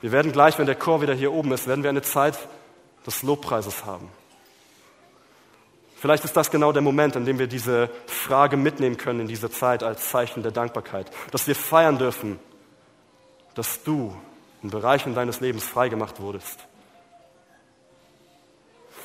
Wir 0.00 0.12
werden 0.12 0.32
gleich, 0.32 0.58
wenn 0.58 0.66
der 0.66 0.76
Chor 0.76 1.02
wieder 1.02 1.14
hier 1.14 1.32
oben 1.32 1.52
ist, 1.52 1.66
werden 1.66 1.82
wir 1.82 1.90
eine 1.90 2.02
Zeit 2.02 2.38
des 3.06 3.22
Lobpreises 3.22 3.84
haben. 3.84 4.08
Vielleicht 5.96 6.24
ist 6.24 6.34
das 6.34 6.50
genau 6.50 6.72
der 6.72 6.80
Moment, 6.80 7.14
in 7.16 7.26
dem 7.26 7.38
wir 7.38 7.46
diese 7.46 7.90
Frage 8.06 8.56
mitnehmen 8.56 8.96
können 8.96 9.20
in 9.20 9.28
diese 9.28 9.50
Zeit 9.50 9.82
als 9.82 10.08
Zeichen 10.08 10.42
der 10.42 10.52
Dankbarkeit. 10.52 11.10
Dass 11.30 11.46
wir 11.46 11.54
feiern 11.54 11.98
dürfen, 11.98 12.38
dass 13.54 13.82
du 13.82 14.16
in 14.62 14.70
Bereichen 14.70 15.14
deines 15.14 15.40
Lebens 15.40 15.64
freigemacht 15.64 16.20
wurdest. 16.20 16.58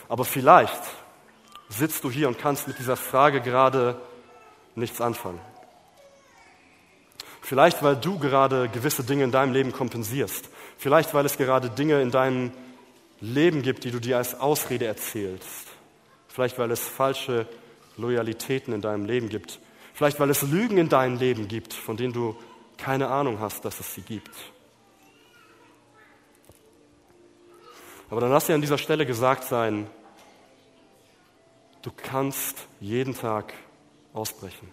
Aber 0.07 0.25
vielleicht 0.25 0.81
sitzt 1.69 2.03
du 2.03 2.11
hier 2.11 2.27
und 2.27 2.37
kannst 2.37 2.67
mit 2.67 2.77
dieser 2.79 2.97
Frage 2.97 3.41
gerade 3.41 3.99
nichts 4.75 5.01
anfangen. 5.01 5.39
Vielleicht, 7.41 7.83
weil 7.83 7.95
du 7.95 8.17
gerade 8.17 8.69
gewisse 8.69 9.03
Dinge 9.03 9.23
in 9.23 9.31
deinem 9.31 9.53
Leben 9.53 9.71
kompensierst. 9.71 10.49
Vielleicht, 10.77 11.13
weil 11.13 11.25
es 11.25 11.37
gerade 11.37 11.69
Dinge 11.69 12.01
in 12.01 12.11
deinem 12.11 12.51
Leben 13.21 13.61
gibt, 13.61 13.83
die 13.83 13.91
du 13.91 13.99
dir 13.99 14.17
als 14.17 14.39
Ausrede 14.39 14.85
erzählst. 14.85 15.67
Vielleicht, 16.27 16.57
weil 16.57 16.71
es 16.71 16.81
falsche 16.81 17.47
Loyalitäten 17.97 18.73
in 18.73 18.81
deinem 18.81 19.05
Leben 19.05 19.29
gibt. 19.29 19.59
Vielleicht, 19.93 20.19
weil 20.19 20.29
es 20.29 20.41
Lügen 20.41 20.77
in 20.77 20.89
deinem 20.89 21.17
Leben 21.17 21.47
gibt, 21.47 21.73
von 21.73 21.97
denen 21.97 22.13
du 22.13 22.35
keine 22.77 23.07
Ahnung 23.07 23.39
hast, 23.39 23.63
dass 23.63 23.79
es 23.79 23.93
sie 23.93 24.01
gibt. 24.01 24.31
Aber 28.15 28.21
dann 28.21 28.31
lass 28.31 28.45
dir 28.45 28.55
an 28.55 28.61
dieser 28.61 28.77
Stelle 28.77 29.05
gesagt 29.05 29.43
sein, 29.43 29.87
du 31.81 31.91
kannst 31.91 32.65
jeden 32.79 33.13
Tag 33.13 33.53
ausbrechen. 34.13 34.71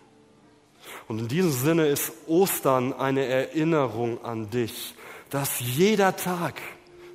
Und 1.08 1.18
in 1.18 1.26
diesem 1.26 1.50
Sinne 1.50 1.88
ist 1.88 2.12
Ostern 2.28 2.92
eine 2.92 3.24
Erinnerung 3.26 4.24
an 4.24 4.48
dich, 4.50 4.94
dass 5.30 5.58
jeder 5.58 6.14
Tag, 6.14 6.62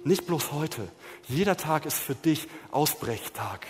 nicht 0.04 0.28
bloß 0.28 0.52
heute, 0.52 0.90
jeder 1.30 1.56
Tag 1.56 1.86
ist 1.86 1.98
für 1.98 2.16
dich 2.16 2.50
Ausbrechtag. 2.72 3.66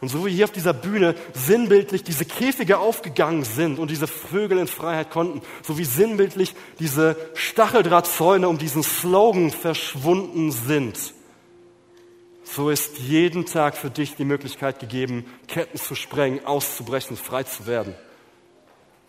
Und 0.00 0.08
so 0.08 0.24
wie 0.24 0.30
hier 0.30 0.44
auf 0.44 0.52
dieser 0.52 0.72
Bühne 0.72 1.16
sinnbildlich 1.34 2.04
diese 2.04 2.26
Käfige 2.26 2.78
aufgegangen 2.78 3.42
sind 3.42 3.80
und 3.80 3.90
diese 3.90 4.06
Vögel 4.06 4.58
in 4.58 4.68
Freiheit 4.68 5.10
konnten, 5.10 5.42
so 5.64 5.78
wie 5.78 5.84
sinnbildlich 5.84 6.54
diese 6.78 7.16
Stacheldrahtzäune 7.34 8.48
um 8.48 8.56
diesen 8.56 8.84
Slogan 8.84 9.50
verschwunden 9.50 10.52
sind, 10.52 11.15
so 12.46 12.70
ist 12.70 12.98
jeden 12.98 13.44
Tag 13.44 13.76
für 13.76 13.90
dich 13.90 14.14
die 14.14 14.24
Möglichkeit 14.24 14.78
gegeben, 14.78 15.26
Ketten 15.48 15.78
zu 15.78 15.96
sprengen, 15.96 16.46
auszubrechen, 16.46 17.16
frei 17.16 17.42
zu 17.42 17.66
werden. 17.66 17.94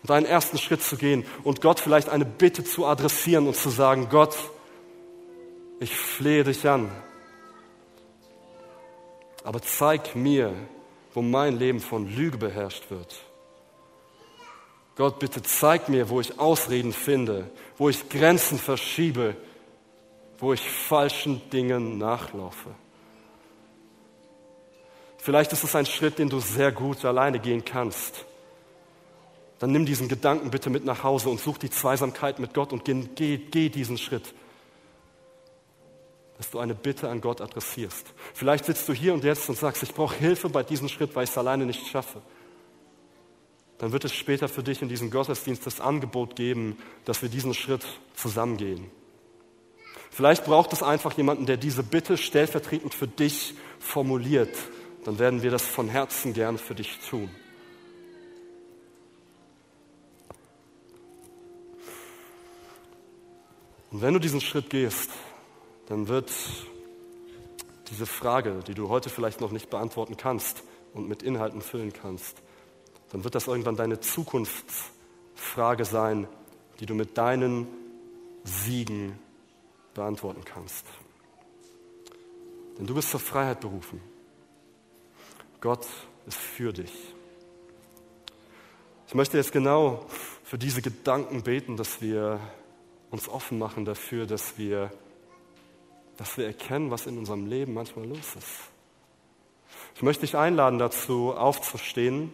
Und 0.02 0.10
einen 0.10 0.26
ersten 0.26 0.58
Schritt 0.58 0.82
zu 0.82 0.96
gehen 0.96 1.24
und 1.44 1.60
Gott 1.60 1.78
vielleicht 1.78 2.08
eine 2.08 2.24
Bitte 2.24 2.64
zu 2.64 2.84
adressieren 2.84 3.46
und 3.46 3.56
zu 3.56 3.70
sagen, 3.70 4.08
Gott, 4.10 4.36
ich 5.78 5.94
flehe 5.94 6.42
dich 6.42 6.68
an, 6.68 6.90
aber 9.44 9.62
zeig 9.62 10.16
mir, 10.16 10.52
wo 11.14 11.22
mein 11.22 11.58
Leben 11.58 11.80
von 11.80 12.12
Lüge 12.12 12.38
beherrscht 12.38 12.90
wird. 12.90 13.14
Gott, 14.96 15.20
bitte 15.20 15.42
zeig 15.42 15.88
mir, 15.88 16.10
wo 16.10 16.20
ich 16.20 16.40
Ausreden 16.40 16.92
finde, 16.92 17.48
wo 17.76 17.88
ich 17.88 18.08
Grenzen 18.08 18.58
verschiebe, 18.58 19.36
wo 20.38 20.52
ich 20.52 20.68
falschen 20.68 21.40
Dingen 21.50 21.98
nachlaufe. 21.98 22.70
Vielleicht 25.28 25.52
ist 25.52 25.62
es 25.62 25.76
ein 25.76 25.84
Schritt, 25.84 26.18
den 26.18 26.30
du 26.30 26.40
sehr 26.40 26.72
gut 26.72 27.04
alleine 27.04 27.38
gehen 27.38 27.62
kannst. 27.62 28.24
Dann 29.58 29.72
nimm 29.72 29.84
diesen 29.84 30.08
Gedanken 30.08 30.50
bitte 30.50 30.70
mit 30.70 30.86
nach 30.86 31.02
Hause 31.04 31.28
und 31.28 31.38
such 31.38 31.58
die 31.58 31.68
Zweisamkeit 31.68 32.38
mit 32.38 32.54
Gott 32.54 32.72
und 32.72 32.86
geh, 32.86 33.36
geh, 33.36 33.68
diesen 33.68 33.98
Schritt 33.98 34.32
dass 36.38 36.50
du 36.50 36.60
eine 36.60 36.74
Bitte 36.74 37.10
an 37.10 37.20
Gott 37.20 37.42
adressierst. 37.42 38.06
Vielleicht 38.32 38.64
sitzt 38.64 38.88
du 38.88 38.94
hier 38.94 39.12
und 39.12 39.22
jetzt 39.22 39.50
und 39.50 39.58
sagst, 39.58 39.82
ich 39.82 39.92
brauche 39.92 40.16
Hilfe 40.16 40.48
bei 40.48 40.62
diesem 40.62 40.88
Schritt, 40.88 41.14
weil 41.14 41.24
ich 41.24 41.30
es 41.30 41.36
alleine 41.36 41.66
nicht 41.66 41.88
schaffe. 41.88 42.22
Dann 43.76 43.92
wird 43.92 44.06
es 44.06 44.14
später 44.14 44.48
für 44.48 44.62
dich 44.62 44.80
in 44.80 44.88
diesem 44.88 45.10
Gottesdienst 45.10 45.66
das 45.66 45.80
Angebot 45.80 46.36
geben, 46.36 46.78
dass 47.04 47.20
wir 47.20 47.28
diesen 47.28 47.52
Schritt 47.52 47.84
zusammengehen. 48.14 48.90
Vielleicht 50.10 50.46
braucht 50.46 50.72
es 50.72 50.82
einfach 50.82 51.16
jemanden, 51.18 51.44
der 51.44 51.58
diese 51.58 51.82
Bitte 51.82 52.16
stellvertretend 52.16 52.94
für 52.94 53.08
dich 53.08 53.54
formuliert 53.78 54.56
dann 55.08 55.18
werden 55.18 55.42
wir 55.42 55.50
das 55.50 55.64
von 55.64 55.88
Herzen 55.88 56.34
gern 56.34 56.58
für 56.58 56.74
dich 56.74 56.98
tun. 57.08 57.30
Und 63.90 64.02
wenn 64.02 64.12
du 64.12 64.20
diesen 64.20 64.42
Schritt 64.42 64.68
gehst, 64.68 65.08
dann 65.86 66.08
wird 66.08 66.30
diese 67.90 68.04
Frage, 68.04 68.60
die 68.66 68.74
du 68.74 68.90
heute 68.90 69.08
vielleicht 69.08 69.40
noch 69.40 69.50
nicht 69.50 69.70
beantworten 69.70 70.18
kannst 70.18 70.62
und 70.92 71.08
mit 71.08 71.22
Inhalten 71.22 71.62
füllen 71.62 71.94
kannst, 71.94 72.36
dann 73.10 73.24
wird 73.24 73.34
das 73.34 73.46
irgendwann 73.46 73.76
deine 73.76 74.00
Zukunftsfrage 74.00 75.86
sein, 75.86 76.28
die 76.80 76.84
du 76.84 76.94
mit 76.94 77.16
deinen 77.16 77.66
Siegen 78.44 79.18
beantworten 79.94 80.44
kannst. 80.44 80.84
Denn 82.78 82.86
du 82.86 82.94
bist 82.94 83.08
zur 83.10 83.20
Freiheit 83.20 83.60
berufen. 83.60 84.02
Gott 85.60 85.86
ist 86.26 86.38
für 86.38 86.72
dich. 86.72 86.92
Ich 89.08 89.14
möchte 89.14 89.36
jetzt 89.36 89.52
genau 89.52 90.04
für 90.44 90.58
diese 90.58 90.82
Gedanken 90.82 91.42
beten, 91.42 91.76
dass 91.76 92.00
wir 92.00 92.38
uns 93.10 93.28
offen 93.28 93.58
machen 93.58 93.84
dafür, 93.84 94.26
dass 94.26 94.56
wir, 94.56 94.92
dass 96.16 96.36
wir 96.36 96.46
erkennen, 96.46 96.90
was 96.90 97.06
in 97.06 97.18
unserem 97.18 97.46
Leben 97.46 97.74
manchmal 97.74 98.06
los 98.06 98.36
ist. 98.36 98.70
Ich 99.96 100.02
möchte 100.02 100.20
dich 100.20 100.36
einladen 100.36 100.78
dazu, 100.78 101.32
aufzustehen 101.34 102.32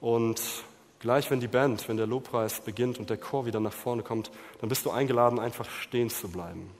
und 0.00 0.42
gleich, 0.98 1.30
wenn 1.30 1.38
die 1.40 1.46
Band, 1.48 1.88
wenn 1.88 1.96
der 1.96 2.08
Lobpreis 2.08 2.60
beginnt 2.60 2.98
und 2.98 3.08
der 3.08 3.18
Chor 3.18 3.46
wieder 3.46 3.60
nach 3.60 3.72
vorne 3.72 4.02
kommt, 4.02 4.32
dann 4.60 4.68
bist 4.68 4.84
du 4.84 4.90
eingeladen, 4.90 5.38
einfach 5.38 5.70
stehen 5.70 6.10
zu 6.10 6.28
bleiben. 6.28 6.70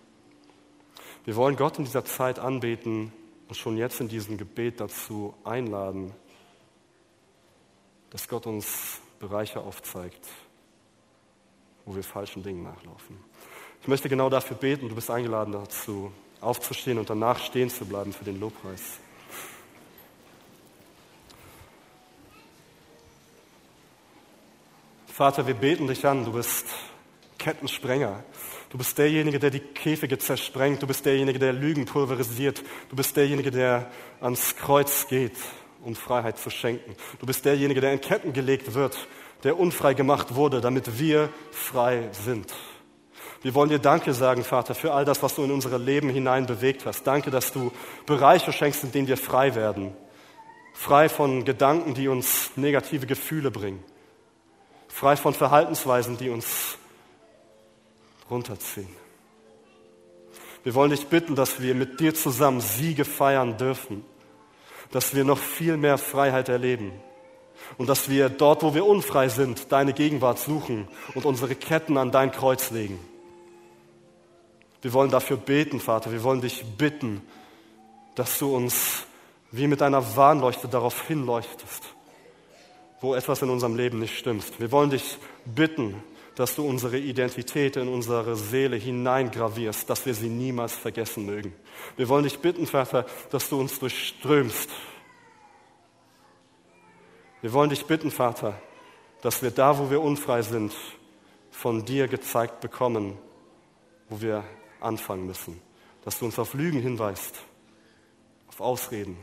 Wir 1.24 1.36
wollen 1.36 1.54
Gott 1.54 1.78
in 1.78 1.84
dieser 1.84 2.04
Zeit 2.04 2.38
anbeten 2.40 3.12
und 3.48 3.54
schon 3.54 3.76
jetzt 3.76 4.00
in 4.00 4.08
diesem 4.08 4.38
Gebet 4.38 4.80
dazu 4.80 5.34
einladen, 5.44 6.12
dass 8.10 8.28
Gott 8.28 8.46
uns 8.46 9.00
Bereiche 9.18 9.60
aufzeigt, 9.60 10.26
wo 11.84 11.94
wir 11.94 12.02
falschen 12.02 12.42
Dingen 12.42 12.62
nachlaufen. 12.62 13.16
Ich 13.82 13.88
möchte 13.88 14.08
genau 14.08 14.30
dafür 14.30 14.56
beten. 14.56 14.88
Du 14.88 14.94
bist 14.94 15.10
eingeladen 15.10 15.52
dazu, 15.52 16.12
aufzustehen 16.40 16.98
und 16.98 17.10
danach 17.10 17.38
stehen 17.38 17.68
zu 17.68 17.84
bleiben 17.84 18.12
für 18.12 18.24
den 18.24 18.40
Lobpreis. 18.40 18.98
Vater, 25.06 25.46
wir 25.46 25.54
beten 25.54 25.86
dich 25.86 26.04
an. 26.06 26.24
Du 26.24 26.32
bist 26.32 26.66
Kettensprenger. 27.38 28.24
Du 28.74 28.78
bist 28.78 28.98
derjenige, 28.98 29.38
der 29.38 29.50
die 29.50 29.60
Käfige 29.60 30.18
zersprengt. 30.18 30.82
Du 30.82 30.88
bist 30.88 31.06
derjenige, 31.06 31.38
der 31.38 31.52
Lügen 31.52 31.84
pulverisiert. 31.84 32.60
Du 32.88 32.96
bist 32.96 33.16
derjenige, 33.16 33.52
der 33.52 33.88
ans 34.20 34.56
Kreuz 34.56 35.06
geht, 35.06 35.36
um 35.84 35.94
Freiheit 35.94 36.38
zu 36.38 36.50
schenken. 36.50 36.96
Du 37.20 37.26
bist 37.26 37.44
derjenige, 37.44 37.80
der 37.80 37.92
in 37.92 38.00
Ketten 38.00 38.32
gelegt 38.32 38.74
wird, 38.74 39.06
der 39.44 39.60
unfrei 39.60 39.94
gemacht 39.94 40.34
wurde, 40.34 40.60
damit 40.60 40.98
wir 40.98 41.28
frei 41.52 42.08
sind. 42.10 42.52
Wir 43.42 43.54
wollen 43.54 43.70
dir 43.70 43.78
Danke 43.78 44.12
sagen, 44.12 44.42
Vater, 44.42 44.74
für 44.74 44.92
all 44.92 45.04
das, 45.04 45.22
was 45.22 45.36
du 45.36 45.44
in 45.44 45.52
unser 45.52 45.78
Leben 45.78 46.08
hinein 46.08 46.46
bewegt 46.46 46.84
hast. 46.84 47.06
Danke, 47.06 47.30
dass 47.30 47.52
du 47.52 47.70
Bereiche 48.06 48.52
schenkst, 48.52 48.82
in 48.82 48.90
denen 48.90 49.06
wir 49.06 49.18
frei 49.18 49.54
werden. 49.54 49.94
Frei 50.72 51.08
von 51.08 51.44
Gedanken, 51.44 51.94
die 51.94 52.08
uns 52.08 52.50
negative 52.56 53.06
Gefühle 53.06 53.52
bringen. 53.52 53.84
Frei 54.88 55.14
von 55.14 55.32
Verhaltensweisen, 55.32 56.18
die 56.18 56.30
uns 56.30 56.76
runterziehen. 58.30 58.88
Wir 60.62 60.74
wollen 60.74 60.90
dich 60.90 61.06
bitten, 61.06 61.34
dass 61.34 61.60
wir 61.60 61.74
mit 61.74 62.00
dir 62.00 62.14
zusammen 62.14 62.60
Siege 62.60 63.04
feiern 63.04 63.58
dürfen, 63.58 64.04
dass 64.90 65.14
wir 65.14 65.24
noch 65.24 65.38
viel 65.38 65.76
mehr 65.76 65.98
Freiheit 65.98 66.48
erleben 66.48 66.92
und 67.76 67.88
dass 67.88 68.08
wir 68.08 68.30
dort, 68.30 68.62
wo 68.62 68.74
wir 68.74 68.86
unfrei 68.86 69.28
sind, 69.28 69.70
deine 69.72 69.92
Gegenwart 69.92 70.38
suchen 70.38 70.88
und 71.14 71.26
unsere 71.26 71.54
Ketten 71.54 71.98
an 71.98 72.10
dein 72.10 72.32
Kreuz 72.32 72.70
legen. 72.70 72.98
Wir 74.80 74.92
wollen 74.92 75.10
dafür 75.10 75.36
beten, 75.36 75.80
Vater, 75.80 76.12
wir 76.12 76.22
wollen 76.22 76.40
dich 76.40 76.64
bitten, 76.78 77.22
dass 78.14 78.38
du 78.38 78.54
uns 78.54 79.06
wie 79.50 79.66
mit 79.66 79.82
einer 79.82 80.16
Warnleuchte 80.16 80.68
darauf 80.68 81.06
hinleuchtest, 81.06 81.82
wo 83.00 83.14
etwas 83.14 83.42
in 83.42 83.50
unserem 83.50 83.76
Leben 83.76 83.98
nicht 83.98 84.18
stimmt. 84.18 84.44
Wir 84.58 84.72
wollen 84.72 84.90
dich 84.90 85.18
bitten, 85.44 86.02
dass 86.34 86.56
du 86.56 86.66
unsere 86.66 86.98
Identität 86.98 87.76
in 87.76 87.88
unsere 87.88 88.36
Seele 88.36 88.76
hineingravierst, 88.76 89.88
dass 89.88 90.04
wir 90.04 90.14
sie 90.14 90.28
niemals 90.28 90.74
vergessen 90.74 91.26
mögen. 91.26 91.54
Wir 91.96 92.08
wollen 92.08 92.24
dich 92.24 92.38
bitten, 92.38 92.66
Vater, 92.66 93.06
dass 93.30 93.48
du 93.48 93.60
uns 93.60 93.78
durchströmst. 93.78 94.70
Wir 97.40 97.52
wollen 97.52 97.70
dich 97.70 97.84
bitten, 97.84 98.10
Vater, 98.10 98.60
dass 99.22 99.42
wir 99.42 99.50
da, 99.50 99.78
wo 99.78 99.90
wir 99.90 100.00
unfrei 100.00 100.42
sind, 100.42 100.72
von 101.50 101.84
dir 101.84 102.08
gezeigt 102.08 102.60
bekommen, 102.60 103.16
wo 104.08 104.20
wir 104.20 104.44
anfangen 104.80 105.26
müssen. 105.26 105.60
Dass 106.04 106.18
du 106.18 106.26
uns 106.26 106.38
auf 106.38 106.54
Lügen 106.54 106.80
hinweist, 106.80 107.36
auf 108.48 108.60
Ausreden. 108.60 109.16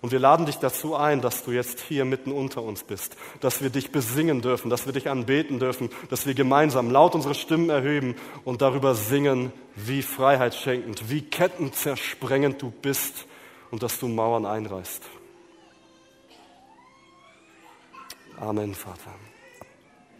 Und 0.00 0.12
wir 0.12 0.18
laden 0.18 0.46
dich 0.46 0.56
dazu 0.56 0.94
ein, 0.94 1.20
dass 1.20 1.44
du 1.44 1.50
jetzt 1.50 1.80
hier 1.80 2.04
mitten 2.04 2.32
unter 2.32 2.62
uns 2.62 2.84
bist, 2.84 3.16
dass 3.40 3.62
wir 3.62 3.70
dich 3.70 3.90
besingen 3.90 4.40
dürfen, 4.42 4.70
dass 4.70 4.86
wir 4.86 4.92
dich 4.92 5.08
anbeten 5.08 5.58
dürfen, 5.58 5.90
dass 6.08 6.26
wir 6.26 6.34
gemeinsam 6.34 6.90
laut 6.90 7.14
unsere 7.14 7.34
Stimmen 7.34 7.70
erheben 7.70 8.14
und 8.44 8.62
darüber 8.62 8.94
singen, 8.94 9.52
wie 9.74 10.02
freiheitsschenkend, 10.02 11.10
wie 11.10 11.22
kettenzersprengend 11.22 12.62
du 12.62 12.70
bist 12.70 13.26
und 13.70 13.82
dass 13.82 13.98
du 13.98 14.08
Mauern 14.08 14.46
einreißt. 14.46 15.02
Amen, 18.40 18.74
Vater. 18.74 19.14